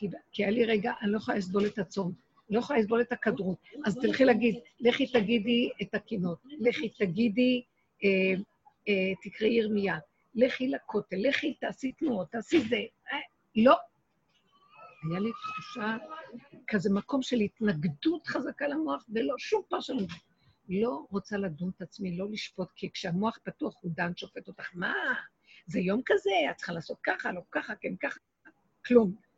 כי, 0.00 0.08
כי 0.32 0.44
היה 0.44 0.50
לי 0.50 0.64
רגע, 0.64 0.92
אני 1.02 1.12
לא 1.12 1.16
יכולה 1.16 1.38
לסבול 1.38 1.66
את 1.66 1.78
הצום, 1.78 2.12
לא 2.50 2.58
יכולה 2.58 2.78
לסבול 2.78 3.00
את 3.00 3.12
הכדרות. 3.12 3.58
אז 3.86 3.98
תלכי 4.02 4.24
להגיד, 4.24 4.54
לכי 4.80 5.06
תגידי 5.06 5.70
את 5.82 5.94
הקינות, 5.94 6.38
לכי 6.60 6.88
תגידי, 6.88 7.62
אה, 8.04 8.08
אה, 8.88 9.14
תקראי 9.22 9.50
ירמיה, 9.50 9.98
לכי 10.34 10.68
לכותל, 10.68 11.16
לכי 11.28 11.54
תעשי 11.54 11.92
תנועות, 11.92 12.30
תעשי 12.30 12.60
זה. 12.60 12.76
אה, 13.12 13.18
לא, 13.56 13.76
היה 15.10 15.20
לי 15.20 15.30
תחושה, 15.42 15.96
כזה 16.66 16.90
מקום 16.94 17.22
של 17.22 17.36
התנגדות 17.36 18.26
חזקה 18.26 18.68
למוח, 18.68 19.04
ולא 19.14 19.34
שום 19.38 19.62
פרשנות. 19.68 20.08
לא 20.68 21.06
רוצה 21.10 21.36
לדון 21.36 21.70
את 21.76 21.82
עצמי, 21.82 22.16
לא 22.16 22.26
לשפוט, 22.30 22.68
כי 22.76 22.90
כשהמוח 22.90 23.38
פתוח 23.44 23.74
הוא 23.80 23.92
דן, 23.94 24.12
שופט 24.16 24.48
אותך, 24.48 24.70
מה? 24.74 24.94
זה 25.66 25.80
יום 25.80 26.02
כזה, 26.06 26.30
את 26.50 26.56
צריכה 26.56 26.72
לעשות 26.72 26.98
ככה, 27.02 27.32
לא 27.32 27.40
ככה, 27.50 27.74
כן 27.74 27.96
ככה, 27.96 28.20
כלום. 28.86 29.29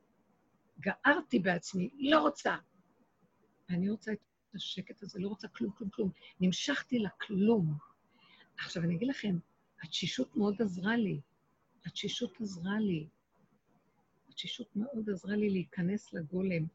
גערתי 0.83 1.39
בעצמי, 1.39 1.91
לא 1.99 2.20
רוצה. 2.20 2.57
אני 3.70 3.91
רוצה 3.91 4.12
את 4.12 4.55
השקט 4.55 5.03
הזה, 5.03 5.20
לא 5.20 5.28
רוצה 5.28 5.49
כלום, 5.49 5.72
כלום, 5.72 5.91
כלום. 5.91 6.11
נמשכתי 6.41 6.99
לכלום. 6.99 7.74
עכשיו, 8.59 8.83
אני 8.83 8.95
אגיד 8.95 9.09
לכם, 9.09 9.39
התשישות 9.83 10.37
מאוד 10.37 10.62
עזרה 10.62 10.97
לי. 10.97 11.20
התשישות 11.87 12.41
עזרה 12.41 12.80
לי. 12.80 13.07
התשישות 14.28 14.76
מאוד 14.76 15.11
עזרה 15.11 15.37
לי 15.37 15.51
להיכנס 15.51 16.12
לגולם, 16.12 16.66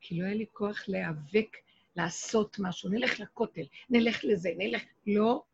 כי 0.00 0.18
לא 0.18 0.24
היה 0.24 0.34
לי 0.34 0.46
כוח 0.52 0.88
להיאבק, 0.88 1.56
לעשות 1.96 2.56
משהו. 2.58 2.90
נלך 2.90 3.20
לכותל, 3.20 3.64
נלך 3.90 4.24
לזה, 4.24 4.50
נלך... 4.58 4.82
לא, 5.06 5.44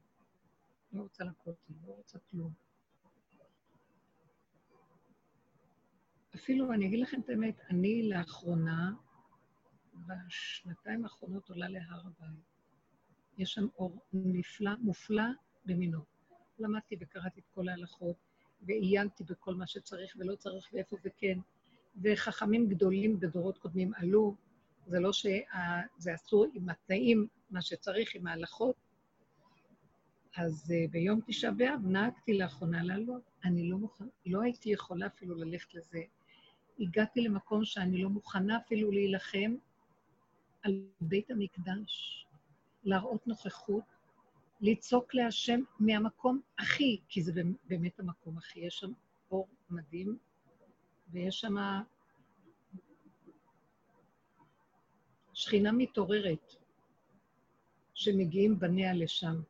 לא 0.93 1.03
רוצה 1.03 1.25
לכותל, 1.25 1.73
לא 1.87 1.93
רוצה 1.93 2.19
כלום. 2.31 2.70
אפילו, 6.35 6.73
אני 6.73 6.87
אגיד 6.87 7.01
לכם 7.01 7.21
את 7.21 7.29
האמת, 7.29 7.61
אני 7.71 8.09
לאחרונה, 8.09 8.93
בשנתיים 9.95 11.05
האחרונות 11.05 11.49
עולה 11.49 11.69
להר 11.69 12.01
הבית. 12.01 12.41
יש 13.39 13.53
שם 13.53 13.67
אור 13.79 14.03
נפלא, 14.13 14.71
מופלא 14.81 15.23
במינו. 15.65 16.01
למדתי 16.59 16.97
וקראתי 17.01 17.41
את 17.41 17.47
כל 17.55 17.69
ההלכות, 17.69 18.17
ועיינתי 18.63 19.25
בכל 19.25 19.55
מה 19.55 19.67
שצריך 19.67 20.17
ולא 20.19 20.37
צריך 20.37 20.69
ואיפה 20.73 20.97
וכן. 21.05 21.39
וחכמים 22.03 22.69
גדולים 22.69 23.21
בדורות 23.21 23.59
קודמים 23.59 23.93
עלו, 23.95 24.37
זה 24.87 25.01
לא 25.01 25.13
שזה 25.13 26.15
אסור 26.15 26.47
עם 26.55 26.69
התנאים, 26.69 27.27
מה 27.51 27.63
שצריך, 27.63 28.15
עם 28.15 28.27
ההלכות. 28.27 28.77
אז 30.37 30.71
uh, 30.71 30.91
ביום 30.91 31.21
תשעה 31.27 31.51
באב 31.51 31.81
נהגתי 31.87 32.39
לאחרונה 32.39 32.83
לעלות. 32.83 33.23
אני 33.45 33.71
לא 33.71 33.79
מוכנה, 33.79 34.09
לא 34.27 34.43
הייתי 34.43 34.71
יכולה 34.71 35.07
אפילו 35.07 35.35
ללכת 35.35 35.75
לזה. 35.75 36.01
הגעתי 36.81 37.21
למקום 37.21 37.65
שאני 37.65 38.03
לא 38.03 38.09
מוכנה 38.09 38.57
אפילו 38.57 38.91
להילחם 38.91 39.55
על 40.63 40.85
בית 41.01 41.31
המקדש, 41.31 42.27
להראות 42.85 43.27
נוכחות, 43.27 43.85
לצעוק 44.61 45.15
להשם 45.15 45.61
מהמקום 45.81 46.41
הכי, 46.59 47.01
כי 47.09 47.23
זה 47.23 47.33
באמת 47.65 48.01
המקום 48.01 48.39
הכי, 48.39 48.61
יש 48.61 48.79
שם 48.79 48.93
אור 49.31 49.49
מדהים, 49.71 50.19
ויש 51.11 51.41
שם 51.41 51.55
שכינה 55.33 55.73
מתעוררת, 55.73 56.55
שמגיעים 57.95 58.59
בניה 58.59 58.95
לשם, 58.95 59.41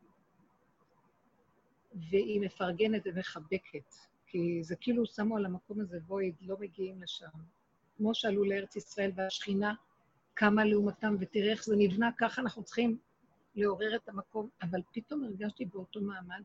והיא 1.95 2.41
מפרגנת 2.41 3.03
ומחבקת, 3.05 3.95
כי 4.33 4.59
זה 4.63 4.77
כאילו 4.77 5.07
שמו 5.07 5.37
על 5.37 5.47
המקום 5.47 5.81
הזה 5.81 5.99
וויד, 6.07 6.35
לא 6.41 6.57
מגיעים 6.61 7.03
לשם. 7.03 7.27
כמו 7.97 8.15
שעלו 8.15 8.45
לארץ 8.45 8.77
ישראל 8.77 9.11
והשכינה 9.15 9.75
קמה 10.35 10.65
לעומתם, 10.65 11.17
ותראה 11.21 11.51
איך 11.51 11.65
זה 11.65 11.77
נבנה, 11.77 12.11
ככה 12.19 12.43
אנחנו 12.43 12.63
צריכים 12.63 12.99
לעורר 13.57 13.97
את 13.97 14.09
המקום. 14.09 14.49
אבל 14.63 14.81
פתאום 14.93 15.25
הרגשתי 15.25 15.65
באותו 15.65 16.01
מעמד 16.01 16.43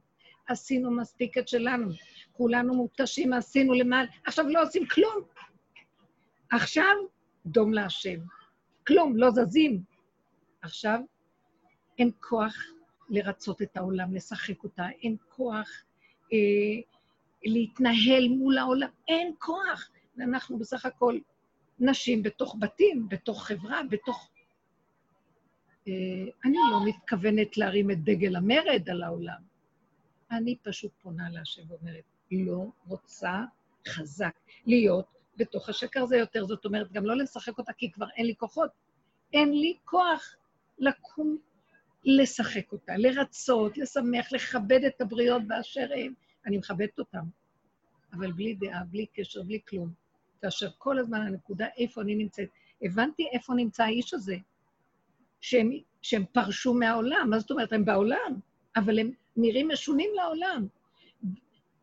עשינו 0.47 0.91
מספיק 0.91 1.37
את 1.37 1.47
שלנו. 1.47 1.91
כולנו 2.31 2.73
מותשים, 2.75 3.33
עשינו 3.33 3.73
למען, 3.73 4.05
עכשיו 4.25 4.45
לא 4.49 4.63
עושים 4.63 4.87
כלום. 4.87 5.23
עכשיו, 6.51 6.95
דום 7.45 7.73
להשם. 7.73 8.19
כלום, 8.87 9.17
לא 9.17 9.29
זזים. 9.29 9.83
עכשיו, 10.61 10.99
אין 11.99 12.11
כוח 12.19 12.55
לרצות 13.09 13.61
את 13.61 13.77
העולם, 13.77 14.15
לשחק 14.15 14.63
אותה, 14.63 14.89
אין 15.03 15.17
כוח 15.29 15.69
אה, 16.33 16.94
להתנהל 17.45 18.27
מול 18.27 18.57
העולם, 18.57 18.89
אין 19.07 19.33
כוח. 19.39 19.89
ואנחנו 20.17 20.59
בסך 20.59 20.85
הכל 20.85 21.19
נשים 21.79 22.23
בתוך 22.23 22.55
בתים, 22.59 23.09
בתוך 23.09 23.47
חברה, 23.47 23.81
בתוך... 23.89 24.29
אה, 25.87 25.93
אני 26.45 26.57
לא 26.71 26.85
מתכוונת 26.85 27.57
להרים 27.57 27.91
את 27.91 28.03
דגל 28.03 28.35
המרד 28.35 28.89
על 28.89 29.03
העולם. 29.03 29.41
אני 30.31 30.55
פשוט 30.63 30.91
פונה 31.01 31.29
להשם 31.29 31.61
ואומרת, 31.71 32.03
לא 32.31 32.65
רוצה 32.87 33.41
חזק 33.87 34.33
להיות 34.65 35.05
בתוך 35.37 35.69
השקר 35.69 36.05
זה 36.05 36.17
יותר. 36.17 36.45
זאת 36.45 36.65
אומרת, 36.65 36.91
גם 36.91 37.05
לא 37.05 37.17
לשחק 37.17 37.57
אותה, 37.57 37.73
כי 37.73 37.91
כבר 37.91 38.07
אין 38.17 38.25
לי 38.25 38.35
כוחות. 38.35 38.69
אין 39.33 39.51
לי 39.59 39.77
כוח 39.85 40.35
לקום 40.79 41.37
לשחק 42.05 42.71
אותה, 42.71 42.97
לרצות, 42.97 43.77
לשמח, 43.77 44.31
לכבד 44.31 44.83
את 44.87 45.01
הבריות 45.01 45.47
באשר 45.47 45.87
הם. 45.95 46.13
אני 46.45 46.57
מכבדת 46.57 46.99
אותם, 46.99 47.25
אבל 48.13 48.31
בלי 48.31 48.55
דעה, 48.55 48.83
בלי 48.83 49.05
קשר, 49.05 49.43
בלי 49.43 49.59
כלום. 49.67 49.93
כאשר 50.41 50.69
כל 50.77 50.99
הזמן 50.99 51.21
הנקודה 51.21 51.67
איפה 51.77 52.01
אני 52.01 52.15
נמצאת. 52.15 52.49
הבנתי 52.81 53.27
איפה 53.33 53.53
נמצא 53.53 53.83
האיש 53.83 54.13
הזה, 54.13 54.37
שהם, 55.41 55.71
שהם 56.01 56.25
פרשו 56.31 56.73
מהעולם. 56.73 57.27
מה 57.29 57.39
זאת 57.39 57.51
אומרת? 57.51 57.73
הם 57.73 57.85
בעולם, 57.85 58.39
אבל 58.75 58.99
הם 58.99 59.11
נראים 59.37 59.67
משונים 59.67 60.09
לעולם, 60.15 60.67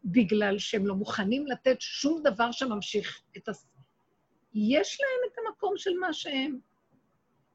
בגלל 0.04 0.58
שהם 0.58 0.86
לא 0.86 0.94
מוכנים 0.94 1.46
לתת 1.46 1.80
שום 1.80 2.22
דבר 2.22 2.52
שממשיך 2.52 3.22
את 3.36 3.48
ה... 3.48 3.52
יש 4.54 4.98
להם 5.00 5.32
את 5.32 5.38
המקום 5.38 5.74
של 5.76 5.90
מה 6.00 6.12
שהם. 6.12 6.58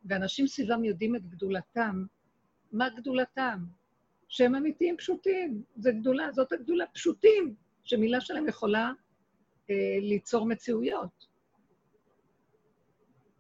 ואנשים 0.05 0.47
סביבם 0.47 0.83
יודעים 0.83 1.15
את 1.15 1.25
גדולתם. 1.25 2.05
מה 2.71 2.89
גדולתם? 2.89 3.65
שהם 4.27 4.55
אמיתיים 4.55 4.97
פשוטים. 4.97 5.63
זה 5.75 5.91
גדולה, 5.91 6.31
זאת 6.31 6.51
הגדולה, 6.51 6.85
פשוטים, 6.93 7.55
שמילה 7.83 8.21
שלהם 8.21 8.47
יכולה 8.47 8.91
אה, 9.69 9.97
ליצור 10.01 10.45
מציאויות. 10.45 11.27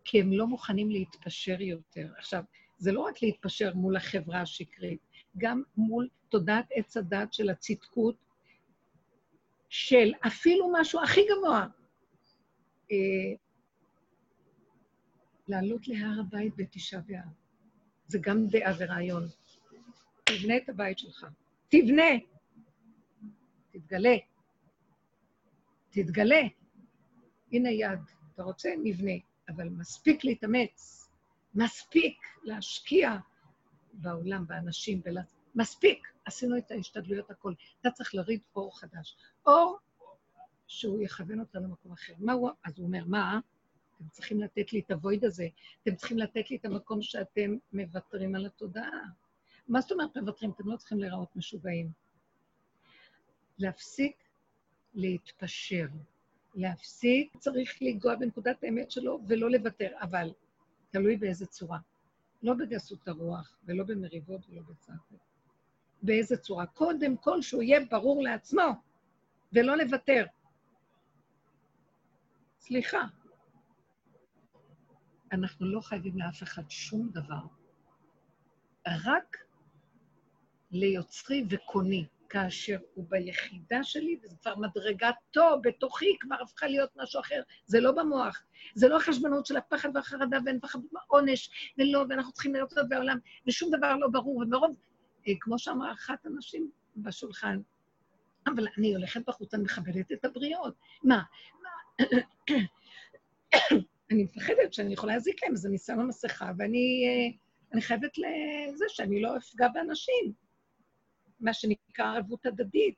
כי 0.03 0.21
הם 0.21 0.33
לא 0.33 0.47
מוכנים 0.47 0.91
להתפשר 0.91 1.61
יותר. 1.61 2.07
עכשיו, 2.17 2.43
זה 2.77 2.91
לא 2.91 2.99
רק 2.99 3.23
להתפשר 3.23 3.73
מול 3.73 3.95
החברה 3.95 4.41
השקרית, 4.41 4.99
גם 5.37 5.63
מול 5.77 6.09
תודעת 6.29 6.65
עץ 6.71 6.97
הדת 6.97 7.33
של 7.33 7.49
הצדקות, 7.49 8.15
של 9.69 10.11
אפילו 10.27 10.71
משהו 10.73 11.03
הכי 11.03 11.21
גבוה, 11.29 11.67
אה, 12.91 12.97
לעלות 15.47 15.87
להר 15.87 16.19
הבית 16.19 16.53
בתשעה 16.57 17.01
באב. 17.01 17.33
זה 18.07 18.19
גם 18.21 18.47
דעה 18.47 18.73
ורעיון. 18.79 19.27
תבנה 20.27 20.57
את 20.57 20.69
הבית 20.69 20.99
שלך. 20.99 21.25
תבנה. 21.69 22.03
תתגלה. 23.71 24.15
תתגלה. 25.89 26.41
הנה 27.51 27.69
יד. 27.69 27.99
אתה 28.33 28.43
רוצה? 28.43 28.69
נבנה. 28.83 29.11
אבל 29.49 29.69
מספיק 29.69 30.23
להתאמץ. 30.23 31.09
מספיק 31.55 32.17
להשקיע 32.43 33.17
בעולם, 33.93 34.47
באנשים, 34.47 35.01
ולה... 35.05 35.21
מספיק. 35.55 36.07
עשינו 36.25 36.57
את 36.57 36.71
ההשתדלויות 36.71 37.31
הכול. 37.31 37.55
אתה 37.81 37.91
צריך 37.91 38.15
להריד 38.15 38.41
אור 38.55 38.79
חדש. 38.79 39.17
אור 39.45 39.77
שהוא 40.67 41.01
יכוון 41.01 41.39
אותנו 41.39 41.67
למקום 41.67 41.91
אחר. 41.91 42.13
מה 42.19 42.33
הוא... 42.33 42.49
אז 42.63 42.73
הוא 42.77 42.87
אומר, 42.87 43.03
מה? 43.05 43.39
אתם 43.97 44.09
צריכים 44.11 44.41
לתת 44.41 44.73
לי 44.73 44.79
את 44.79 44.91
הוויד 44.91 45.25
הזה, 45.25 45.47
אתם 45.83 45.95
צריכים 45.95 46.17
לתת 46.17 46.51
לי 46.51 46.57
את 46.57 46.65
המקום 46.65 47.01
שאתם 47.01 47.55
מוותרים 47.73 48.35
על 48.35 48.45
התודעה. 48.45 49.01
מה 49.67 49.81
זאת 49.81 49.91
אומרת 49.91 50.17
מוותרים? 50.17 50.51
אתם 50.51 50.69
לא 50.69 50.77
צריכים 50.77 50.99
להיראות 50.99 51.35
משוגעים. 51.35 51.91
להפסיק 53.59 54.23
להתפשר. 54.93 55.87
להפסיק, 56.55 57.37
צריך 57.37 57.77
לנגוע 57.81 58.15
בנקודת 58.15 58.63
האמת 58.63 58.91
שלו 58.91 59.19
ולא 59.27 59.51
לוותר, 59.51 59.91
אבל 60.01 60.33
תלוי 60.91 61.17
באיזה 61.17 61.45
צורה. 61.45 61.79
לא 62.43 62.53
בגסות 62.53 63.07
הרוח, 63.07 63.57
ולא 63.65 63.83
במריבות 63.83 64.49
ולא 64.49 64.61
בצעקות. 64.61 65.19
באיזה 66.01 66.37
צורה. 66.37 66.65
קודם 66.65 67.17
כל 67.17 67.41
שהוא 67.41 67.63
יהיה 67.63 67.79
ברור 67.91 68.23
לעצמו, 68.23 68.63
ולא 69.53 69.77
לוותר. 69.77 70.25
סליחה, 72.59 73.01
אנחנו 75.31 75.65
לא 75.65 75.81
חייבים 75.81 76.17
לאף 76.17 76.43
אחד 76.43 76.63
שום 76.69 77.09
דבר, 77.09 77.41
רק 78.87 79.37
ליוצרי 80.71 81.45
וקוני, 81.49 82.05
כאשר 82.29 82.77
הוא 82.93 83.05
ביחידה 83.09 83.83
שלי, 83.83 84.19
וזו 84.23 84.35
כבר 84.41 84.55
מדרגתו 84.55 85.61
בתוכי, 85.63 86.15
כבר 86.19 86.35
הפכה 86.41 86.67
להיות 86.67 86.89
משהו 86.95 87.19
אחר. 87.19 87.41
זה 87.65 87.79
לא 87.79 87.91
במוח, 87.91 88.43
זה 88.75 88.87
לא 88.87 88.97
החשבנות 88.97 89.45
של 89.45 89.57
הפחד 89.57 89.89
והחרדה 89.93 90.37
ואין 90.45 90.59
פחד 90.59 90.79
ועונש, 90.93 91.49
ולא, 91.77 92.05
ואנחנו 92.09 92.31
צריכים 92.31 92.53
להיות 92.53 92.73
בעולם, 92.89 93.17
ושום 93.47 93.69
דבר 93.77 93.95
לא 93.95 94.07
ברור, 94.07 94.37
ומרוב, 94.37 94.75
אה, 95.27 95.33
כמו 95.39 95.59
שאמרה 95.59 95.91
אחת 95.91 96.25
הנשים 96.25 96.71
בשולחן, 96.97 97.59
אבל 98.47 98.67
אני 98.77 98.95
הולכת 98.95 99.21
בחוץ, 99.27 99.53
אני 99.53 99.63
מכבדת 99.63 100.11
את 100.11 100.25
הבריות. 100.25 100.73
מה? 101.03 101.21
מה? 101.63 102.05
אני 104.11 104.23
מפחדת 104.23 104.73
שאני 104.73 104.93
יכולה 104.93 105.13
להזיק 105.13 105.43
להם, 105.43 105.53
אז 105.53 105.65
אני 105.65 105.77
שמה 105.77 106.03
מסכה, 106.03 106.51
ואני 106.57 107.05
אה, 107.75 107.81
חייבת 107.81 108.17
לזה 108.17 108.85
שאני 108.87 109.21
לא 109.21 109.37
אפגע 109.37 109.67
באנשים, 109.67 110.33
מה 111.39 111.53
שנקרא 111.53 112.05
ערבות 112.05 112.45
הדדית. 112.45 112.95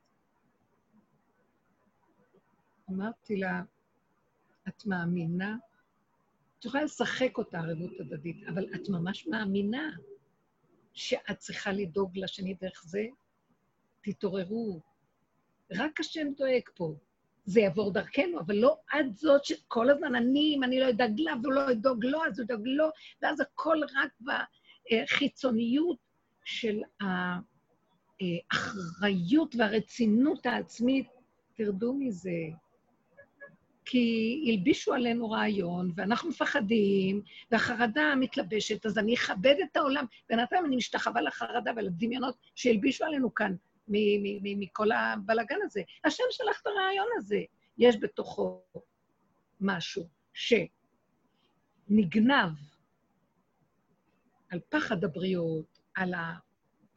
אמרתי 2.89 3.37
לה, 3.37 3.61
את 4.67 4.85
מאמינה? 4.85 5.57
את 6.59 6.65
יכולה 6.65 6.83
לשחק 6.83 7.37
אותה 7.37 7.59
ערבות 7.59 7.99
הדדית, 7.99 8.47
אבל 8.47 8.65
את 8.75 8.89
ממש 8.89 9.27
מאמינה 9.27 9.91
שאת 10.93 11.37
צריכה 11.37 11.71
לדאוג 11.71 12.17
לשני 12.17 12.53
דרך 12.53 12.83
זה? 12.85 13.05
תתעוררו. 14.01 14.81
רק 15.71 15.99
השם 15.99 16.27
דואג 16.37 16.69
פה. 16.75 16.95
זה 17.45 17.59
יעבור 17.59 17.93
דרכנו, 17.93 18.39
אבל 18.39 18.55
לא 18.55 18.77
עד 18.91 19.15
זאת 19.15 19.45
שכל 19.45 19.89
הזמן 19.89 20.15
אני, 20.15 20.53
אם 20.55 20.63
אני 20.63 20.79
לא 20.79 20.89
אדאג 20.89 21.19
לה 21.19 21.33
והוא 21.43 21.53
לא 21.53 21.71
ידאג 21.71 22.05
לו, 22.05 22.25
אז 22.25 22.39
הוא 22.39 22.43
ידאג 22.43 22.61
לו, 22.65 22.89
ואז 23.21 23.39
הכל 23.41 23.77
רק 23.95 24.35
בחיצוניות 24.91 25.97
של 26.45 26.81
האחריות 28.21 29.55
והרצינות 29.57 30.45
העצמית. 30.45 31.07
תרדו 31.55 31.93
מזה. 31.93 32.39
כי 33.85 34.45
הלבישו 34.47 34.93
עלינו 34.93 35.31
רעיון, 35.31 35.91
ואנחנו 35.95 36.29
מפחדים, 36.29 37.21
והחרדה 37.51 38.13
מתלבשת, 38.19 38.85
אז 38.85 38.97
אני 38.97 39.13
אכבד 39.13 39.55
את 39.63 39.77
העולם. 39.77 40.05
בינתיים 40.29 40.65
אני 40.65 40.75
משתחווה 40.75 41.21
לחרדה 41.21 41.71
ולדמיונות 41.75 42.35
שהלבישו 42.55 43.05
עלינו 43.05 43.33
כאן. 43.33 43.55
מכל 44.43 44.91
הבלגן 44.91 45.57
הזה. 45.63 45.81
השם 46.05 46.23
שלח 46.31 46.61
את 46.61 46.67
הרעיון 46.67 47.07
הזה. 47.17 47.39
יש 47.77 47.97
בתוכו 48.01 48.61
משהו 49.61 50.03
שנגנב 51.89 52.51
על 54.49 54.59
פחד 54.69 55.03
הבריות, 55.03 55.79
על 55.95 56.13
ה... 56.13 56.48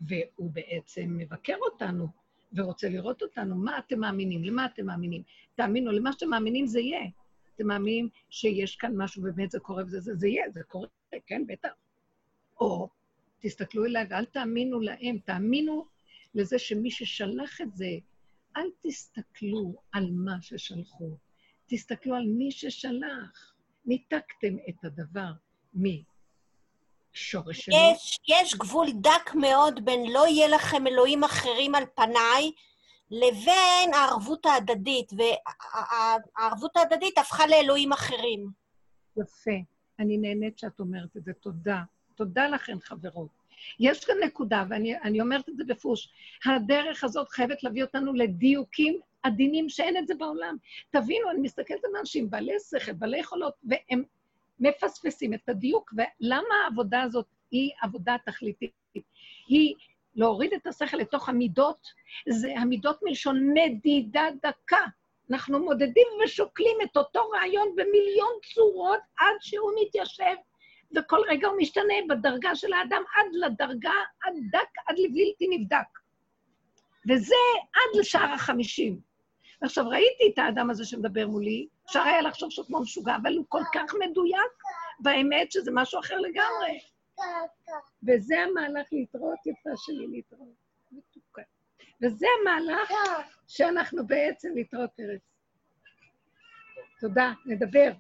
והוא 0.07 0.51
בעצם 0.51 1.15
מבקר 1.19 1.57
אותנו 1.61 2.09
ורוצה 2.53 2.89
לראות 2.89 3.23
אותנו. 3.23 3.57
מה 3.57 3.79
אתם 3.79 4.01
מאמינים? 4.01 4.45
למה 4.45 4.67
אתם 4.67 4.87
מאמינים? 4.87 5.23
תאמינו, 5.55 5.93
למה 5.93 6.13
שאתם 6.13 6.29
מאמינים 6.31 6.67
זה 6.67 6.81
יהיה. 6.81 7.11
אתם 7.55 7.67
מאמינים 7.67 8.09
שיש 8.31 8.77
כאן 8.77 8.93
משהו, 8.97 9.23
באמת 9.23 9.51
זה 9.51 9.61
קורה 9.61 9.83
וזה 9.85 10.01
זה, 10.01 10.15
זה 10.15 10.29
יהיה, 10.29 10.51
זה 10.51 10.63
קורה, 10.63 10.87
כן, 11.27 11.47
בטח. 11.47 11.69
או 12.61 12.89
תסתכלו 13.41 13.85
אליי 13.85 14.07
ואל 14.11 14.25
תאמינו 14.25 14.81
להם, 14.81 15.19
תאמינו 15.25 15.87
לזה 16.35 16.59
שמי 16.59 16.91
ששלח 16.91 17.61
את 17.61 17.77
זה, 17.77 17.91
אל 18.57 18.67
תסתכלו 18.81 19.75
על 19.93 20.11
מה 20.11 20.43
ששלחו, 20.43 21.17
תסתכלו 21.67 22.15
על 22.15 22.27
מי 22.27 22.51
ששלח. 22.51 23.53
ניתקתם 23.87 24.57
את 24.69 24.85
הדבר 24.85 25.33
משורש 27.15 27.61
שלו. 27.61 27.75
יש, 27.75 28.19
יש 28.29 28.55
גבול 28.55 28.87
דק 28.93 29.35
מאוד 29.35 29.85
בין 29.85 30.13
לא 30.13 30.27
יהיה 30.27 30.49
לכם 30.49 30.87
אלוהים 30.87 31.25
אחרים 31.25 31.75
על 31.75 31.85
פניי, 31.95 32.53
לבין 33.11 33.95
הערבות 33.95 34.47
ההדדית, 34.47 35.13
והערבות 36.37 36.77
ההדדית 36.77 37.19
הפכה 37.19 37.47
לאלוהים 37.47 37.93
אחרים. 37.93 38.51
יפה. 39.17 39.51
אני 39.99 40.19
נהנית 40.19 40.59
שאת 40.59 40.81
אומרת 40.81 41.17
את 41.17 41.25
זה. 41.25 41.33
תודה. 41.33 41.83
תודה 42.15 42.49
לכן, 42.49 42.81
חברות. 42.81 43.29
יש 43.81 44.05
כאן 44.05 44.15
נקודה, 44.25 44.65
ואני 44.71 45.21
אומרת 45.21 45.49
את 45.49 45.57
זה 45.57 45.65
בפוש, 45.65 46.09
הדרך 46.47 47.05
הזאת 47.05 47.29
חייבת 47.29 47.63
להביא 47.63 47.85
אותנו 47.85 48.13
לדיוקים 48.13 49.01
עדינים 49.23 49.69
שאין 49.69 49.97
את 49.97 50.07
זה 50.07 50.15
בעולם. 50.15 50.57
תבינו, 50.91 51.31
אני 51.31 51.41
מסתכלת 51.41 51.85
על 51.85 51.91
אנשים 52.01 52.31
בעלי 52.31 52.53
שכל, 52.71 52.93
בעלי 52.93 53.19
יכולות, 53.19 53.55
והם 53.65 54.03
מפספסים 54.61 55.35
את 55.35 55.49
הדיוק. 55.49 55.93
ולמה 55.93 56.55
העבודה 56.65 57.03
הזאת 57.03 57.27
היא 57.51 57.71
עבודה 57.83 58.17
תכליתית? 58.27 58.73
היא 59.47 59.75
להוריד 60.15 60.53
את 60.53 60.67
השכל 60.67 60.97
לתוך 60.97 61.29
המידות, 61.29 61.87
זה 62.29 62.55
המידות 62.57 62.99
מלשון 63.03 63.55
מדידה 63.55 64.25
דקה. 64.43 64.85
אנחנו 65.31 65.65
מודדים 65.65 66.07
ושוקלים 66.25 66.77
את 66.85 66.97
אותו 66.97 67.29
רעיון 67.29 67.69
במיליון 67.77 68.33
צורות 68.55 69.01
עד 69.19 69.37
שהוא 69.41 69.73
מתיישב, 69.83 70.35
וכל 70.97 71.19
רגע 71.29 71.49
הוא 71.49 71.57
משתנה 71.59 71.95
בדרגה 72.09 72.55
של 72.55 72.73
האדם 72.73 73.03
עד 73.17 73.27
לדרגה, 73.33 73.95
עד 74.23 74.35
דק, 74.51 74.69
עד 74.87 74.97
לבלתי 74.99 75.47
נבדק. 75.51 75.99
וזה 77.11 77.35
עד 77.75 78.01
לשער 78.01 78.33
החמישים. 78.33 79.01
עכשיו, 79.61 79.89
ראיתי 79.89 80.31
את 80.35 80.39
האדם 80.39 80.71
הזה 80.71 80.85
שמדבר 80.85 81.27
מולי, 81.27 81.67
אפשר 81.87 82.01
היה 82.01 82.23
לחשוב 82.23 82.51
שהוא 82.51 82.67
כמו 82.67 82.81
משוגע, 82.81 83.17
אבל 83.23 83.37
הוא 83.37 83.45
כל 83.49 83.63
כך 83.75 83.95
מדויק 84.01 84.53
באמת 85.01 85.53
שזה 85.53 85.71
משהו 85.75 86.01
אחר 86.01 86.17
לגמרי. 86.17 86.81
וזה 88.09 88.35
המהלך 88.41 88.89
להתראות 88.93 89.39
יפה 89.47 89.71
שלי, 89.77 90.07
להתראות. 90.07 90.63
מתוקה. 90.93 91.43
וזה 92.03 92.27
המהלך 92.41 92.91
שאנחנו 93.49 94.07
בעצם 94.07 94.49
להתראות 94.55 94.91
פרץ. 94.97 95.21
תודה, 97.01 97.33
נדבר. 97.47 97.93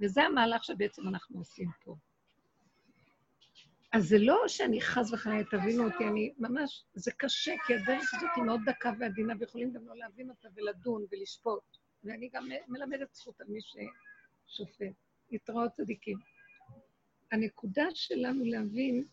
וזה 0.00 0.22
המהלך 0.22 0.64
שבעצם 0.64 1.08
אנחנו 1.08 1.38
עושים 1.38 1.68
פה. 1.84 1.94
אז 3.92 4.08
זה 4.08 4.16
לא 4.18 4.44
שאני 4.48 4.80
חס 4.80 5.12
וחלילה, 5.12 5.44
תבינו 5.44 5.84
אותי, 5.84 6.04
אני 6.04 6.34
ממש, 6.38 6.84
זה 6.94 7.12
קשה, 7.16 7.54
כי 7.66 7.74
הדרך 7.74 8.14
הזאת 8.14 8.30
היא 8.36 8.44
מאוד 8.44 8.60
דקה 8.66 8.92
ועדינה, 8.98 9.34
ויכולים 9.40 9.72
גם 9.72 9.86
לא 9.86 9.96
להבין 9.96 10.30
אותה 10.30 10.48
ולדון 10.54 11.04
ולשפוט. 11.10 11.77
ואני 12.04 12.28
גם 12.32 12.48
מלמדת 12.68 13.14
זכות 13.14 13.40
על 13.40 13.46
מי 13.48 13.60
ששופט. 13.60 14.92
להתראות 15.30 15.72
צדיקים. 15.72 16.18
הנקודה 17.32 17.84
שלנו 17.94 18.44
להבין 18.44 19.04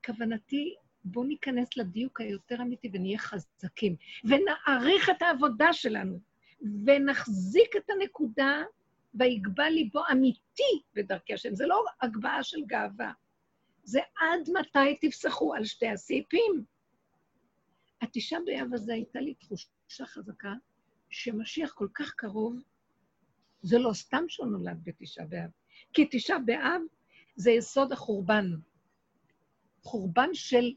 שכוונתי, 0.00 0.74
בואו 1.04 1.24
ניכנס 1.24 1.76
לדיוק 1.76 2.20
היותר 2.20 2.62
אמיתי 2.62 2.90
ונהיה 2.92 3.18
חזקים, 3.18 3.96
ונעריך 4.24 5.10
את 5.10 5.22
העבודה 5.22 5.72
שלנו, 5.72 6.20
ונחזיק 6.86 7.76
את 7.76 7.90
הנקודה 7.90 8.62
ויגבה 9.14 9.68
ליבו 9.68 10.02
אמיתי 10.12 10.82
בדרכי 10.94 11.34
השם. 11.34 11.54
זה 11.54 11.66
לא 11.66 11.84
הגבהה 12.02 12.42
של 12.42 12.64
גאווה, 12.66 13.12
זה 13.84 14.00
עד 14.20 14.48
מתי 14.58 14.96
תפסחו 15.00 15.54
על 15.54 15.64
שתי 15.64 15.88
הסעיפים. 15.88 16.64
התשעה 18.02 18.40
באב 18.46 18.74
הזה 18.74 18.92
הייתה 18.92 19.20
לי 19.20 19.34
תחושה 19.34 20.06
חזקה 20.06 20.52
שמשיח 21.10 21.72
כל 21.72 21.88
כך 21.94 22.12
קרוב, 22.16 22.62
זה 23.62 23.78
לא 23.78 23.92
סתם 23.92 24.24
שהוא 24.28 24.46
נולד 24.46 24.78
בתשעה 24.84 25.26
באב, 25.26 25.50
כי 25.92 26.08
תשעה 26.10 26.38
באב 26.38 26.80
זה 27.36 27.50
יסוד 27.50 27.92
החורבן. 27.92 28.50
חורבן 29.82 30.28
של 30.34 30.72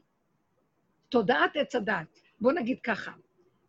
תודעת 1.08 1.56
עץ 1.56 1.74
הדת. 1.74 2.20
בואו 2.40 2.54
נגיד 2.54 2.80
ככה, 2.80 3.12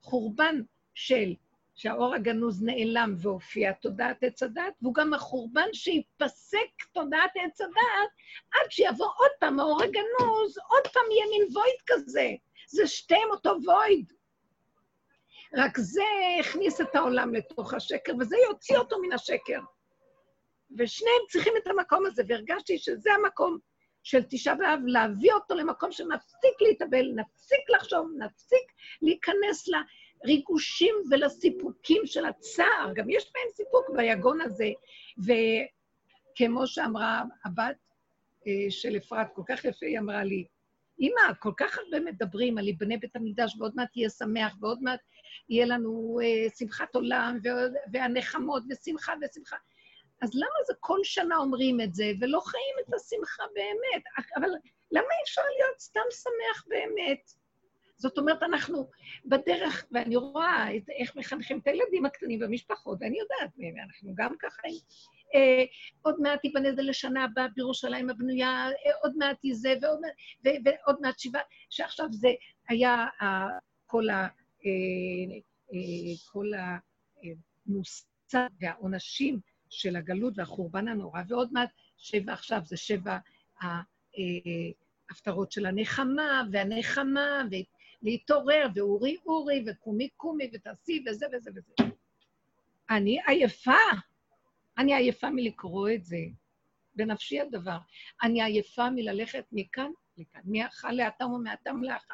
חורבן 0.02 0.62
של 0.94 1.34
שהאור 1.76 2.16
הגנוז 2.16 2.64
נעלם 2.64 3.16
והופיע 3.18 3.74
תודעת 3.74 4.24
עץ 4.24 4.44
הדת, 4.44 4.74
והוא 4.82 4.94
גם 4.94 5.14
החורבן 5.14 5.68
שיפסק 5.74 6.84
תודעת 6.92 7.32
עץ 7.36 7.62
הדת 7.62 8.12
עד 8.52 8.72
שיבוא 8.72 9.08
עוד 9.18 9.32
פעם 9.40 9.60
האור 9.60 9.84
הגנוז, 9.84 10.58
עוד 10.70 10.88
פעם 10.94 11.04
יהיה 11.12 11.26
מין 11.32 11.48
וויד 11.54 11.82
כזה. 11.88 12.36
זה 12.68 12.88
שתיהם 12.88 13.30
אותו 13.32 13.56
וויד. 13.66 14.14
רק 15.54 15.78
זה 15.78 16.04
הכניס 16.40 16.82
את 16.82 16.96
העולם 16.96 17.34
לתוך 17.34 17.74
השקר, 17.74 18.14
וזה 18.20 18.36
יוציא 18.50 18.78
אותו 18.78 19.02
מן 19.02 19.14
השקר. 19.14 19.60
ושניהם 20.78 21.22
צריכים 21.30 21.54
את 21.58 21.68
המקום 21.68 22.06
הזה, 22.06 22.24
והרגשתי 22.28 22.78
שזה 22.78 23.14
המקום 23.14 23.58
של 24.04 24.24
תשעה 24.30 24.56
באב, 24.56 24.80
להביא 24.86 25.34
אותו 25.34 25.56
למקום 25.56 25.92
שנפסיק 25.92 26.62
להתאבל, 26.62 27.12
נפסיק 27.16 27.70
לחשוב, 27.76 28.08
נפסיק 28.18 28.72
להיכנס 29.02 29.68
לריגושים 29.68 30.96
ולסיפוקים 31.12 32.02
של 32.06 32.26
הצער. 32.26 32.94
גם 32.96 33.10
יש 33.10 33.32
בהם 33.34 33.54
סיפוק 33.54 33.90
ביגון 33.90 34.42
הזה. 34.42 34.70
וכמו 35.18 36.68
שאמרה 36.68 37.24
הבת 37.46 37.76
אה, 38.48 38.52
של 38.70 38.98
אפרת, 38.98 39.28
כל 39.34 39.42
כך 39.48 39.66
יפה 39.66 39.86
היא 39.86 40.00
אמרה 40.00 40.24
לי, 40.24 40.46
אמא, 41.00 41.34
כל 41.40 41.52
כך 41.58 41.78
הרבה 41.78 42.00
מדברים 42.00 42.58
על 42.58 42.68
יבנה 42.68 42.96
בית 42.98 43.16
המקדש, 43.16 43.56
ועוד 43.60 43.76
מעט 43.76 43.98
יהיה 43.98 44.10
שמח, 44.10 44.56
ועוד 44.62 44.84
מעט 44.84 45.00
יהיה 45.50 45.66
לנו 45.66 46.20
אה, 46.24 46.50
שמחת 46.58 46.96
עולם, 46.96 47.40
והנחמות, 47.94 48.64
ושמחה 48.70 49.14
ושמחה. 49.22 49.58
אז 50.22 50.30
למה 50.34 50.66
זה 50.68 50.74
כל 50.80 51.00
שנה 51.04 51.38
אומרים 51.38 51.82
את 51.82 51.94
זה, 51.94 52.12
ולא 52.22 52.40
חיים 52.40 52.76
את 52.82 52.94
השמחה 52.94 53.44
באמת? 53.54 54.04
אבל 54.38 54.50
למה 54.92 55.06
אי 55.06 55.24
אפשר 55.24 55.42
להיות 55.42 55.80
סתם 55.80 56.02
שמח 56.12 56.66
באמת? 56.68 57.32
זאת 57.98 58.18
אומרת, 58.18 58.44
אנחנו 58.44 58.90
בדרך, 59.26 59.86
ואני 59.92 60.16
רואה 60.16 60.76
את, 60.76 60.90
איך 60.90 61.16
מחנכים 61.16 61.60
את 61.60 61.68
הילדים 61.68 62.06
הקטנים 62.06 62.40
במשפחות, 62.40 62.98
ואני 63.02 63.18
יודעת, 63.20 63.80
אנחנו 63.84 64.16
גם 64.16 64.36
ככה... 64.40 64.62
אה, 65.36 65.64
עוד 66.02 66.16
מעט 66.20 66.46
ייבנה 66.46 66.72
זה 66.76 66.82
לשנה 66.82 67.24
הבאה 67.24 67.48
בירושלים 67.56 68.10
הבנויה, 68.10 68.68
אה, 68.68 68.92
עוד 69.02 69.18
מעט 69.18 69.38
היא 69.44 69.54
זה, 69.56 69.74
ועוד, 69.82 70.00
ועוד 70.44 70.96
מעט 71.02 71.20
שבעה, 71.20 71.42
שעכשיו 71.70 72.08
זה 72.12 72.30
היה 72.70 73.06
אה, 73.22 73.48
כל 73.86 74.10
ה... 74.10 74.28
אה, 74.66 75.38
אה, 75.74 76.16
כל 76.32 76.52
המושג 77.68 78.48
והעונשים 78.62 79.40
של 79.70 79.96
הגלות 79.96 80.34
והחורבן 80.38 80.88
הנורא, 80.88 81.22
ועוד 81.28 81.54
מעט 81.54 81.70
שבע 81.98 82.34
עכשיו 82.34 82.62
זה 82.66 82.78
שבע 82.78 83.18
ההפטרות 85.10 85.52
של 85.52 85.66
הנחמה, 85.66 86.44
והנחמה, 86.52 87.44
ולהתעורר, 88.02 88.68
ואורי 88.76 89.16
אורי, 89.26 89.66
וקומי 89.68 90.10
קומי, 90.10 90.50
ותעשי, 90.54 91.04
וזה 91.08 91.26
וזה 91.34 91.52
וזה. 91.56 91.74
אני 92.90 93.20
עייפה. 93.28 93.72
אני 94.78 94.96
עייפה 94.96 95.30
מלקרוא 95.30 95.90
את 95.96 96.06
זה. 96.06 96.18
בנפשי 96.96 97.40
הדבר. 97.40 97.78
אני 98.24 98.44
עייפה 98.44 98.90
מללכת 98.90 99.46
מכאן 99.52 99.92
לכאן, 100.18 100.42
מאכל 100.46 100.92
לאטם 100.92 101.32
ומאטם 101.32 101.84
לאכל. 101.84 102.14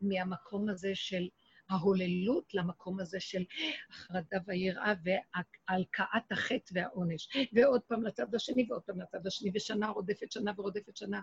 מהמקום 0.00 0.68
הזה 0.68 0.90
של 0.94 1.28
ההוללות 1.70 2.54
למקום 2.54 3.00
הזה 3.00 3.20
של 3.20 3.44
החרדה 3.90 4.38
והיראה 4.46 4.94
והלקאת 5.04 6.32
החטא 6.32 6.72
והעונש. 6.74 7.28
ועוד 7.52 7.80
פעם 7.80 8.02
לצד 8.02 8.34
השני 8.34 8.66
ועוד 8.68 8.82
פעם 8.82 9.00
לצד 9.00 9.26
השני, 9.26 9.50
ושנה 9.54 9.88
רודפת 9.88 10.32
שנה 10.32 10.52
ורודפת 10.56 10.96
שנה. 10.96 11.20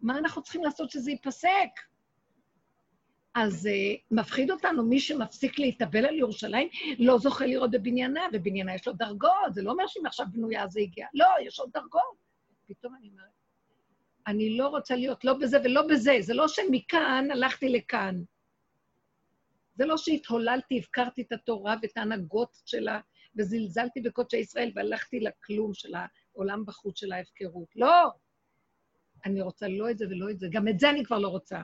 מה 0.00 0.18
אנחנו 0.18 0.42
צריכים 0.42 0.64
לעשות 0.64 0.90
שזה 0.90 1.10
ייפסק? 1.10 1.70
אז 3.34 3.66
uh, 3.66 4.00
מפחיד 4.10 4.50
אותנו 4.50 4.84
מי 4.84 5.00
שמפסיק 5.00 5.58
להתאבל 5.58 6.06
על 6.06 6.14
ירושלים, 6.14 6.68
לא 6.98 7.18
זוכה 7.18 7.46
לראות 7.46 7.70
בבניינה, 7.70 8.26
ובניינה 8.32 8.74
יש 8.74 8.86
לו 8.86 8.92
דרגות, 8.92 9.54
זה 9.54 9.62
לא 9.62 9.70
אומר 9.70 9.86
שאם 9.86 10.06
עכשיו 10.06 10.26
בנויה 10.32 10.68
זה 10.68 10.80
הגיע. 10.80 11.06
לא, 11.14 11.26
יש 11.46 11.60
עוד 11.60 11.70
דרגות. 11.72 12.24
פתאום 12.66 12.94
אני 12.94 13.08
אומרת, 13.08 13.28
אני 14.26 14.56
לא 14.56 14.68
רוצה 14.68 14.96
להיות 14.96 15.24
לא 15.24 15.34
בזה 15.34 15.58
ולא 15.64 15.82
בזה. 15.86 16.16
זה 16.20 16.34
לא 16.34 16.48
שמכאן 16.48 17.28
הלכתי 17.30 17.68
לכאן. 17.68 18.22
זה 19.74 19.86
לא 19.86 19.96
שהתהוללתי, 19.96 20.78
הפקרתי 20.78 21.22
את 21.22 21.32
התורה 21.32 21.76
ואת 21.82 21.96
ההנהגות 21.96 22.58
שלה, 22.66 23.00
וזלזלתי 23.38 24.00
בקודשי 24.00 24.36
ישראל 24.36 24.72
והלכתי 24.74 25.20
לכלום 25.20 25.74
של 25.74 25.92
העולם 25.94 26.64
בחוץ 26.66 27.00
של 27.00 27.12
ההפקרות. 27.12 27.68
לא! 27.76 28.10
אני 29.24 29.42
רוצה 29.42 29.68
לא 29.68 29.90
את 29.90 29.98
זה 29.98 30.06
ולא 30.10 30.30
את 30.30 30.38
זה. 30.38 30.48
גם 30.50 30.68
את 30.68 30.80
זה 30.80 30.90
אני 30.90 31.04
כבר 31.04 31.18
לא 31.18 31.28
רוצה. 31.28 31.60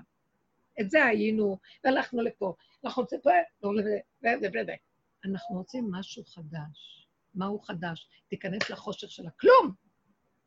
את 0.81 0.91
זה 0.91 1.05
היינו, 1.05 1.59
והלכנו 1.85 2.23
לפה. 2.23 2.55
אנחנו 2.85 3.03
רוצים 3.03 3.21
פה, 3.21 3.31
לא 3.63 3.75
לזה, 3.75 3.99
וזה, 4.23 4.75
אנחנו 5.25 5.57
רוצים 5.57 5.91
משהו 5.91 6.25
חדש. 6.25 7.07
מהו 7.35 7.61
חדש? 7.61 8.09
תיכנס 8.29 8.71
לחושך 8.71 9.11
של 9.11 9.27
הכלום. 9.27 9.75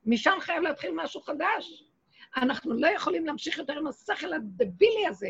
משם 0.05 0.38
חייב 0.41 0.63
להתחיל 0.63 0.91
משהו 0.95 1.21
חדש. 1.21 1.84
אנחנו 2.38 2.73
לא 2.73 2.88
יכולים 2.88 3.25
להמשיך 3.25 3.57
יותר 3.57 3.77
עם 3.77 3.88
השכל 3.88 4.34
הדבילי 4.34 5.07
הזה. 5.07 5.29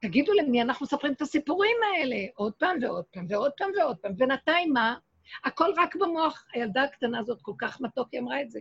תגידו 0.00 0.32
למי 0.32 0.62
אנחנו 0.62 0.84
מספרים 0.84 1.12
את 1.12 1.22
הסיפורים 1.22 1.76
האלה? 1.82 2.16
עוד 2.34 2.52
פעם 2.52 2.76
ועוד 2.82 3.04
פעם 3.04 3.26
ועוד 3.28 3.52
פעם 3.56 3.70
ועוד 3.78 3.96
פעם. 3.96 4.16
בינתיים 4.16 4.72
מה? 4.72 4.96
הכל 5.44 5.70
רק 5.76 5.96
במוח. 5.96 6.46
הילדה 6.52 6.82
הקטנה 6.82 7.18
הזאת 7.18 7.38
כל 7.42 7.52
כך 7.58 7.80
מתוק, 7.80 8.08
היא 8.12 8.20
אמרה 8.20 8.42
את 8.42 8.50
זה. 8.50 8.60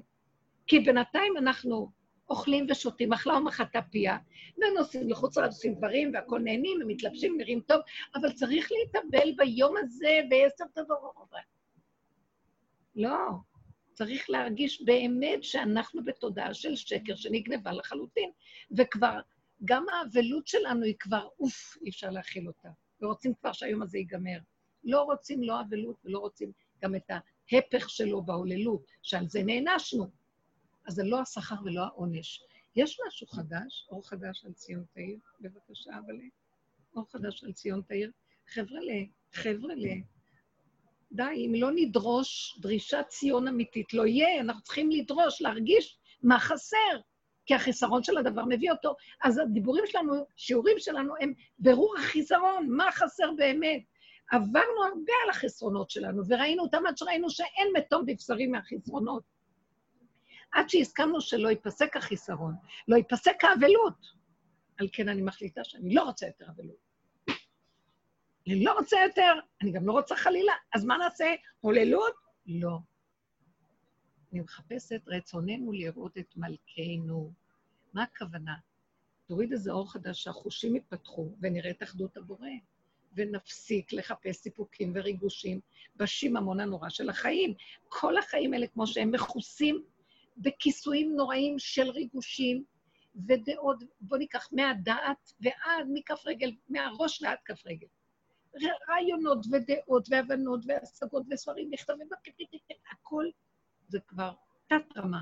כי 0.68 0.80
בינתיים 0.80 1.38
אנחנו 1.38 1.92
אוכלים 2.30 2.68
ושותים, 2.70 3.14
אכלה 3.14 3.38
ומחתה 3.38 3.82
פיה, 3.82 4.18
ונוסעים 4.58 5.10
לחוץ 5.10 5.38
לארץ, 5.38 5.54
עושים 5.54 5.76
דברים, 5.76 6.12
והכול 6.14 6.42
נהנים, 6.42 6.80
ומתלבשים, 6.82 7.38
נראים 7.38 7.62
טוב, 7.62 7.82
אבל 8.16 8.32
צריך 8.32 8.70
להתאבל 8.72 9.32
ביום 9.38 9.76
הזה 9.78 10.20
בעשר 10.30 10.66
תבורות. 10.74 11.30
לא. 12.96 13.18
צריך 13.94 14.30
להרגיש 14.30 14.82
באמת 14.82 15.44
שאנחנו 15.44 16.04
בתודעה 16.04 16.54
של 16.54 16.76
שקר 16.76 17.16
שנגנבה 17.16 17.72
לחלוטין, 17.72 18.32
וכבר, 18.78 19.20
גם 19.66 19.86
האבלות 19.90 20.48
שלנו 20.48 20.84
היא 20.84 20.96
כבר, 21.00 21.28
אוף, 21.40 21.78
אי 21.82 21.90
אפשר 21.90 22.10
להכיל 22.10 22.48
אותה. 22.48 22.70
ורוצים 23.02 23.34
כבר 23.34 23.52
שהיום 23.52 23.82
הזה 23.82 23.98
ייגמר. 23.98 24.38
לא 24.84 25.02
רוצים 25.02 25.44
לא 25.44 25.62
אבלות 25.62 25.96
ולא 26.06 26.20
רוצים 26.20 26.52
גם 26.84 26.96
את 26.96 27.12
ההפך 27.52 27.90
שלו 27.90 28.22
בהוללות, 28.22 28.86
שעל 29.02 29.28
זה 29.28 29.44
נענשנו. 29.44 30.19
אז 30.90 30.96
זה 30.96 31.04
לא 31.04 31.20
השכר 31.20 31.56
ולא 31.66 31.82
העונש. 31.84 32.44
יש 32.76 33.00
משהו 33.08 33.28
חדש, 33.28 33.88
אור 33.92 34.10
חדש 34.10 34.46
על 34.46 34.54
ציון 34.54 34.84
תאיר, 34.94 35.18
בבקשה, 35.40 35.92
אבל 35.92 36.16
אור 36.96 37.06
חדש 37.12 37.44
על 37.44 37.52
ציון 37.52 37.82
תאיר. 37.82 38.12
חבר'ה, 38.48 38.80
חבר'ה, 39.34 39.74
די, 41.12 41.24
אם 41.24 41.54
לא 41.56 41.70
נדרוש 41.76 42.60
דרישת 42.60 43.06
ציון 43.08 43.48
אמיתית, 43.48 43.94
לא 43.94 44.06
יהיה, 44.06 44.42
אנחנו 44.42 44.64
צריכים 44.64 44.92
לדרוש, 44.92 45.42
להרגיש 45.42 45.98
מה 46.24 46.40
חסר, 46.40 47.00
כי 47.46 47.56
החיסרון 47.56 48.04
של 48.04 48.18
הדבר 48.18 48.46
מביא 48.46 48.72
אותו. 48.72 48.96
אז 49.24 49.38
הדיבורים 49.38 49.84
שלנו, 49.88 50.26
שיעורים 50.36 50.80
שלנו, 50.80 51.14
הם 51.22 51.34
ברור 51.60 51.96
החיסרון, 51.98 52.70
מה 52.70 52.92
חסר 52.92 53.32
באמת. 53.38 53.82
עברנו 54.32 54.84
הרבה 54.94 55.14
על 55.24 55.30
החסרונות 55.30 55.90
שלנו, 55.90 56.24
וראינו 56.28 56.64
אותם 56.64 56.86
עד 56.88 56.98
שראינו 56.98 57.30
שאין 57.30 57.68
מתום 57.78 58.06
בבשרי 58.06 58.48
מהחסרונות. 58.48 59.39
עד 60.52 60.70
שהסכמנו 60.70 61.22
שלא 61.22 61.50
ייפסק 61.50 61.98
החיסרון, 61.98 62.56
לא 62.88 62.96
ייפסק 62.96 63.44
האבלות. 63.44 64.20
על 64.78 64.88
כן 64.92 65.10
אני 65.10 65.22
מחליטה 65.22 65.64
שאני 65.64 65.94
לא 65.94 66.04
רוצה 66.04 66.28
יותר 66.28 66.46
אבלות. 66.50 66.90
אני 68.48 68.64
לא 68.64 68.74
רוצה 68.74 68.98
יותר, 69.08 69.34
אני 69.62 69.72
גם 69.72 69.88
לא 69.88 69.92
רוצה 69.92 70.16
חלילה, 70.16 70.54
אז 70.76 70.86
מה 70.86 70.98
נעשה? 70.98 71.26
הוללות? 71.62 72.14
לא. 72.46 72.80
אני 74.32 74.42
מחפשת 74.42 75.02
רצוננו 75.08 75.72
לראות 75.72 76.18
את 76.18 76.38
מלכנו. 76.38 77.34
מה 77.94 78.04
הכוונה? 78.04 78.56
תוריד 79.28 79.52
איזה 79.52 79.72
אור 79.72 79.92
חדש 79.92 80.24
שהחושים 80.24 80.76
יפתחו 80.76 81.30
ונראה 81.42 81.72
את 81.72 81.84
אחדות 81.84 82.18
הבורא, 82.18 82.50
ונפסיק 83.14 83.94
לחפש 83.94 84.36
סיפוקים 84.36 84.92
וריגושים 84.96 85.60
בשיממון 85.96 86.60
הנורא 86.60 86.90
של 86.90 87.10
החיים. 87.10 87.54
כל 87.90 88.18
החיים 88.18 88.54
האלה, 88.54 88.68
כמו 88.68 88.88
שהם 88.88 89.12
מכוסים 89.12 89.84
בכיסויים 90.40 91.16
נוראים 91.16 91.60
של 91.60 91.90
ריגושים 91.90 92.64
ודעות, 93.28 93.84
בואו 94.02 94.20
ניקח 94.20 94.48
מהדעת 94.52 95.34
ועד 95.42 95.88
מכף 95.94 96.22
רגל, 96.26 96.52
מהראש 96.70 97.22
ועד 97.22 97.38
כף 97.46 97.62
רגל. 97.66 97.88
רעיונות 98.90 99.46
ודעות 99.52 100.08
והבנות 100.10 100.60
והשגות 100.68 101.24
וספרים, 101.32 101.70
מכתבים, 101.72 102.08
הכל 102.92 103.26
זה 103.88 104.00
כבר 104.00 104.32
תת-רמה. 104.68 105.22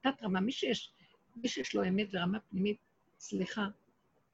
תת-רמה. 0.00 0.40
מי 0.40 0.52
שיש, 0.52 0.94
מי 1.36 1.48
שיש 1.48 1.74
לו 1.74 1.88
אמת 1.88 2.08
ורמה 2.12 2.40
פנימית, 2.40 2.78
סליחה, 3.18 3.66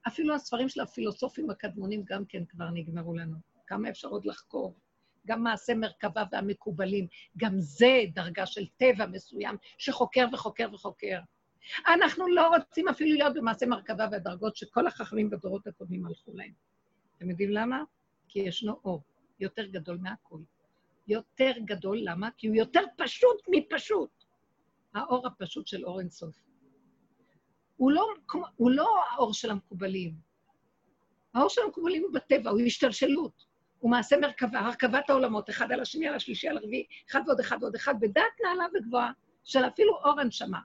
אפילו 0.07 0.35
הספרים 0.35 0.69
של 0.69 0.81
הפילוסופים 0.81 1.51
הקדמונים 1.51 2.03
גם 2.05 2.25
כן 2.29 2.45
כבר 2.45 2.71
נגמרו 2.71 3.15
לנו. 3.15 3.37
כמה 3.67 3.91
אפשר 3.91 4.09
עוד 4.09 4.27
לחקור? 4.27 4.75
גם 5.27 5.43
מעשה 5.43 5.75
מרכבה 5.75 6.25
והמקובלים, 6.33 7.07
גם 7.37 7.53
זה 7.59 8.01
דרגה 8.15 8.47
של 8.47 8.67
טבע 8.77 9.07
מסוים 9.07 9.57
שחוקר 9.79 10.27
וחוקר 10.33 10.69
וחוקר. 10.73 11.19
אנחנו 11.87 12.29
לא 12.29 12.49
רוצים 12.49 12.89
אפילו 12.89 13.17
להיות 13.17 13.35
במעשה 13.35 13.67
מרכבה 13.67 14.09
והדרגות 14.13 14.57
שכל 14.57 14.87
החכמים 14.87 15.31
בדורות 15.31 15.67
הקודמים 15.67 16.07
הלכו 16.07 16.33
להם. 16.35 16.53
אתם 17.17 17.31
יודעים 17.31 17.51
למה? 17.51 17.83
כי 18.29 18.39
ישנו 18.39 18.81
אור 18.85 19.03
יותר 19.41 19.67
גדול 19.67 19.99
מהכול. 20.03 20.43
יותר 21.09 21.53
גדול, 21.65 21.99
למה? 22.03 22.29
כי 22.37 22.47
הוא 22.47 22.57
יותר 22.57 22.83
פשוט 22.97 23.43
מפשוט. 23.49 24.11
האור 24.95 25.27
הפשוט 25.27 25.67
של 25.67 25.85
אור 25.85 26.01
אינסוף. 26.01 26.37
הוא 27.77 27.93
לא, 27.93 28.09
הוא 28.57 28.71
לא 28.71 28.89
האור 29.11 29.35
של 29.35 29.51
המקובלים. 29.51 30.15
האור 31.35 31.49
של 31.49 31.61
המקובלים 31.65 32.03
הוא 32.03 32.13
בטבע, 32.13 32.51
הוא 32.51 32.61
השתלשלות. 32.61 33.54
הוא 33.85 33.91
מעשה 33.91 34.17
מרכבה, 34.17 34.61
הרכבת 34.61 35.11
העולמות, 35.11 35.51
אחד 35.51 35.73
על 35.73 35.81
השני, 35.81 36.09
על 36.09 36.15
השלישי, 36.15 36.49
על 36.49 36.57
הרביעי, 36.59 36.87
אחד 37.11 37.21
ועוד 37.27 37.41
אחד 37.41 37.57
ועוד 37.61 37.75
אחד, 37.75 37.95
בדעת 38.01 38.41
נעלה 38.45 38.65
וגבוהה, 38.75 39.13
של 39.45 39.65
אפילו 39.65 39.97
אור 40.05 40.21
הנשמה. 40.21 40.59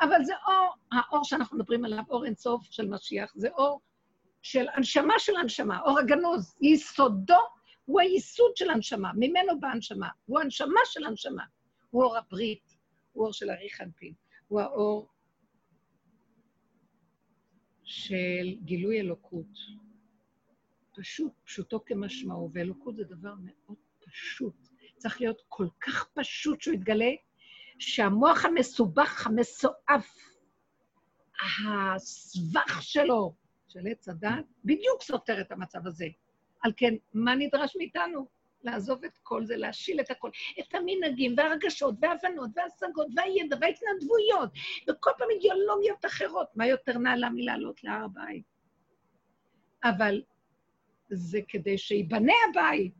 אבל 0.00 0.24
זה 0.24 0.32
אור, 0.46 0.74
האור 0.92 1.24
שאנחנו 1.24 1.58
מדברים 1.58 1.84
עליו, 1.84 2.02
אור 2.10 2.24
אינסוף 2.24 2.66
של 2.70 2.88
משיח, 2.88 3.32
זה 3.34 3.48
אור 3.48 3.80
של 4.42 4.66
הנשמה 4.74 5.14
של 5.18 5.36
הנשמה, 5.36 5.80
אור 5.80 5.98
הגנוז, 5.98 6.56
יסודו 6.60 7.40
הוא 7.84 8.00
היסוד 8.00 8.56
של 8.56 8.70
הנשמה, 8.70 9.10
ממנו 9.14 9.60
באה 9.60 9.72
הנשמה, 9.72 10.08
הוא 10.26 10.40
הנשמה 10.40 10.80
של 10.84 11.04
הנשמה, 11.04 11.44
הוא 11.90 12.04
אור 12.04 12.16
הברית, 12.16 12.76
הוא 13.12 13.24
אור 13.24 13.32
של 13.32 13.50
אריך 13.50 13.80
אנפין, 13.80 14.12
הוא 14.48 14.60
האור 14.60 15.08
של 17.84 18.54
גילוי 18.64 19.00
אלוקות. 19.00 19.80
פשוט, 21.00 21.32
פשוטו 21.44 21.84
כמשמעו, 21.84 22.50
ואלוקות 22.52 22.96
זה 22.96 23.04
דבר 23.04 23.34
מאוד 23.44 23.78
פשוט. 24.06 24.54
צריך 24.96 25.20
להיות 25.20 25.42
כל 25.48 25.66
כך 25.80 26.08
פשוט 26.14 26.60
שהוא 26.60 26.74
יתגלה, 26.74 27.10
שהמוח 27.78 28.44
המסובך, 28.44 29.26
המסועף, 29.26 30.16
הסבך 31.66 32.82
שלו, 32.82 33.34
של 33.68 33.86
עץ 33.90 34.08
הדת, 34.08 34.44
בדיוק 34.64 35.02
סותר 35.02 35.40
את 35.40 35.52
המצב 35.52 35.86
הזה. 35.86 36.06
על 36.62 36.72
כן, 36.76 36.94
מה 37.14 37.34
נדרש 37.34 37.76
מאיתנו? 37.76 38.28
לעזוב 38.62 39.04
את 39.04 39.18
כל 39.22 39.44
זה, 39.44 39.56
להשיל 39.56 40.00
את 40.00 40.10
הכל, 40.10 40.30
את 40.60 40.74
המנהגים 40.74 41.34
והרגשות 41.36 41.94
וההבנות 42.00 42.50
וההשגות 42.54 43.06
והידע 43.16 43.56
וההתנדבויות, 43.60 44.50
וכל 44.88 45.10
פעם 45.18 45.28
אידיאולוגיות 45.30 46.04
אחרות. 46.04 46.48
מה 46.56 46.66
יותר 46.66 46.98
נעלה 46.98 47.30
מלעלות 47.30 47.84
להר 47.84 48.04
הבית? 48.04 48.44
אבל 49.84 50.22
זה 51.10 51.40
כדי 51.48 51.78
שייבנה 51.78 52.32
הבית. 52.50 52.92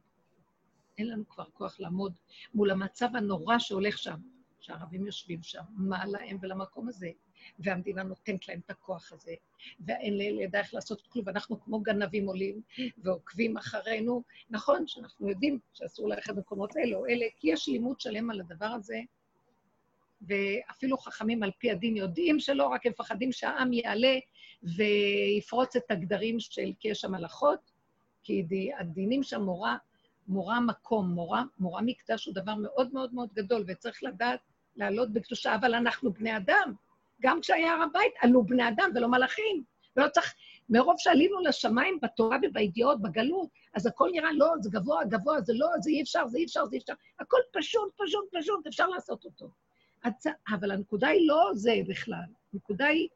אין 0.99 1.09
לנו 1.09 1.29
כבר 1.29 1.45
כוח 1.45 1.81
לעמוד 1.81 2.19
מול 2.55 2.71
המצב 2.71 3.09
הנורא 3.17 3.59
שהולך 3.59 3.99
שם, 3.99 4.17
שהערבים 4.61 5.07
יושבים 5.07 5.43
שם, 5.43 5.63
מה 5.77 6.07
להם 6.07 6.39
ולמקום 6.41 6.89
הזה. 6.89 7.11
והמדינה 7.59 8.03
נותנת 8.03 8.49
להם 8.49 8.61
את 8.67 8.71
הכוח 8.71 9.13
הזה, 9.13 9.35
ואין 9.87 10.19
לידע 10.19 10.59
איך 10.59 10.75
לעשות 10.75 11.03
כלום, 11.09 11.27
ואנחנו 11.27 11.61
כמו 11.61 11.81
גנבים 11.81 12.27
עולים 12.27 12.61
ועוקבים 12.99 13.57
אחרינו. 13.57 14.23
נכון 14.51 14.87
שאנחנו 14.87 15.29
יודעים 15.29 15.59
שאסור 15.73 16.09
ללכת 16.09 16.35
במקומות 16.35 16.77
האלה 16.77 16.97
או 16.97 17.07
אלה, 17.07 17.27
כי 17.37 17.53
יש 17.53 17.69
לימוד 17.69 18.01
שלם 18.01 18.31
על 18.31 18.41
הדבר 18.41 18.67
הזה, 18.67 19.01
ואפילו 20.23 20.99
חכמים 20.99 21.43
על 21.43 21.51
פי 21.59 21.71
הדין 21.71 21.97
יודעים 21.97 22.39
שלא, 22.39 22.67
רק 22.67 22.87
הם 22.87 22.93
מפחדים 22.93 23.33
שהעם 23.33 23.73
יעלה 23.73 24.19
ויפרוץ 24.63 25.77
את 25.77 25.91
הגדרים 25.91 26.41
של 26.41 26.73
כי 26.79 26.89
יש 26.89 27.01
שם 27.01 27.15
הלכות, 27.15 27.70
כי 28.23 28.45
הדינים 28.79 29.23
שם 29.23 29.43
מורה, 29.43 29.77
מורה 30.29 30.61
מקום, 30.61 31.11
מורה, 31.11 31.43
מורה 31.59 31.83
מקדש 31.83 32.27
הוא 32.27 32.35
דבר 32.35 32.55
מאוד 32.55 32.95
מאוד 32.95 33.15
מאוד 33.15 33.29
גדול, 33.35 33.65
וצריך 33.67 34.03
לדעת 34.03 34.41
לעלות 34.77 35.13
בקדושה, 35.13 35.55
אבל 35.55 35.75
אנחנו 35.75 36.13
בני 36.13 36.37
אדם, 36.37 36.75
גם 37.23 37.41
כשהיה 37.41 37.73
הר 37.73 37.83
הבית, 37.83 38.13
עלו 38.21 38.45
בני 38.45 38.69
אדם 38.69 38.91
ולא 38.95 39.09
מלאכים. 39.09 39.65
ולא 39.97 40.09
צריך, 40.09 40.35
מרוב 40.69 40.95
שעלינו 40.99 41.41
לשמיים 41.41 41.99
בתורה 42.03 42.37
ובידיעות, 42.43 43.03
בגלות, 43.03 43.49
אז 43.75 43.87
הכל 43.87 44.09
נראה, 44.13 44.33
לא, 44.33 44.55
זה 44.61 44.71
גבוה, 44.71 45.05
גבוה, 45.05 45.41
זה 45.41 45.53
לא, 45.57 45.67
זה 45.81 45.91
אי 45.91 46.03
אפשר, 46.03 46.29
זה 46.29 46.39
אי 46.39 46.45
אפשר, 46.45 46.67
זה 46.67 46.77
אי 46.77 46.81
אפשר. 46.81 46.93
הכל 47.21 47.37
פשוט, 47.53 47.93
פשוט, 47.97 48.25
פשוט, 48.39 48.67
אפשר 48.67 48.89
לעשות 48.89 49.25
אותו. 49.25 49.51
הצ... 50.05 50.27
אבל 50.49 50.71
הנקודה 50.71 51.09
היא 51.09 51.29
לא 51.29 51.51
זה 51.55 51.75
בכלל. 51.89 52.25
הנקודה 52.53 52.87
היא 52.87 53.09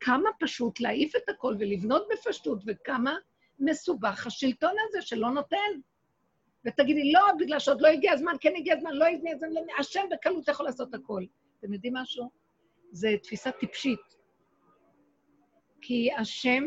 כמה 0.00 0.30
פשוט 0.40 0.80
להעיף 0.80 1.16
את 1.16 1.28
הכל 1.28 1.56
ולבנות 1.58 2.08
בפשטות, 2.12 2.62
וכמה 2.66 3.16
מסובך 3.58 4.26
השלטון 4.26 4.74
הזה 4.88 5.02
שלא 5.02 5.30
נותן. 5.30 5.80
ותגידי, 6.66 7.12
לא, 7.12 7.20
בגלל 7.38 7.58
שעוד 7.58 7.80
לא 7.80 7.88
הגיע 7.88 8.12
הזמן, 8.12 8.32
כן 8.40 8.52
הגיע 8.56 8.74
הזמן, 8.74 8.92
לא 8.92 9.04
הגיע 9.04 9.34
הזמן, 9.34 9.48
השם 9.78 10.00
בקלות 10.10 10.48
יכול 10.48 10.66
לעשות 10.66 10.94
הכל. 10.94 11.24
אתם 11.58 11.72
יודעים 11.72 11.94
משהו? 11.94 12.30
זה 12.90 13.14
תפיסה 13.22 13.50
טיפשית. 13.52 14.16
כי 15.80 16.12
השם 16.12 16.64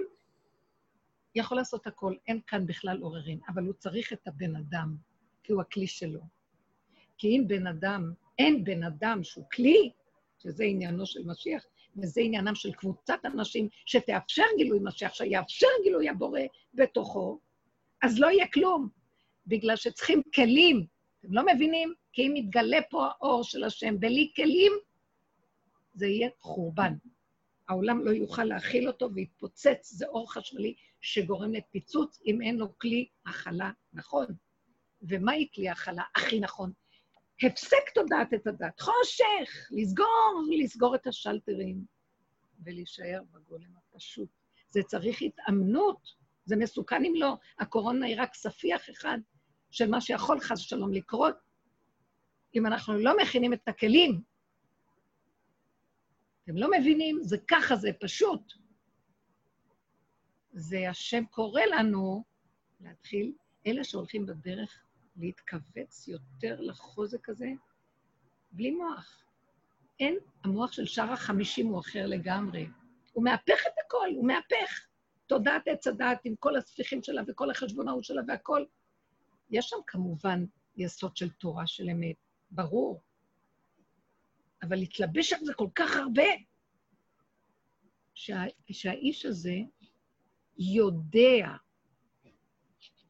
יכול 1.35 1.57
לעשות 1.57 1.87
הכל, 1.87 2.15
אין 2.27 2.41
כאן 2.47 2.65
בכלל 2.65 3.01
עוררין, 3.01 3.39
אבל 3.49 3.63
הוא 3.63 3.73
צריך 3.73 4.13
את 4.13 4.27
הבן 4.27 4.55
אדם, 4.55 4.95
כי 5.43 5.53
הוא 5.53 5.61
הכלי 5.61 5.87
שלו. 5.87 6.21
כי 7.17 7.27
אם 7.27 7.43
בן 7.47 7.67
אדם, 7.67 8.13
אין 8.39 8.63
בן 8.63 8.83
אדם 8.83 9.23
שהוא 9.23 9.45
כלי, 9.53 9.91
שזה 10.37 10.63
עניינו 10.63 11.05
של 11.05 11.19
משיח, 11.25 11.65
וזה 11.97 12.21
עניינם 12.21 12.55
של 12.55 12.71
קבוצת 12.71 13.19
אנשים 13.25 13.67
שתאפשר 13.85 14.43
גילוי 14.57 14.79
משיח, 14.83 15.13
שיאפשר 15.13 15.67
גילוי 15.83 16.09
הבורא 16.09 16.41
בתוכו, 16.73 17.39
אז 18.01 18.19
לא 18.19 18.27
יהיה 18.27 18.47
כלום, 18.47 18.89
בגלל 19.47 19.75
שצריכים 19.75 20.21
כלים. 20.35 20.85
אתם 21.19 21.33
לא 21.33 21.43
מבינים? 21.45 21.93
כי 22.13 22.27
אם 22.27 22.35
יתגלה 22.35 22.77
פה 22.89 23.05
האור 23.05 23.43
של 23.43 23.63
השם 23.63 23.99
בלי 23.99 24.31
כלים, 24.35 24.71
זה 25.93 26.07
יהיה 26.07 26.29
חורבן. 26.39 26.93
העולם 27.69 28.05
לא 28.05 28.11
יוכל 28.11 28.43
להכיל 28.43 28.87
אותו 28.87 29.13
ויתפוצץ, 29.13 29.89
זה 29.91 30.07
אור 30.07 30.33
חשמלי 30.33 30.73
שגורם 31.01 31.53
לפיצוץ 31.53 32.21
אם 32.25 32.41
אין 32.41 32.57
לו 32.57 32.77
כלי 32.77 33.07
הכלה 33.25 33.71
נכון. 33.93 34.25
ומהי 35.01 35.47
כלי 35.55 35.69
הכלה 35.69 36.03
הכי 36.15 36.39
נכון? 36.39 36.71
הפסק 37.43 37.89
תודעת 37.95 38.33
את 38.33 38.47
הדת. 38.47 38.79
חושך, 38.81 39.67
לסגור, 39.71 40.43
לסגור 40.59 40.95
את 40.95 41.07
השלטרים 41.07 41.85
ולהישאר 42.65 43.21
בגולם 43.31 43.71
הפשוט. 43.77 44.29
זה 44.69 44.81
צריך 44.83 45.21
התאמנות, 45.21 45.99
זה 46.45 46.55
מסוכן 46.55 47.05
אם 47.05 47.13
לא. 47.15 47.37
הקורונה 47.59 48.05
היא 48.05 48.15
רק 48.21 48.35
ספיח 48.35 48.89
אחד 48.89 49.17
של 49.71 49.89
מה 49.89 50.01
שיכול 50.01 50.39
חס 50.39 50.59
ושלום 50.59 50.93
לקרות. 50.93 51.35
אם 52.55 52.65
אנחנו 52.65 52.93
לא 52.93 53.17
מכינים 53.21 53.53
את 53.53 53.67
הכלים, 53.67 54.21
אתם 56.43 56.57
לא 56.57 56.69
מבינים? 56.79 57.19
זה 57.23 57.37
ככה, 57.47 57.75
זה 57.75 57.89
פשוט. 57.99 58.53
זה 60.51 60.89
השם 60.89 61.25
קורא 61.25 61.61
לנו 61.61 62.23
להתחיל, 62.81 63.33
אלה 63.67 63.83
שהולכים 63.83 64.25
בדרך, 64.25 64.85
להתכווץ 65.19 66.07
יותר 66.07 66.61
לחוזק 66.61 67.29
הזה, 67.29 67.49
בלי 68.51 68.71
מוח. 68.71 69.23
אין, 69.99 70.17
המוח 70.43 70.71
של 70.71 70.85
שאר 70.85 71.11
החמישים 71.11 71.67
הוא 71.67 71.79
אחר 71.79 72.05
לגמרי. 72.05 72.67
הוא 73.13 73.23
מהפך 73.23 73.61
את 73.67 73.73
הכל, 73.85 74.07
הוא 74.15 74.27
מהפך. 74.27 74.85
תודעת 75.27 75.67
עץ 75.67 75.87
הדעת 75.87 76.19
עם 76.25 76.35
כל 76.35 76.55
הספיחים 76.55 77.03
שלה 77.03 77.21
וכל 77.27 77.51
החשבונאות 77.51 78.03
שלה 78.03 78.21
והכל. 78.27 78.65
יש 79.49 79.69
שם 79.69 79.77
כמובן 79.87 80.45
יסוד 80.77 81.17
של 81.17 81.29
תורה 81.29 81.67
של 81.67 81.89
אמת, 81.89 82.15
ברור. 82.51 83.01
אבל 84.63 84.75
להתלבש 84.75 85.33
על 85.33 85.39
זה 85.45 85.53
כל 85.53 85.67
כך 85.75 85.95
הרבה, 85.95 86.23
שה, 88.13 88.43
שהאיש 88.71 89.25
הזה 89.25 89.55
יודע 90.57 91.47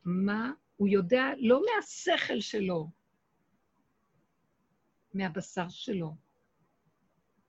מה, 0.05 0.51
הוא 0.79 0.87
יודע 0.87 1.25
לא 1.37 1.61
מהשכל 1.61 2.39
שלו, 2.39 2.89
מהבשר 5.13 5.69
שלו, 5.69 6.15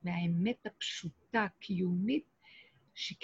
מהאמת 0.02 0.66
הפשוטה, 0.66 1.46
קיומית, 1.60 2.24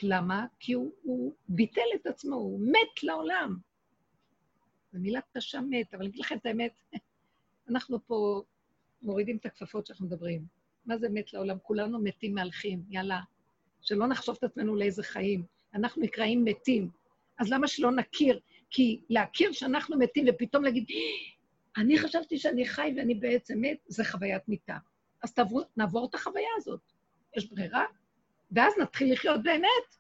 למה? 0.03 0.47
כי 0.59 0.73
הוא, 0.73 0.93
הוא 1.03 1.35
ביטל 1.49 1.81
את 1.95 2.07
עצמו, 2.07 2.37
הוא 2.37 2.61
מת 2.73 3.03
לעולם. 3.03 3.57
זו 4.93 4.99
מילה 4.99 5.21
קשה 5.33 5.61
מת, 5.61 5.95
אבל 5.95 6.03
אני 6.03 6.11
אגיד 6.11 6.21
לכם 6.21 6.37
את 6.37 6.47
האמת, 6.47 6.73
אנחנו 7.71 8.07
פה 8.07 8.43
מורידים 9.03 9.37
את 9.37 9.47
הכפפות 9.47 9.87
שאנחנו 9.87 10.07
מדברים. 10.07 10.47
מה 10.85 10.99
זה 10.99 11.09
מת 11.09 11.33
לעולם? 11.33 11.59
כולנו 11.63 12.03
מתים 12.03 12.35
מהלכים, 12.35 12.83
יאללה. 12.91 13.21
שלא 13.81 14.07
נחשוב 14.07 14.37
את 14.39 14.45
עצמנו 14.45 14.77
לאיזה 14.77 15.03
חיים. 15.03 15.47
אנחנו 15.75 16.03
נקראים 16.03 16.45
מתים. 16.45 16.91
אז 17.39 17.53
למה 17.53 17.69
שלא 17.69 17.91
נכיר? 17.93 18.41
כי 18.71 19.01
להכיר 19.09 19.53
שאנחנו 19.53 19.99
מתים 19.99 20.25
ופתאום 20.29 20.64
להגיד, 20.64 20.85
אני 21.77 21.99
חשבתי 21.99 22.39
שאני 22.39 22.67
חי 22.67 22.95
ואני 22.97 23.14
בעצם 23.14 23.61
מת, 23.61 23.79
זה 23.87 24.05
חוויית 24.05 24.49
מיתה. 24.49 24.77
אז 25.23 25.35
תעבור, 25.35 25.62
נעבור 25.77 26.07
את 26.11 26.14
החוויה 26.14 26.49
הזאת. 26.57 26.81
יש 27.37 27.51
ברירה? 27.51 27.85
ואז 28.51 28.73
נתחיל 28.79 29.12
לחיות 29.12 29.43
באמת. 29.43 29.97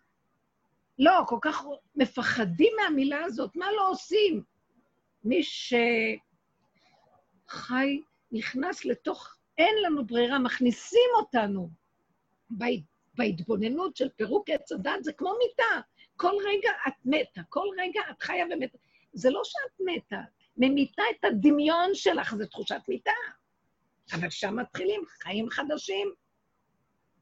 לא, 0.98 1.12
כל 1.26 1.38
כך 1.42 1.64
מפחדים 1.96 2.72
מהמילה 2.82 3.24
הזאת, 3.24 3.56
מה 3.56 3.66
לא 3.76 3.90
עושים? 3.90 4.42
מי 5.24 5.42
שחי, 5.42 6.20
נכנס 8.32 8.84
לתוך, 8.84 9.36
אין 9.58 9.74
לנו 9.86 10.06
ברירה, 10.06 10.38
מכניסים 10.38 11.10
אותנו. 11.16 11.70
בהתבוננות 13.14 13.96
של 13.96 14.08
פירוק 14.08 14.50
עץ 14.50 14.72
הדת 14.72 15.04
זה 15.04 15.12
כמו 15.12 15.32
מיטה. 15.38 15.80
כל 16.16 16.32
רגע 16.48 16.70
את 16.88 16.94
מתה, 17.04 17.40
כל 17.48 17.66
רגע 17.78 18.00
את 18.10 18.22
חיה 18.22 18.44
ומתה. 18.50 18.78
זה 19.12 19.30
לא 19.30 19.40
שאת 19.44 19.80
מתה, 19.80 20.20
ממיתה 20.56 21.02
את 21.10 21.24
הדמיון 21.24 21.90
שלך, 21.94 22.34
זו 22.34 22.46
תחושת 22.46 22.80
מיתה. 22.88 23.10
אבל 24.12 24.30
שם 24.30 24.56
מתחילים 24.56 25.02
חיים 25.22 25.50
חדשים. 25.50 26.12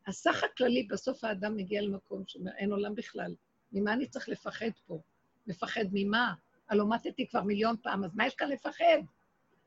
הסך 0.07 0.45
הכללי, 0.45 0.83
בסוף 0.83 1.25
האדם 1.25 1.57
מגיע 1.57 1.83
למקום 1.83 2.23
שאומר, 2.27 2.53
אין 2.57 2.73
עולם 2.73 2.95
בכלל. 2.95 3.35
ממה 3.73 3.93
אני 3.93 4.07
צריך 4.07 4.29
לפחד 4.29 4.71
פה? 4.87 5.01
מפחד 5.47 5.85
ממה? 5.93 6.35
הלוא 6.69 6.87
מתתי 6.91 7.29
כבר 7.29 7.43
מיליון 7.43 7.77
פעם, 7.83 8.05
אז 8.05 8.15
מה 8.15 8.27
יש 8.27 8.35
כאן 8.35 8.49
לפחד? 8.49 8.99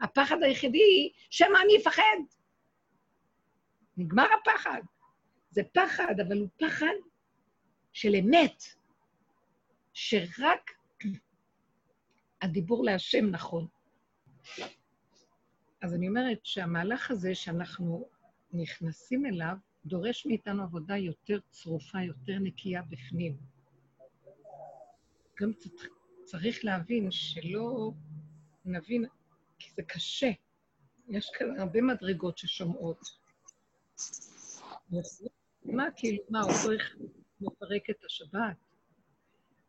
הפחד 0.01 0.37
היחידי, 0.41 1.11
שמא 1.29 1.57
אני 1.65 1.77
אפחד. 1.81 2.17
נגמר 3.97 4.27
הפחד. 4.41 4.81
זה 5.49 5.61
פחד, 5.73 6.19
אבל 6.27 6.37
הוא 6.37 6.47
פחד 6.57 6.95
של 7.93 8.15
אמת, 8.15 8.63
שרק 9.99 10.71
הדיבור 12.41 12.85
להשם 12.85 13.25
נכון. 13.25 13.67
אז 15.81 15.93
אני 15.93 16.07
אומרת 16.07 16.39
שהמהלך 16.43 17.11
הזה 17.11 17.35
שאנחנו 17.35 18.09
נכנסים 18.51 19.25
אליו, 19.25 19.55
דורש 19.85 20.25
מאיתנו 20.25 20.63
עבודה 20.63 20.97
יותר 20.97 21.39
צרופה, 21.49 22.01
יותר 22.01 22.39
נקייה 22.39 22.81
בפנים. 22.81 23.37
גם 25.41 25.51
צריך 26.23 26.65
להבין 26.65 27.11
שלא 27.11 27.91
נבין, 28.65 29.05
כי 29.59 29.71
זה 29.75 29.83
קשה. 29.83 30.31
יש 31.09 31.31
כאן 31.33 31.59
הרבה 31.59 31.81
מדרגות 31.81 32.37
ששומעות. 32.37 33.09
מה, 35.65 35.85
כאילו, 35.95 36.23
מה, 36.29 36.41
הוא 36.41 36.53
צריך 36.63 36.97
לפרק 37.41 37.89
את 37.89 38.03
השבת? 38.05 38.66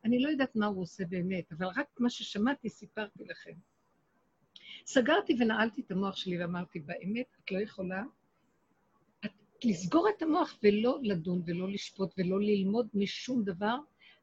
אני 0.08 0.22
לא 0.22 0.28
יודעת 0.28 0.56
מה 0.56 0.66
הוא 0.66 0.82
עושה 0.82 1.04
באמת, 1.04 1.52
אבל 1.52 1.66
רק 1.66 2.00
מה 2.00 2.10
ששמעתי 2.10 2.68
סיפרתי 2.68 3.24
לכם. 3.24 3.52
סגרתי 4.86 5.36
ונעלתי 5.40 5.80
את 5.80 5.90
המוח 5.90 6.16
שלי 6.16 6.42
ואמרתי, 6.42 6.80
באמת, 6.80 7.26
את 7.44 7.50
לא 7.52 7.58
יכולה 7.58 8.02
את, 9.24 9.30
לסגור 9.64 10.08
את 10.16 10.22
המוח 10.22 10.58
ולא 10.62 10.98
לדון 11.02 11.42
ולא 11.46 11.68
לשפוט 11.68 12.14
ולא 12.18 12.40
ללמוד 12.40 12.88
משום 12.94 13.44
דבר, 13.44 13.76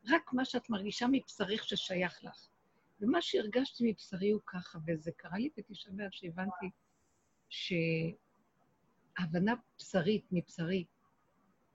רק 0.09 0.33
מה 0.33 0.45
שאת 0.45 0.69
מרגישה 0.69 1.05
מבשריך 1.11 1.63
ששייך 1.63 2.23
לך. 2.23 2.47
ומה 3.01 3.21
שהרגשתי 3.21 3.91
מבשרי 3.91 4.29
הוא 4.29 4.41
ככה, 4.45 4.79
וזה 4.87 5.11
קרה 5.11 5.37
לי 5.37 5.49
בתשעה 5.57 5.93
באב 5.93 6.11
שהבנתי 6.11 6.69
שהבנה 9.19 9.53
בשרית 9.77 10.25
מבשרי, 10.31 10.85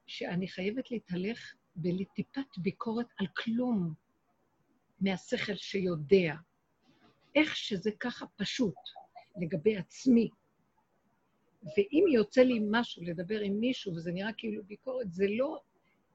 שאני 0.06 0.48
חייבת 0.48 0.90
להתהלך 0.90 1.54
בטיפת 1.76 2.58
ביקורת 2.58 3.06
על 3.18 3.26
כלום 3.26 3.94
מהשכל 5.00 5.54
שיודע. 5.54 6.34
איך 7.34 7.56
שזה 7.56 7.90
ככה 8.00 8.26
פשוט 8.36 8.74
לגבי 9.40 9.76
עצמי. 9.76 10.28
ואם 11.62 12.04
יוצא 12.12 12.42
לי 12.42 12.60
משהו 12.70 13.02
לדבר 13.04 13.40
עם 13.40 13.60
מישהו, 13.60 13.94
וזה 13.94 14.12
נראה 14.12 14.32
כאילו 14.32 14.64
ביקורת, 14.64 15.12
זה 15.12 15.26
לא 15.28 15.60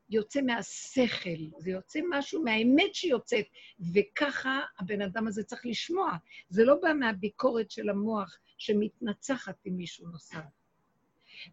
יוצא 0.10 0.42
מהשכל, 0.42 1.60
זה 1.60 1.72
יוצא 1.72 2.00
משהו 2.10 2.44
מהאמת 2.44 2.96
שיוצאת, 2.96 3.46
וככה 3.94 4.62
הבן 4.80 5.02
אדם 5.02 5.28
הזה 5.28 5.44
צריך 5.44 5.66
לשמוע. 5.66 6.12
זה 6.50 6.64
לא 6.64 6.76
בא 6.82 6.94
מהביקורת 6.94 7.72
של 7.72 7.90
המוח 7.90 8.38
שמתנצחת 8.58 9.56
עם 9.66 9.78
מישהו 9.78 10.08
נוסף. 10.08 10.44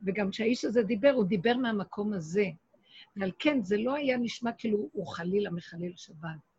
וגם 0.03 0.31
כשהאיש 0.31 0.65
הזה 0.65 0.83
דיבר, 0.83 1.11
הוא 1.11 1.25
דיבר 1.25 1.57
מהמקום 1.57 2.13
הזה. 2.13 2.47
ועל 3.17 3.33
כן, 3.39 3.63
זה 3.63 3.77
לא 3.77 3.95
היה 3.95 4.17
נשמע 4.17 4.53
כאילו 4.53 4.89
הוא 4.93 5.07
חלילה 5.07 5.51
מחלל 5.51 5.93
שבת. 5.97 6.52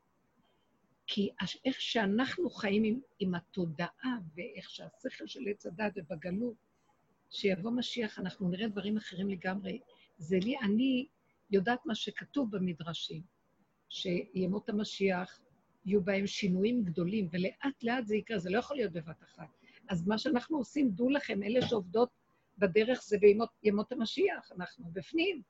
כי 1.08 1.30
איך 1.66 1.82
שאנחנו 1.82 2.50
חיים 2.50 2.84
עם, 2.84 3.00
עם 3.20 3.36
התודעה 3.36 4.18
ואיך 4.36 4.70
שהשכל 4.70 5.28
של 5.28 5.40
עץ 5.48 5.66
הדת 5.66 5.94
ובגלות, 5.96 6.56
שיבוא 7.30 7.72
משיח, 7.72 8.20
אנחנו 8.20 8.50
נראה 8.50 8.68
דברים 8.68 8.98
אחרים 8.98 9.30
לגמרי. 9.30 9.80
זה 10.18 10.38
לי, 10.40 10.60
אני 10.60 11.08
יודעת 11.52 11.86
מה 11.86 11.96
שכתוב 11.96 12.56
במדרשים, 12.56 13.22
שימות 13.90 14.70
המשיח, 14.70 15.40
יהיו 15.86 16.02
בהם 16.02 16.28
שינויים 16.28 16.84
גדולים, 16.84 17.28
ולאט 17.32 17.84
לאט 17.84 18.06
זה 18.08 18.16
יקרה, 18.16 18.40
זה 18.40 18.50
לא 18.50 18.58
יכול 18.58 18.78
להיות 18.78 18.92
בבת 18.92 19.24
אחת. 19.24 19.48
אז 19.90 20.08
מה 20.08 20.18
שאנחנו 20.18 20.58
עושים, 20.58 20.92
דעו 20.92 21.10
לכם, 21.10 21.44
אלה 21.44 21.68
שעובדות 21.68 22.10
בדרך 22.58 23.04
זה 23.04 23.18
בימות 23.18 23.50
ימות 23.64 23.92
המשיח, 23.92 24.52
אנחנו 24.56 24.86
בפנים. 24.94 25.42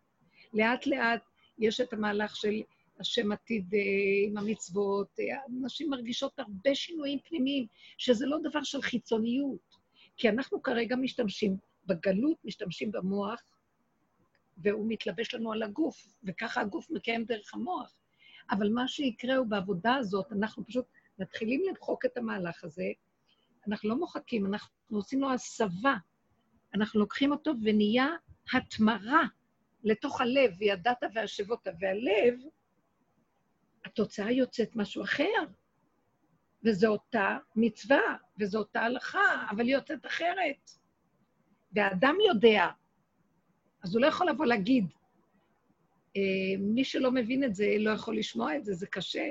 לאט 0.53 0.87
לאט 0.87 1.21
יש 1.57 1.81
את 1.81 1.93
המהלך 1.93 2.35
של 2.35 2.61
השם 2.99 3.31
עתיד 3.31 3.73
אה, 3.73 3.79
עם 4.27 4.37
המצוות, 4.37 5.19
אה, 5.19 5.37
נשים 5.49 5.89
מרגישות 5.89 6.39
הרבה 6.39 6.75
שינויים 6.75 7.19
פנימיים, 7.19 7.67
שזה 7.97 8.25
לא 8.25 8.37
דבר 8.43 8.63
של 8.63 8.81
חיצוניות, 8.81 9.75
כי 10.17 10.29
אנחנו 10.29 10.61
כרגע 10.61 10.95
משתמשים 10.95 11.57
בגלות, 11.85 12.37
משתמשים 12.43 12.91
במוח, 12.91 13.41
והוא 14.57 14.85
מתלבש 14.89 15.33
לנו 15.33 15.51
על 15.51 15.63
הגוף, 15.63 16.07
וככה 16.23 16.61
הגוף 16.61 16.91
מקיים 16.91 17.25
דרך 17.25 17.53
המוח. 17.53 17.95
אבל 18.51 18.69
מה 18.69 18.87
שיקרה 18.87 19.35
הוא 19.35 19.47
בעבודה 19.47 19.95
הזאת, 19.95 20.31
אנחנו 20.31 20.65
פשוט 20.65 20.85
מתחילים 21.19 21.61
למחוק 21.69 22.05
את 22.05 22.17
המהלך 22.17 22.63
הזה, 22.63 22.91
אנחנו 23.67 23.89
לא 23.89 23.95
מוחקים, 23.95 24.45
אנחנו 24.45 24.97
עושים 24.97 25.21
לו 25.21 25.31
הסבה. 25.31 25.95
אנחנו 26.75 26.99
לוקחים 26.99 27.31
אותו 27.31 27.51
ונהיה 27.63 28.07
התמרה 28.53 29.23
לתוך 29.83 30.21
הלב, 30.21 30.51
וידעת 30.59 31.03
והשבות, 31.13 31.67
והלב, 31.79 32.39
התוצאה 33.85 34.31
יוצאת 34.31 34.75
משהו 34.75 35.03
אחר. 35.03 35.43
וזו 36.63 36.87
אותה 36.87 37.37
מצווה, 37.55 38.01
וזו 38.39 38.59
אותה 38.59 38.81
הלכה, 38.81 39.47
אבל 39.49 39.65
היא 39.65 39.73
יוצאת 39.73 40.05
אחרת. 40.05 40.69
והאדם 41.71 42.15
יודע, 42.27 42.67
אז 43.83 43.95
הוא 43.95 44.01
לא 44.01 44.07
יכול 44.07 44.29
לבוא 44.29 44.45
להגיד. 44.45 44.85
אה, 46.17 46.21
מי 46.59 46.83
שלא 46.83 47.11
מבין 47.11 47.43
את 47.43 47.55
זה, 47.55 47.75
לא 47.79 47.89
יכול 47.89 48.17
לשמוע 48.17 48.57
את 48.57 48.65
זה, 48.65 48.73
זה 48.73 48.87
קשה. 48.87 49.29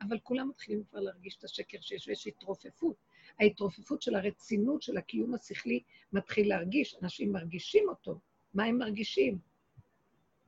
אבל 0.00 0.18
כולם 0.18 0.48
מתחילים 0.48 0.84
כבר 0.84 1.00
להרגיש 1.00 1.36
את 1.36 1.44
השקר 1.44 1.78
שיש, 1.80 2.08
ויש 2.08 2.26
התרופפות. 2.26 2.96
ההתרופפות 3.40 4.02
של 4.02 4.14
הרצינות 4.14 4.82
של 4.82 4.96
הקיום 4.96 5.34
השכלי 5.34 5.82
מתחיל 6.12 6.48
להרגיש, 6.48 6.96
אנשים 7.02 7.32
מרגישים 7.32 7.88
אותו. 7.88 8.20
מה 8.54 8.64
הם 8.64 8.78
מרגישים? 8.78 9.38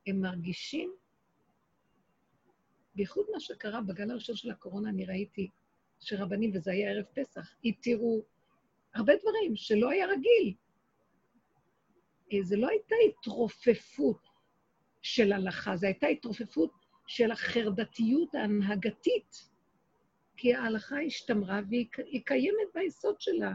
הם 0.07 0.21
מרגישים, 0.21 0.93
בייחוד 2.95 3.25
מה 3.33 3.39
שקרה 3.39 3.81
בגל 3.81 4.11
הראשון 4.11 4.35
של 4.35 4.51
הקורונה, 4.51 4.89
אני 4.89 5.05
ראיתי 5.05 5.47
שרבנים, 5.99 6.51
וזה 6.53 6.71
היה 6.71 6.91
ערב 6.91 7.05
פסח, 7.13 7.55
התירו 7.65 8.23
הרבה 8.95 9.13
דברים 9.15 9.55
שלא 9.55 9.89
היה 9.89 10.07
רגיל. 10.07 10.53
אה, 12.33 12.43
זה 12.43 12.57
לא 12.57 12.67
הייתה 12.67 12.95
התרופפות 13.09 14.27
של 15.01 15.33
הלכה, 15.33 15.75
זו 15.77 15.87
הייתה 15.87 16.07
התרופפות 16.07 16.71
של 17.07 17.31
החרדתיות 17.31 18.35
ההנהגתית. 18.35 19.53
כי 20.37 20.53
ההלכה 20.53 20.99
השתמרה 20.99 21.61
והיא 21.69 22.21
קיימת 22.25 22.67
ביסוד 22.75 23.21
שלה, 23.21 23.53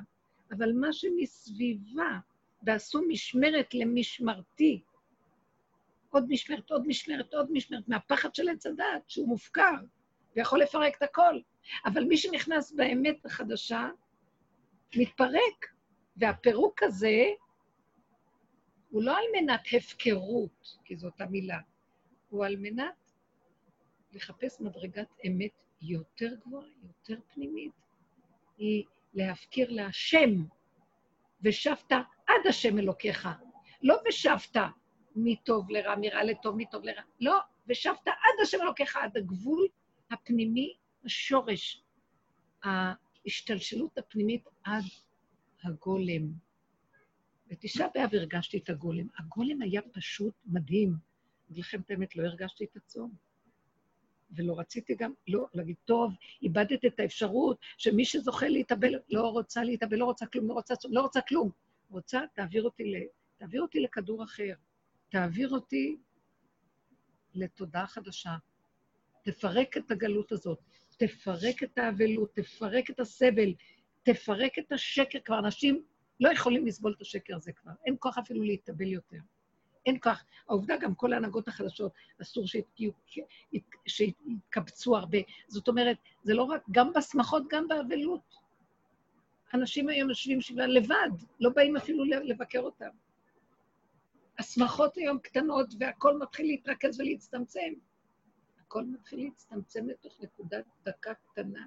אבל 0.53 0.73
מה 0.73 0.93
שמסביבה, 0.93 2.19
ועשו 2.63 3.01
משמרת 3.09 3.75
למשמרתי, 3.75 4.83
עוד 6.11 6.27
משמרת, 6.29 6.71
עוד 6.71 6.87
משמרת, 6.87 7.35
עוד 7.35 7.53
משמרת, 7.53 7.89
מהפחד 7.89 8.35
של 8.35 8.49
עץ 8.49 8.67
הדעת, 8.67 9.11
שהוא 9.11 9.29
מופקר 9.29 9.75
ויכול 10.37 10.61
לפרק 10.61 10.97
את 10.97 11.03
הכל. 11.03 11.41
אבל 11.85 12.05
מי 12.05 12.17
שנכנס 12.17 12.73
באמת 12.73 13.27
החדשה, 13.27 13.89
מתפרק. 14.97 15.67
והפירוק 16.17 16.83
הזה 16.83 17.25
הוא 18.91 19.03
לא 19.03 19.17
על 19.19 19.25
מנת 19.33 19.61
הפקרות, 19.77 20.79
כי 20.85 20.97
זאת 20.97 21.21
המילה, 21.21 21.59
הוא 22.29 22.47
על 22.47 22.57
מנת 22.57 23.13
לחפש 24.13 24.61
מדרגת 24.61 25.09
אמת 25.27 25.51
יותר 25.83 26.35
גבוהה, 26.47 26.69
יותר 26.83 27.21
פנימית. 27.35 27.73
היא 28.59 28.85
להפקיר 29.15 29.71
להשם, 29.71 30.45
ושבת 31.43 31.93
עד 32.27 32.47
השם 32.49 32.79
אלוקיך. 32.79 33.29
לא 33.83 33.97
ושבת 34.09 34.57
מטוב 35.25 35.71
לרע, 35.71 35.95
מרע 36.01 36.25
לטוב, 36.25 36.57
מטוב 36.57 36.85
לרע. 36.85 37.03
לא, 37.21 37.39
ושבת 37.69 38.07
עד 38.07 38.43
השם 38.43 38.59
אלוקיך, 38.63 38.97
עד 38.97 39.17
הגבול 39.17 39.67
הפנימי, 40.11 40.75
השורש, 41.05 41.83
ההשתלשלות 42.63 43.99
הפנימית 43.99 44.45
עד 44.65 44.85
הגולם. 45.65 46.33
בתשעה 47.47 47.89
באב 47.95 48.11
הרגשתי 48.13 48.59
את 48.59 48.71
הגולם. 48.71 49.07
הגולם 49.19 49.63
היה 49.63 49.83
פשוט 49.93 50.35
מדהים. 50.47 50.95
אגיד 51.51 51.65
לכם 51.65 51.81
את 51.81 51.91
האמת, 51.91 52.17
לא 52.17 52.23
הרגשתי 52.23 52.65
את 52.65 52.77
הצום. 52.77 53.15
ולא 54.31 54.59
רציתי 54.59 54.95
גם, 54.95 55.13
לא, 55.29 55.47
להגיד, 55.55 55.77
טוב, 55.85 56.13
איבדת 56.43 56.85
את 56.85 57.01
האפשרות 57.01 57.59
שמי 57.79 58.05
שזוכה 58.05 58.49
להתאבל, 58.49 58.95
לא 59.11 59.29
רוצה 59.29 59.65
להתאבל, 59.65 59.97
לא 59.97 60.05
רוצה 60.05 60.27
כלום, 60.27 60.49
לא 60.49 60.53
רוצה, 60.53 60.75
לא 60.91 61.01
רוצה 61.01 61.21
כלום. 61.21 61.51
רוצה, 61.91 62.21
תעביר 62.35 62.63
אותי, 62.63 62.85
ל, 62.85 62.97
תעביר 63.37 63.63
אותי 63.63 63.81
לכדור 63.81 64.25
אחר. 64.25 64.53
תעביר 65.09 65.49
אותי 65.49 65.97
לתודעה 67.35 67.87
חדשה. 67.87 68.37
תפרק 69.23 69.77
את 69.77 69.91
הגלות 69.91 70.33
הזאת, 70.33 70.59
תפרק 70.97 71.63
את 71.63 71.79
האבלות, 71.79 72.35
תפרק 72.35 72.91
את 72.91 73.01
הסבל, 73.01 73.55
תפרק 74.03 74.59
את 74.59 74.73
השקר. 74.73 75.19
כבר 75.25 75.39
אנשים 75.39 75.83
לא 76.21 76.33
יכולים 76.33 76.67
לסבול 76.67 76.95
את 76.97 77.01
השקר 77.01 77.37
הזה 77.37 77.53
כבר. 77.53 77.73
אין 77.87 77.97
כוח 77.99 78.19
אפילו 78.19 78.43
להתאבל 78.43 78.87
יותר. 78.87 79.19
אין 79.87 79.99
כוח. 80.03 80.25
העובדה, 80.49 80.77
גם 80.77 80.95
כל 80.95 81.13
ההנהגות 81.13 81.49
החדשות, 81.49 81.93
אסור 82.23 82.45
שיתקבצו 83.87 84.97
הרבה. 84.97 85.19
זאת 85.49 85.69
אומרת, 85.69 85.97
זה 86.23 86.35
לא 86.35 86.43
רק, 86.43 86.63
גם 86.71 86.93
בשמחות, 86.93 87.43
גם 87.51 87.69
באבלות. 87.69 88.35
אנשים 89.55 89.89
היום 89.89 90.09
יושבים 90.09 90.41
שבעה 90.41 90.67
לבד, 90.67 91.11
לא 91.41 91.51
באים 91.51 91.77
אפילו 91.77 92.05
לבקר 92.05 92.61
אותם. 92.61 92.89
השמחות 94.39 94.97
היום 94.97 95.19
קטנות 95.19 95.75
והכל 95.81 96.19
מתחיל 96.19 96.47
להתרכז 96.47 97.01
ולהצטמצם. 97.01 97.73
הכל 98.61 98.85
מתחיל 98.85 99.25
להצטמצם 99.25 99.89
לתוך 99.89 100.21
נקודת 100.21 100.65
דקה 100.85 101.15
קטנה 101.15 101.67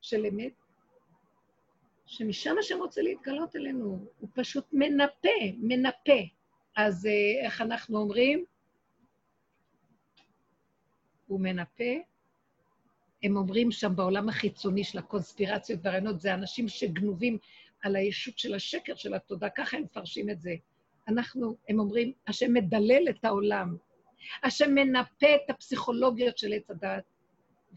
של 0.00 0.26
אמת, 0.26 0.52
שמשם 2.06 2.54
השם 2.58 2.78
רוצה 2.78 3.02
להתגלות 3.02 3.56
אלינו, 3.56 4.06
הוא 4.18 4.28
פשוט 4.34 4.64
מנפה, 4.72 5.28
מנפה. 5.58 6.20
אז 6.76 7.06
אה, 7.06 7.44
איך 7.44 7.60
אנחנו 7.60 7.98
אומרים? 7.98 8.44
הוא 11.26 11.40
מנפה. 11.40 11.94
הם 13.22 13.36
אומרים 13.36 13.70
שם 13.70 13.96
בעולם 13.96 14.28
החיצוני 14.28 14.84
של 14.84 14.98
הקונספירציות 14.98 15.80
והרעיונות, 15.82 16.20
זה 16.20 16.34
אנשים 16.34 16.68
שגנובים 16.68 17.38
על 17.82 17.96
הישות 17.96 18.38
של 18.38 18.54
השקר 18.54 18.94
של 18.94 19.14
התודה, 19.14 19.50
ככה 19.50 19.76
הם 19.76 19.82
מפרשים 19.82 20.30
את 20.30 20.40
זה. 20.40 20.54
אנחנו, 21.10 21.56
הם 21.68 21.78
אומרים, 21.78 22.12
השם 22.26 22.52
מדלל 22.52 23.08
את 23.10 23.24
העולם, 23.24 23.76
השם 24.42 24.74
מנפה 24.74 25.34
את 25.34 25.50
הפסיכולוגיות 25.50 26.38
של 26.38 26.52
עץ 26.52 26.70
הדת 26.70 27.04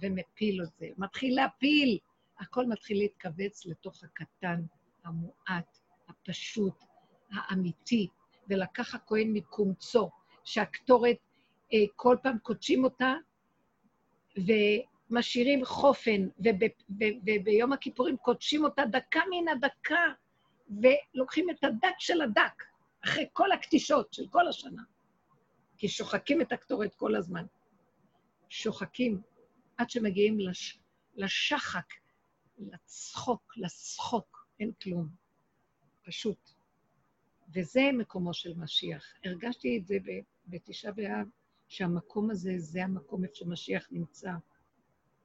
ומפיל 0.01 0.61
את 0.63 0.69
זה. 0.79 0.87
מתחיל 0.97 1.35
להפיל, 1.35 1.97
הכל 2.39 2.65
מתחיל 2.65 2.97
להתכווץ 2.97 3.65
לתוך 3.65 4.03
הקטן, 4.03 4.61
המועט, 5.03 5.77
הפשוט, 6.07 6.83
האמיתי, 7.33 8.07
ולקח 8.49 8.95
הכהן 8.95 9.33
מקומצו, 9.33 10.09
שהקטורת, 10.43 11.17
אה, 11.73 11.79
כל 11.95 12.17
פעם 12.23 12.37
קודשים 12.37 12.83
אותה, 12.83 13.13
ומשאירים 14.37 15.65
חופן, 15.65 16.27
וביום 17.25 17.73
הכיפורים 17.73 18.17
קודשים 18.17 18.63
אותה 18.63 18.85
דקה 18.85 19.19
מן 19.29 19.47
הדקה, 19.47 20.05
ולוקחים 20.81 21.49
את 21.49 21.63
הדק 21.63 21.95
של 21.99 22.21
הדק, 22.21 22.63
אחרי 23.05 23.25
כל 23.33 23.51
הקטישות 23.51 24.13
של 24.13 24.27
כל 24.27 24.47
השנה. 24.47 24.83
כי 25.77 25.89
שוחקים 25.89 26.41
את 26.41 26.51
הקטורת 26.51 26.95
כל 26.95 27.15
הזמן. 27.15 27.45
שוחקים 28.49 29.21
עד 29.77 29.89
שמגיעים 29.89 30.39
לש, 30.39 30.79
לשחק, 31.15 31.93
לצחוק, 32.57 33.53
לצחוק, 33.57 34.47
אין 34.59 34.71
כלום. 34.81 35.09
פשוט. 36.05 36.49
וזה 37.53 37.81
מקומו 37.93 38.33
של 38.33 38.53
משיח. 38.57 39.05
הרגשתי 39.25 39.77
את 39.77 39.85
זה 39.85 39.95
בתשעה 40.47 40.91
באב, 40.91 41.27
שהמקום 41.67 42.31
הזה, 42.31 42.53
זה 42.57 42.83
המקום 42.83 43.23
איפה 43.23 43.35
שמשיח 43.35 43.87
נמצא. 43.91 44.31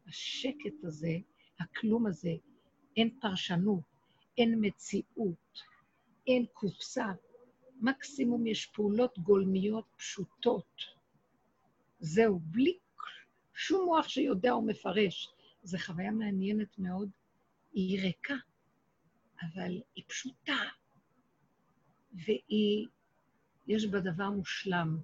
השקט 0.06 0.84
הזה, 0.84 1.16
הכלום 1.60 2.06
הזה, 2.06 2.32
אין 2.96 3.18
פרשנות, 3.20 3.82
אין 4.38 4.59
מציאות, 4.60 5.62
אין 6.26 6.46
קופסה. 6.52 7.06
מקסימום 7.80 8.46
יש 8.46 8.66
פעולות 8.66 9.18
גולמיות 9.18 9.84
פשוטות. 9.96 10.82
זהו, 12.00 12.40
בלי 12.42 12.78
שום 13.55 13.84
מוח 13.84 14.09
שיודע 14.09 14.52
או 14.52 14.62
מפרש. 14.62 15.28
זו 15.62 15.78
חוויה 15.78 16.10
מעניינת 16.10 16.78
מאוד. 16.78 17.10
היא 17.72 18.00
ריקה, 18.00 18.34
אבל 19.42 19.80
היא 19.94 20.05
פשוטה, 20.09 20.59
והיא, 22.12 22.86
יש 23.66 23.86
בה 23.86 24.00
דבר 24.00 24.30
מושלם 24.30 24.98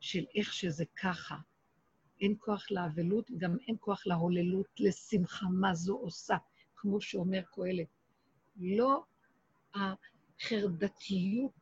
של 0.00 0.24
איך 0.34 0.52
שזה 0.52 0.84
ככה. 1.02 1.36
אין 2.20 2.34
כוח 2.38 2.70
לאבלות, 2.70 3.30
גם 3.36 3.56
אין 3.68 3.76
כוח 3.80 4.06
להוללות, 4.06 4.68
לשמחה, 4.78 5.46
מה 5.46 5.74
זו 5.74 5.96
עושה, 5.96 6.36
כמו 6.76 7.00
שאומר 7.00 7.42
קהלת. 7.54 7.88
לא 8.56 9.04
החרדתיות 9.74 11.52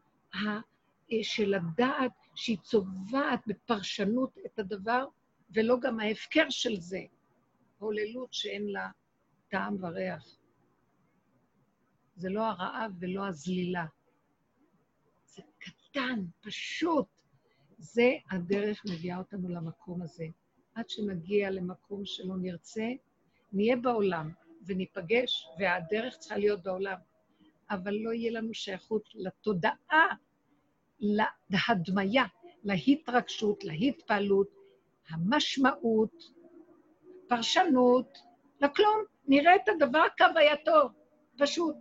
של 1.23 1.55
הדעת 1.55 2.13
שהיא 2.35 2.59
צובעת 2.63 3.41
בפרשנות 3.47 4.39
את 4.47 4.59
הדבר, 4.59 5.07
ולא 5.51 5.77
גם 5.81 6.01
ההפקר 6.01 6.51
של 6.51 6.77
זה, 6.81 7.01
הוללות 7.79 8.33
שאין 8.33 8.67
לה 8.67 8.91
טעם 9.49 9.85
וריח. 9.85 10.37
זה 12.17 12.29
לא 12.29 12.47
הרעב 12.47 12.93
ולא 13.01 13.27
הזלילה. 13.27 13.85
זה 15.25 15.43
קטן, 15.59 16.25
פשוט. 16.41 17.07
זה 17.79 18.11
הדרך 18.31 18.83
מביאה 18.85 19.19
אותנו 19.19 19.49
למקום 19.49 20.03
הזה. 20.03 20.25
עד 20.75 20.91
שנגיע 20.91 21.51
למקום 21.51 22.05
שלא 22.05 22.37
נרצה, 22.37 22.87
נהיה 23.53 23.77
בעולם 23.77 24.33
וניפגש, 24.67 25.47
והדרך 25.59 26.17
צריכה 26.17 26.37
להיות 26.37 26.63
בעולם. 26.63 26.97
אבל 27.71 27.95
לא 27.95 28.13
יהיה 28.13 28.31
לנו 28.31 28.55
שייכות 28.55 29.09
לתודעה, 29.15 30.07
להדמיה, 31.51 32.25
להתרגשות, 32.65 33.65
להתפעלות, 33.65 34.49
המשמעות, 35.09 36.25
פרשנות, 37.29 38.19
לכלום. 38.61 39.05
נראה 39.29 39.57
את 39.57 39.69
הדבר 39.69 40.05
כהווייתו, 40.17 40.89
פשוט. 41.39 41.77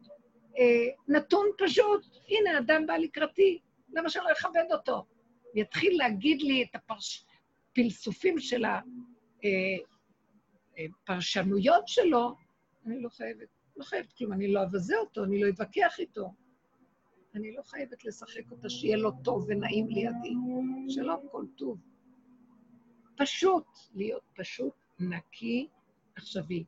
אה, 0.57 0.87
נתון 1.07 1.45
פשוט. 1.57 2.05
הנה, 2.27 2.57
אדם 2.59 2.87
בא 2.87 2.93
לקראתי, 2.93 3.59
למה 3.93 4.09
שאני 4.09 4.25
לא 4.25 4.31
אכבד 4.31 4.71
אותו? 4.71 5.05
יתחיל 5.55 5.97
להגיד 5.97 6.41
לי 6.41 6.63
את 6.63 6.75
הפרסופים 7.75 8.39
של 8.39 8.65
הפרשנויות 10.77 11.83
אה, 11.83 11.87
שלו, 11.87 12.35
אני 12.85 13.01
לא 13.01 13.09
חייבת, 13.09 13.47
לא 13.79 13.83
חייבת 13.83 14.13
כלום, 14.13 14.33
אני 14.33 14.53
לא 14.53 14.63
אבזה 14.63 14.97
אותו, 14.97 15.23
אני 15.23 15.41
לא 15.41 15.49
אתווכח 15.49 15.99
איתו. 15.99 16.33
אני 17.35 17.51
לא 17.51 17.61
חייבת 17.61 18.05
לשחק 18.05 18.51
אותה 18.51 18.69
שיהיה 18.69 18.97
לו 18.97 19.11
טוב 19.23 19.45
ונעים 19.47 19.87
לידי. 19.87 20.33
שלום, 20.89 21.27
כל 21.31 21.45
טוב. 21.57 21.77
פשוט, 23.17 23.65
להיות 23.95 24.23
פשוט, 24.35 24.73
נקי, 24.99 25.67
עכשווי. 26.15 26.63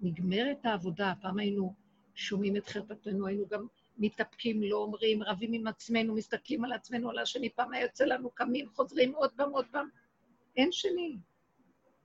נגמרת 0.00 0.66
העבודה, 0.66 1.12
פעם 1.20 1.38
היינו 1.38 1.74
שומעים 2.14 2.56
את 2.56 2.66
חרפתנו, 2.66 3.26
היינו 3.26 3.46
גם 3.48 3.66
מתאפקים, 3.98 4.62
לא 4.62 4.76
אומרים, 4.76 5.22
רבים 5.22 5.52
עם 5.52 5.66
עצמנו, 5.66 6.14
מסתכלים 6.14 6.64
על 6.64 6.72
עצמנו, 6.72 7.10
על 7.10 7.18
השני, 7.18 7.50
פעם 7.50 7.72
היה 7.72 7.82
יוצא 7.82 8.04
לנו, 8.04 8.30
קמים, 8.30 8.68
חוזרים 8.68 9.14
עוד 9.14 9.30
פעם, 9.36 9.50
עוד 9.50 9.66
פעם. 9.70 9.88
אין 10.56 10.72
שני. 10.72 11.18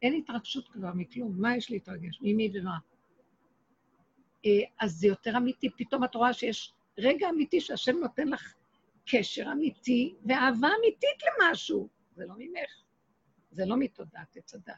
אין 0.02 0.14
התרגשות 0.14 0.68
כבר 0.68 0.94
מכלום. 0.94 1.41
מה 1.41 1.58
יש 1.58 1.72
להתרגש? 1.72 2.20
ממי 2.22 2.52
ומה? 2.53 2.78
אה, 4.45 4.49
אז 4.80 4.91
זה 4.91 5.07
יותר 5.07 5.38
אמיתי. 5.38 5.69
פתאום 5.69 6.03
את 6.03 6.15
רואה 6.15 6.34
שיש 6.34 6.73
רגע 6.97 7.30
אמיתי 7.30 7.61
שהשם 7.61 7.97
נותן 7.97 8.27
לך 8.27 8.53
קשר 9.05 9.51
אמיתי 9.51 10.15
ואהבה 10.26 10.69
אמיתית 10.80 11.19
למשהו. 11.27 11.88
זה 12.15 12.26
לא 12.26 12.34
ממך, 12.38 12.72
זה 13.51 13.65
לא 13.65 13.77
מתודעת 13.77 14.38
עץ 14.38 14.53
הדת. 14.55 14.73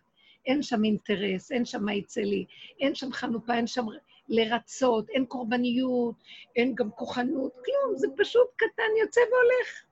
אין 0.45 0.63
שם 0.63 0.83
אינטרס, 0.83 1.51
אין 1.51 1.65
שם 1.65 1.83
מה 1.83 1.93
יצא 1.93 2.21
לי, 2.21 2.45
אין 2.79 2.95
שם 2.95 3.11
חנופה, 3.11 3.53
אין 3.55 3.67
שם 3.67 3.85
לרצות, 4.27 5.09
אין 5.09 5.25
קורבניות, 5.25 6.15
אין 6.55 6.75
גם 6.75 6.91
כוחנות, 6.91 7.53
כלום, 7.53 7.97
זה 7.97 8.07
פשוט 8.17 8.47
קטן, 8.55 8.91
יוצא 9.01 9.21
והולך. 9.21 9.83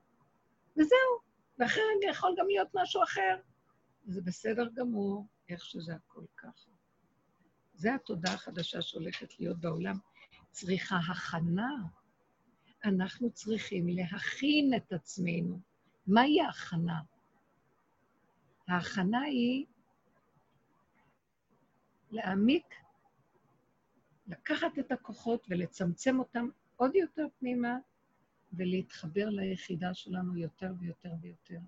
וזהו. 0.76 1.32
ואחרי 1.58 1.82
רגע 1.96 2.10
יכול 2.10 2.34
גם 2.38 2.46
להיות 2.46 2.68
משהו 2.74 3.02
אחר. 3.02 3.36
זה 4.06 4.20
בסדר 4.22 4.68
גמור, 4.74 5.26
איך 5.48 5.64
שזה 5.64 5.94
הכל 5.94 6.24
ככה. 6.36 6.71
זה 7.82 7.94
התודעה 7.94 8.34
החדשה 8.34 8.82
שהולכת 8.82 9.40
להיות 9.40 9.60
בעולם. 9.60 9.98
צריכה 10.50 10.96
הכנה. 10.96 11.74
אנחנו 12.84 13.30
צריכים 13.30 13.88
להכין 13.88 14.74
את 14.76 14.92
עצמנו. 14.92 15.60
מהי 16.06 16.40
ההכנה? 16.40 17.00
ההכנה 18.68 19.20
היא 19.20 19.66
להעמיק, 22.10 22.74
לקחת 24.26 24.78
את 24.78 24.92
הכוחות 24.92 25.46
ולצמצם 25.50 26.18
אותם 26.18 26.48
עוד 26.76 26.94
יותר 26.94 27.26
פנימה, 27.38 27.78
ולהתחבר 28.52 29.28
ליחידה 29.28 29.94
שלנו 29.94 30.36
יותר 30.36 30.72
ויותר 30.80 31.12
ויותר. 31.20 31.58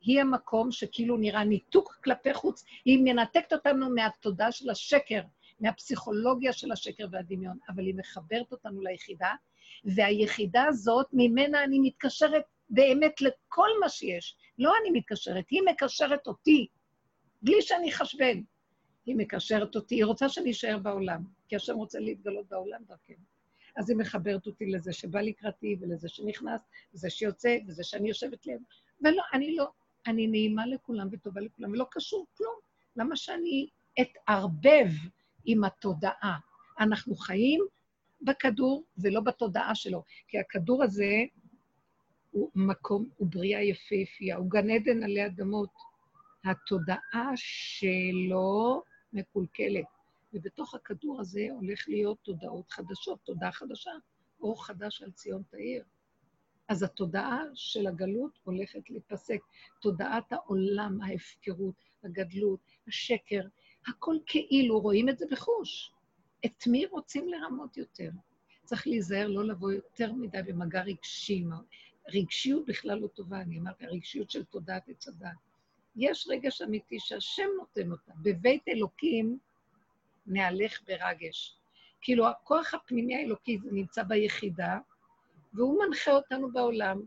היא 0.00 0.20
המקום 0.20 0.72
שכאילו 0.72 1.16
נראה 1.16 1.44
ניתוק 1.44 1.98
כלפי 2.04 2.34
חוץ, 2.34 2.64
היא 2.84 2.98
מנתקת 3.04 3.52
אותנו 3.52 3.94
מהתודעה 3.94 4.52
של 4.52 4.70
השקר, 4.70 5.20
מהפסיכולוגיה 5.60 6.52
של 6.52 6.72
השקר 6.72 7.06
והדמיון, 7.10 7.58
אבל 7.68 7.86
היא 7.86 7.94
מחברת 7.94 8.52
אותנו 8.52 8.80
ליחידה, 8.80 9.34
והיחידה 9.84 10.64
הזאת, 10.64 11.06
ממנה 11.12 11.64
אני 11.64 11.78
מתקשרת 11.78 12.42
באמת 12.70 13.20
לכל 13.20 13.68
מה 13.80 13.88
שיש. 13.88 14.36
לא 14.58 14.72
אני 14.82 14.98
מתקשרת, 14.98 15.44
היא 15.50 15.60
מקשרת 15.70 16.26
אותי, 16.26 16.66
בלי 17.42 17.62
שאני 17.62 17.92
חשבן. 17.92 18.40
היא 19.06 19.16
מקשרת 19.16 19.76
אותי, 19.76 19.94
היא 19.94 20.04
רוצה 20.04 20.28
שאני 20.28 20.50
אשאר 20.50 20.78
בעולם, 20.78 21.22
כי 21.48 21.56
השם 21.56 21.74
רוצה 21.74 21.98
להתגלות 21.98 22.48
בעולם 22.48 22.80
דרכנו. 22.88 23.24
אז 23.76 23.90
היא 23.90 23.98
מחברת 23.98 24.46
אותי 24.46 24.66
לזה 24.66 24.92
שבא 24.92 25.20
לקראתי, 25.20 25.76
ולזה 25.80 26.08
שנכנס, 26.08 26.60
וזה 26.94 27.10
שיוצא, 27.10 27.58
וזה 27.66 27.84
שאני 27.84 28.08
יושבת 28.08 28.46
ליד. 28.46 28.62
ולא, 29.00 29.22
אני 29.32 29.56
לא, 29.56 29.68
אני 30.06 30.26
נעימה 30.26 30.66
לכולם 30.66 31.08
וטובה 31.12 31.40
לכולם, 31.40 31.72
ולא 31.72 31.86
קשור 31.90 32.26
כלום. 32.36 32.54
למה 32.96 33.16
שאני 33.16 33.68
אתערבב 34.00 34.88
עם 35.44 35.64
התודעה? 35.64 36.38
אנחנו 36.80 37.14
חיים 37.14 37.60
בכדור 38.22 38.84
ולא 38.98 39.20
בתודעה 39.20 39.74
שלו, 39.74 40.02
כי 40.28 40.38
הכדור 40.38 40.82
הזה 40.82 41.24
הוא 42.30 42.50
מקום, 42.54 43.08
הוא 43.16 43.28
בריאה 43.30 43.62
יפהפייה, 43.62 44.36
הוא 44.36 44.50
גן 44.50 44.70
עדן 44.70 45.02
עלי 45.02 45.26
אדמות. 45.26 45.70
התודעה 46.44 47.32
שלו 47.34 48.82
מקולקלת, 49.12 49.84
ובתוך 50.32 50.74
הכדור 50.74 51.20
הזה 51.20 51.46
הולך 51.50 51.88
להיות 51.88 52.18
תודעות 52.22 52.72
חדשות, 52.72 53.18
תודעה 53.24 53.52
חדשה, 53.52 53.90
אור 54.40 54.66
חדש 54.66 55.02
על 55.02 55.10
ציון 55.10 55.42
תאיר. 55.50 55.84
אז 56.68 56.82
התודעה 56.82 57.42
של 57.54 57.86
הגלות 57.86 58.38
הולכת 58.42 58.90
להיפסק. 58.90 59.38
תודעת 59.80 60.32
העולם, 60.32 61.02
ההפקרות, 61.02 61.74
הגדלות, 62.04 62.60
השקר, 62.88 63.42
הכל 63.90 64.16
כאילו, 64.26 64.80
רואים 64.80 65.08
את 65.08 65.18
זה 65.18 65.26
בחוש. 65.30 65.92
את 66.46 66.66
מי 66.66 66.86
רוצים 66.86 67.28
לרמות 67.28 67.76
יותר? 67.76 68.10
צריך 68.64 68.86
להיזהר 68.86 69.28
לא 69.28 69.44
לבוא 69.44 69.72
יותר 69.72 70.12
מדי 70.12 70.42
במגע 70.42 70.82
רגשי. 70.82 71.44
רגשיות 72.08 72.66
בכלל 72.66 72.98
לא 72.98 73.06
טובה, 73.06 73.40
אני 73.40 73.58
אמרתי, 73.58 73.86
הרגשיות 73.86 74.30
של 74.30 74.44
תודעת 74.44 74.88
עץ 74.88 75.08
הדת. 75.08 75.30
יש 75.96 76.28
רגש 76.30 76.62
אמיתי 76.62 77.00
שהשם 77.00 77.48
נותן 77.58 77.90
אותה. 77.90 78.12
בבית 78.22 78.68
אלוקים 78.68 79.38
נהלך 80.26 80.82
ברגש. 80.88 81.56
כאילו, 82.00 82.28
הכוח 82.28 82.74
הפנימי 82.74 83.14
האלוקי 83.16 83.58
נמצא 83.64 84.02
ביחידה, 84.02 84.78
והוא 85.54 85.84
מנחה 85.84 86.10
אותנו 86.10 86.52
בעולם, 86.52 87.00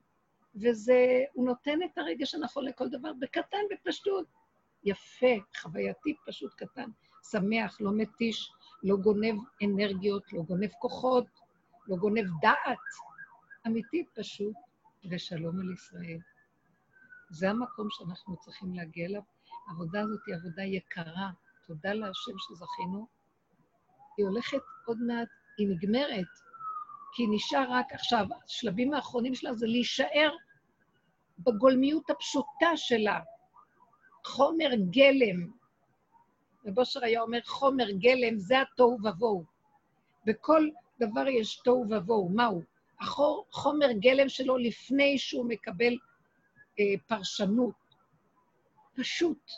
וזה, 0.55 1.23
הוא 1.33 1.45
נותן 1.45 1.79
את 1.83 1.97
הרגש 1.97 2.35
הנכון 2.35 2.65
לכל 2.65 2.89
דבר 2.89 3.13
בקטן, 3.19 3.57
בפשטות. 3.71 4.25
יפה, 4.85 5.35
חווייתי 5.61 6.15
פשוט 6.25 6.53
קטן, 6.53 6.89
שמח, 7.31 7.77
לא 7.81 7.91
מתיש, 7.93 8.51
לא 8.83 8.95
גונב 8.97 9.35
אנרגיות, 9.63 10.33
לא 10.33 10.41
גונב 10.41 10.69
כוחות, 10.79 11.25
לא 11.87 11.95
גונב 11.95 12.25
דעת. 12.41 12.77
אמיתי 13.67 14.05
פשוט, 14.15 14.55
ושלום 15.09 15.59
על 15.59 15.71
ישראל. 15.71 16.19
זה 17.29 17.49
המקום 17.49 17.87
שאנחנו 17.89 18.37
צריכים 18.37 18.75
להגיע 18.75 19.05
אליו. 19.05 19.21
העבודה 19.67 20.01
הזאת 20.01 20.19
היא 20.27 20.35
עבודה 20.35 20.63
יקרה, 20.63 21.29
תודה 21.67 21.93
להשם 21.93 22.31
שזכינו. 22.37 23.07
היא 24.17 24.25
הולכת 24.25 24.61
עוד 24.85 24.97
מעט, 25.01 25.27
היא 25.57 25.67
נגמרת, 25.67 26.27
כי 27.13 27.27
נשאר 27.27 27.65
רק 27.71 27.85
עכשיו, 27.93 28.25
השלבים 28.45 28.93
האחרונים 28.93 29.35
שלה 29.35 29.53
זה 29.53 29.67
להישאר 29.67 30.35
בגולמיות 31.39 32.09
הפשוטה 32.09 32.77
שלה. 32.77 33.19
חומר 34.25 34.69
גלם. 34.89 35.51
ובושר 36.65 37.03
היה 37.03 37.21
אומר, 37.21 37.39
חומר 37.45 37.91
גלם 37.91 38.37
זה 38.37 38.61
התוהו 38.61 38.97
ובוהו. 39.03 39.43
בכל 40.25 40.69
דבר 40.99 41.27
יש 41.27 41.55
תוהו 41.55 41.85
ובוהו. 41.89 42.29
מהו? 42.29 42.61
החור, 42.99 43.45
חומר 43.51 43.91
גלם 43.91 44.29
שלו 44.29 44.57
לפני 44.57 45.17
שהוא 45.17 45.49
מקבל 45.49 45.97
אה, 46.79 46.85
פרשנות. 47.07 47.75
פשוט. 48.95 49.51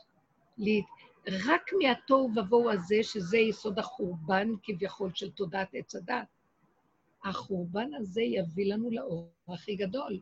לי, 0.58 0.82
רק 1.28 1.72
מהתוהו 1.82 2.30
ובוהו 2.36 2.72
הזה, 2.72 2.96
שזה 3.04 3.38
יסוד 3.38 3.80
החורבן 3.80 4.48
כביכול 4.64 5.12
של 5.14 5.32
תודעת 5.32 5.70
עץ 5.74 5.96
הדת, 5.96 6.28
החורבן 7.26 7.94
הזה 7.94 8.22
יביא 8.22 8.74
לנו 8.74 8.92
לאור 8.92 9.30
הכי 9.48 9.76
גדול. 9.76 10.20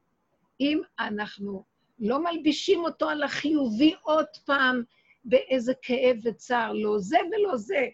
אם 0.60 0.82
אנחנו 1.00 1.64
לא 2.00 2.24
מלבישים 2.24 2.80
אותו 2.80 3.10
על 3.10 3.24
החיובי 3.24 3.94
עוד 4.02 4.26
פעם 4.46 4.84
באיזה 5.26 5.74
כאב 5.82 6.18
וצער, 6.24 6.74
לא 6.74 7.00
זה 7.00 7.18
ולא 7.32 7.58
זה. 7.58 7.88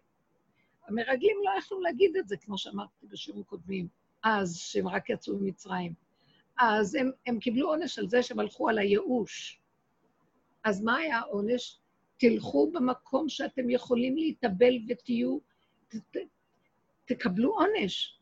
המרגלים 0.87 1.37
לא 1.45 1.59
יכלו 1.59 1.81
להגיד 1.81 2.15
את 2.17 2.27
זה, 2.27 2.37
כמו 2.37 2.57
שאמרתי 2.57 3.05
בשיעורים 3.07 3.43
קודמים, 3.43 3.87
אז, 4.23 4.57
שהם 4.57 4.87
רק 4.87 5.09
יצאו 5.09 5.37
ממצרים. 5.37 5.93
אז 6.59 6.95
הם, 6.95 7.11
הם 7.25 7.39
קיבלו 7.39 7.69
עונש 7.69 7.99
על 7.99 8.07
זה 8.09 8.23
שהם 8.23 8.39
הלכו 8.39 8.69
על 8.69 8.77
הייאוש. 8.77 9.59
אז 10.63 10.81
מה 10.81 10.95
היה 10.95 11.17
העונש? 11.17 11.79
תלכו 12.17 12.71
במקום 12.71 13.29
שאתם 13.29 13.69
יכולים 13.69 14.17
להתאבל 14.17 14.73
ותהיו, 14.87 15.37
ת, 15.87 15.95
ת, 15.95 16.17
תקבלו 17.05 17.53
עונש. 17.53 18.19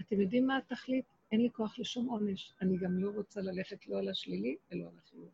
אתם 0.00 0.20
יודעים 0.20 0.46
מה 0.46 0.56
התכלית? 0.56 1.04
אין 1.36 1.44
לי 1.44 1.50
כוח 1.52 1.78
לשום 1.78 2.08
עונש. 2.08 2.54
אני 2.62 2.76
גם 2.78 2.98
לא 2.98 3.10
רוצה 3.10 3.40
ללכת 3.40 3.86
לא 3.86 3.98
על 3.98 4.08
השלילי 4.08 4.56
ולא 4.70 4.84
על 4.84 4.98
החיוב. 4.98 5.30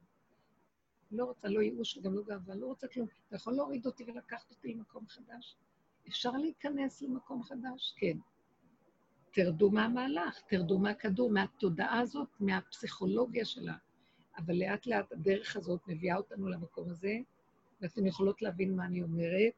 לא 1.10 1.24
רוצה 1.24 1.48
לא 1.48 1.60
ייאוש 1.60 1.96
וגם 1.96 2.14
לא 2.14 2.22
גאווה, 2.22 2.54
לא 2.54 2.66
רוצה 2.66 2.88
כלום. 2.88 3.08
אתה 3.28 3.36
יכול 3.36 3.54
להוריד 3.54 3.86
אותי 3.86 4.04
ולקחת 4.04 4.50
אותי 4.50 4.74
למקום 4.74 5.06
חדש? 5.06 5.56
אפשר 6.08 6.30
להיכנס 6.30 7.02
למקום 7.02 7.42
חדש? 7.42 7.94
כן. 7.96 8.16
תרדו 9.30 9.70
מהמהלך, 9.70 10.40
תרדו 10.48 10.78
מהכדור, 10.78 11.30
מהתודעה 11.30 12.00
הזאת, 12.00 12.28
מהפסיכולוגיה 12.40 13.44
שלה. 13.44 13.76
אבל 14.36 14.54
לאט 14.54 14.86
לאט 14.86 15.12
הדרך 15.12 15.56
הזאת 15.56 15.80
מביאה 15.86 16.16
אותנו 16.16 16.48
למקום 16.48 16.90
הזה, 16.90 17.18
ואתן 17.80 18.06
יכולות 18.06 18.42
להבין 18.42 18.76
מה 18.76 18.84
אני 18.84 19.02
אומרת. 19.02 19.52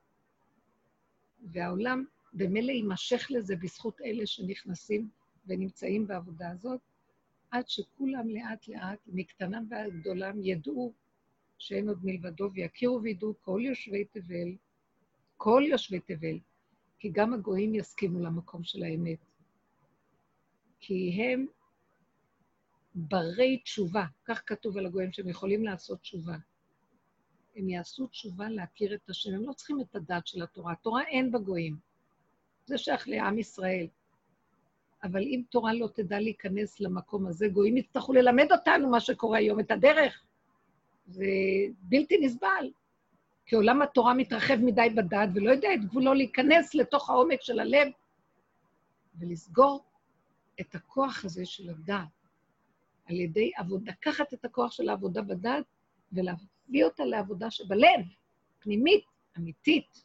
והעולם 1.42 2.04
במילא 2.32 2.72
יימשך 2.72 3.26
לזה 3.30 3.56
בזכות 3.56 4.00
אלה 4.00 4.26
שנכנסים 4.26 5.08
ונמצאים 5.46 6.06
בעבודה 6.06 6.50
הזאת, 6.50 6.80
עד 7.50 7.68
שכולם 7.68 8.28
לאט 8.28 8.68
לאט, 8.68 8.98
מקטנם 9.06 9.66
ועד 9.70 9.92
גדולם, 10.00 10.42
ידעו 10.42 10.92
שאין 11.58 11.88
עוד 11.88 11.98
מלבדו, 12.04 12.50
ויכירו 12.52 13.02
וידעו 13.02 13.34
כל 13.40 13.60
יושבי 13.64 14.04
תבל, 14.04 14.56
כל 15.36 15.62
יושבי 15.68 16.00
תבל, 16.00 16.38
כי 16.98 17.10
גם 17.12 17.34
הגויים 17.34 17.74
יסכימו 17.74 18.20
למקום 18.20 18.64
של 18.64 18.82
האמת. 18.82 19.18
כי 20.80 21.22
הם 21.22 21.46
ברי 22.94 23.58
תשובה, 23.58 24.04
כך 24.24 24.42
כתוב 24.46 24.78
על 24.78 24.86
הגויים, 24.86 25.12
שהם 25.12 25.28
יכולים 25.28 25.64
לעשות 25.64 26.00
תשובה. 26.00 26.36
הם 27.56 27.68
יעשו 27.68 28.06
תשובה 28.06 28.48
להכיר 28.48 28.94
את 28.94 29.10
השם, 29.10 29.34
הם 29.34 29.42
לא 29.42 29.52
צריכים 29.52 29.80
את 29.80 29.96
הדת 29.96 30.26
של 30.26 30.42
התורה. 30.42 30.72
התורה 30.72 31.02
אין 31.06 31.32
בגויים. 31.32 31.76
זה 32.66 32.78
שייך 32.78 33.08
לעם 33.08 33.38
ישראל. 33.38 33.86
אבל 35.04 35.22
אם 35.22 35.42
תורה 35.50 35.74
לא 35.74 35.88
תדע 35.94 36.20
להיכנס 36.20 36.80
למקום 36.80 37.26
הזה, 37.26 37.48
גויים 37.48 37.76
יצטרכו 37.76 38.12
ללמד 38.12 38.52
אותנו 38.52 38.90
מה 38.90 39.00
שקורה 39.00 39.38
היום, 39.38 39.60
את 39.60 39.70
הדרך. 39.70 40.22
זה 41.06 41.26
בלתי 41.80 42.18
נסבל. 42.20 42.70
כי 43.46 43.56
עולם 43.56 43.82
התורה 43.82 44.14
מתרחב 44.14 44.54
מדי 44.54 44.88
בדעת 44.96 45.28
ולא 45.34 45.50
יודע 45.50 45.74
את 45.74 45.84
גבולו 45.84 46.14
להיכנס 46.14 46.74
לתוך 46.74 47.10
העומק 47.10 47.42
של 47.42 47.60
הלב 47.60 47.88
ולסגור 49.18 49.84
את 50.60 50.74
הכוח 50.74 51.24
הזה 51.24 51.46
של 51.46 51.70
הדעת 51.70 52.08
על 53.06 53.20
ידי 53.20 53.50
עבודה, 53.56 53.92
לקחת 53.92 54.34
את 54.34 54.44
הכוח 54.44 54.72
של 54.72 54.88
העבודה 54.88 55.22
בדעת 55.22 55.64
ולהביא 56.12 56.84
אותה 56.84 57.04
לעבודה 57.04 57.50
שבלב, 57.50 58.00
פנימית, 58.58 59.04
אמיתית. 59.38 60.04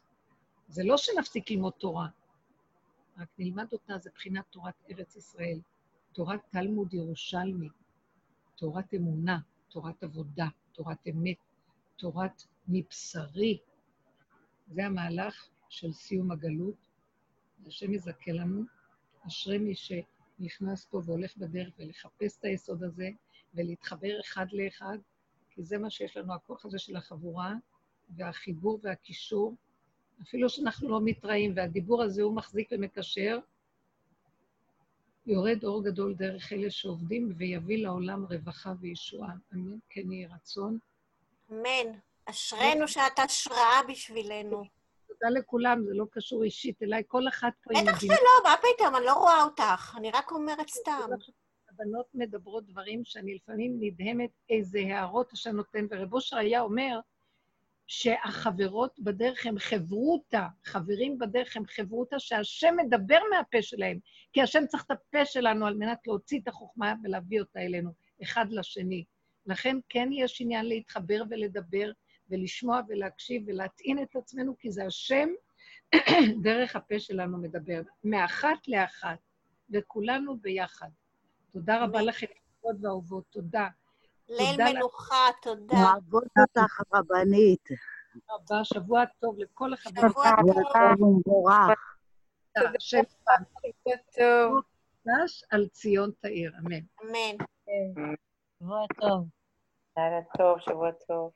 זה 0.68 0.84
לא 0.84 0.96
שנפסיק 0.96 1.50
ללמוד 1.50 1.72
תורה, 1.72 2.06
רק 3.20 3.28
נלמד 3.38 3.72
אותה, 3.72 3.98
זה 3.98 4.10
בחינת 4.14 4.44
תורת 4.50 4.74
ארץ 4.90 5.16
ישראל, 5.16 5.60
תורת 6.12 6.40
תלמוד 6.50 6.94
ירושלמי, 6.94 7.68
תורת 8.56 8.94
אמונה, 8.94 9.38
תורת 9.68 10.02
עבודה, 10.02 10.46
תורת 10.72 11.06
אמת, 11.10 11.36
תורת 11.96 12.42
מבשרי. 12.68 13.58
זה 14.66 14.86
המהלך 14.86 15.48
של 15.68 15.92
סיום 15.92 16.30
הגלות. 16.30 16.88
השם 17.66 17.92
יזכה 17.92 18.32
לנו. 18.32 18.64
אשרי 19.26 19.58
מי 19.58 19.74
שנכנס 19.74 20.84
פה 20.84 21.02
והולך 21.04 21.36
בדרך 21.36 21.72
ולחפש 21.78 22.38
את 22.38 22.44
היסוד 22.44 22.82
הזה 22.82 23.10
ולהתחבר 23.54 24.20
אחד 24.20 24.46
לאחד, 24.52 24.98
כי 25.50 25.62
זה 25.62 25.78
מה 25.78 25.90
שיש 25.90 26.16
לנו, 26.16 26.34
הכוח 26.34 26.64
הזה 26.64 26.78
של 26.78 26.96
החבורה 26.96 27.54
והחיבור 28.16 28.80
והקישור. 28.82 29.54
אפילו 30.22 30.48
שאנחנו 30.48 30.88
לא 30.88 31.00
מתראים, 31.04 31.52
והדיבור 31.56 32.02
הזה 32.02 32.22
הוא 32.22 32.36
מחזיק 32.36 32.68
ומקשר, 32.72 33.38
יורד 35.26 35.64
אור 35.64 35.84
גדול 35.84 36.14
דרך 36.14 36.52
אלה 36.52 36.70
שעובדים 36.70 37.32
ויביא 37.36 37.82
לעולם 37.82 38.24
רווחה 38.24 38.72
וישועה. 38.80 39.32
אמן. 39.54 39.76
כן 39.90 40.12
יהי 40.12 40.26
רצון. 40.26 40.78
אמן. 41.50 41.98
אשרינו 42.24 42.88
שאת 42.88 43.18
השראה 43.18 43.80
בשבילנו. 43.88 44.62
תודה 45.08 45.28
לכולם, 45.38 45.84
זה 45.84 45.94
לא 45.94 46.04
קשור 46.10 46.44
אישית 46.44 46.82
אליי, 46.82 47.02
כל 47.08 47.28
אחת 47.28 47.52
פה 47.64 47.70
בטח 47.82 48.00
שלא, 48.00 48.14
מה 48.44 48.54
פתאום, 48.56 48.96
אני 48.96 49.04
לא 49.04 49.12
רואה 49.12 49.42
אותך, 49.42 49.94
אני 49.96 50.10
רק 50.10 50.32
אומרת 50.32 50.68
סתם. 50.68 51.08
הבנות 51.70 52.06
מדברות 52.14 52.66
דברים 52.66 53.04
שאני 53.04 53.34
לפעמים 53.34 53.76
נדהמת 53.80 54.30
איזה 54.50 54.78
הערות 54.78 55.32
השם 55.32 55.56
נותן, 55.56 55.86
ורב 55.90 56.14
אושר 56.14 56.36
היה 56.36 56.60
אומר 56.60 57.00
שהחברות 57.92 59.00
בדרך 59.00 59.46
הם 59.46 59.58
חברותה, 59.58 60.46
חברים 60.64 61.18
בדרך 61.18 61.56
הם 61.56 61.66
חברותה, 61.66 62.18
שהשם 62.18 62.74
מדבר 62.76 63.18
מהפה 63.30 63.62
שלהם, 63.62 63.98
כי 64.32 64.42
השם 64.42 64.66
צריך 64.66 64.84
את 64.86 64.90
הפה 64.90 65.24
שלנו 65.24 65.66
על 65.66 65.74
מנת 65.74 66.06
להוציא 66.06 66.40
את 66.40 66.48
החוכמה 66.48 66.94
ולהביא 67.02 67.40
אותה 67.40 67.60
אלינו, 67.60 67.90
אחד 68.22 68.46
לשני. 68.50 69.04
לכן 69.46 69.76
כן 69.88 70.08
יש 70.12 70.40
עניין 70.40 70.66
להתחבר 70.66 71.22
ולדבר, 71.30 71.90
ולשמוע 72.30 72.80
ולהקשיב 72.88 73.42
ולהטעין 73.46 74.02
את 74.02 74.16
עצמנו, 74.16 74.58
כי 74.58 74.70
זה 74.70 74.86
השם 74.86 75.28
דרך 76.42 76.76
הפה 76.76 76.98
שלנו 76.98 77.38
מדבר, 77.38 77.80
מאחת 78.04 78.68
לאחת, 78.68 79.18
וכולנו 79.70 80.38
ביחד. 80.38 80.90
תודה 81.52 81.84
רבה 81.84 82.02
לכם, 82.02 82.26
כבוד 82.60 82.84
ואהובות, 82.84 83.24
תודה. 83.30 83.68
ליל 84.30 84.64
מנוחה, 84.64 85.26
תודה. 85.42 85.76
אוהבות 85.82 86.24
אותך, 86.40 86.80
רבנית. 86.94 87.68
רבה, 88.30 88.64
שבוע 88.64 89.04
טוב 89.20 89.38
לכל 89.38 89.72
החברים. 89.72 90.08
שבוע 90.10 90.30
טוב 90.72 91.02
ומבורך. 91.02 91.96
השם 92.56 93.02
טוב. 94.16 94.62
נש 95.06 95.44
על 95.50 95.68
ציון 95.68 96.10
תאיר, 96.20 96.52
אמן. 96.58 96.80
אמן. 97.02 97.44
שבוע 98.58 98.84
טוב. 99.00 99.26
לילה 99.96 100.20
טוב, 100.38 100.58
שבוע 100.60 100.90
טוב. 101.06 101.30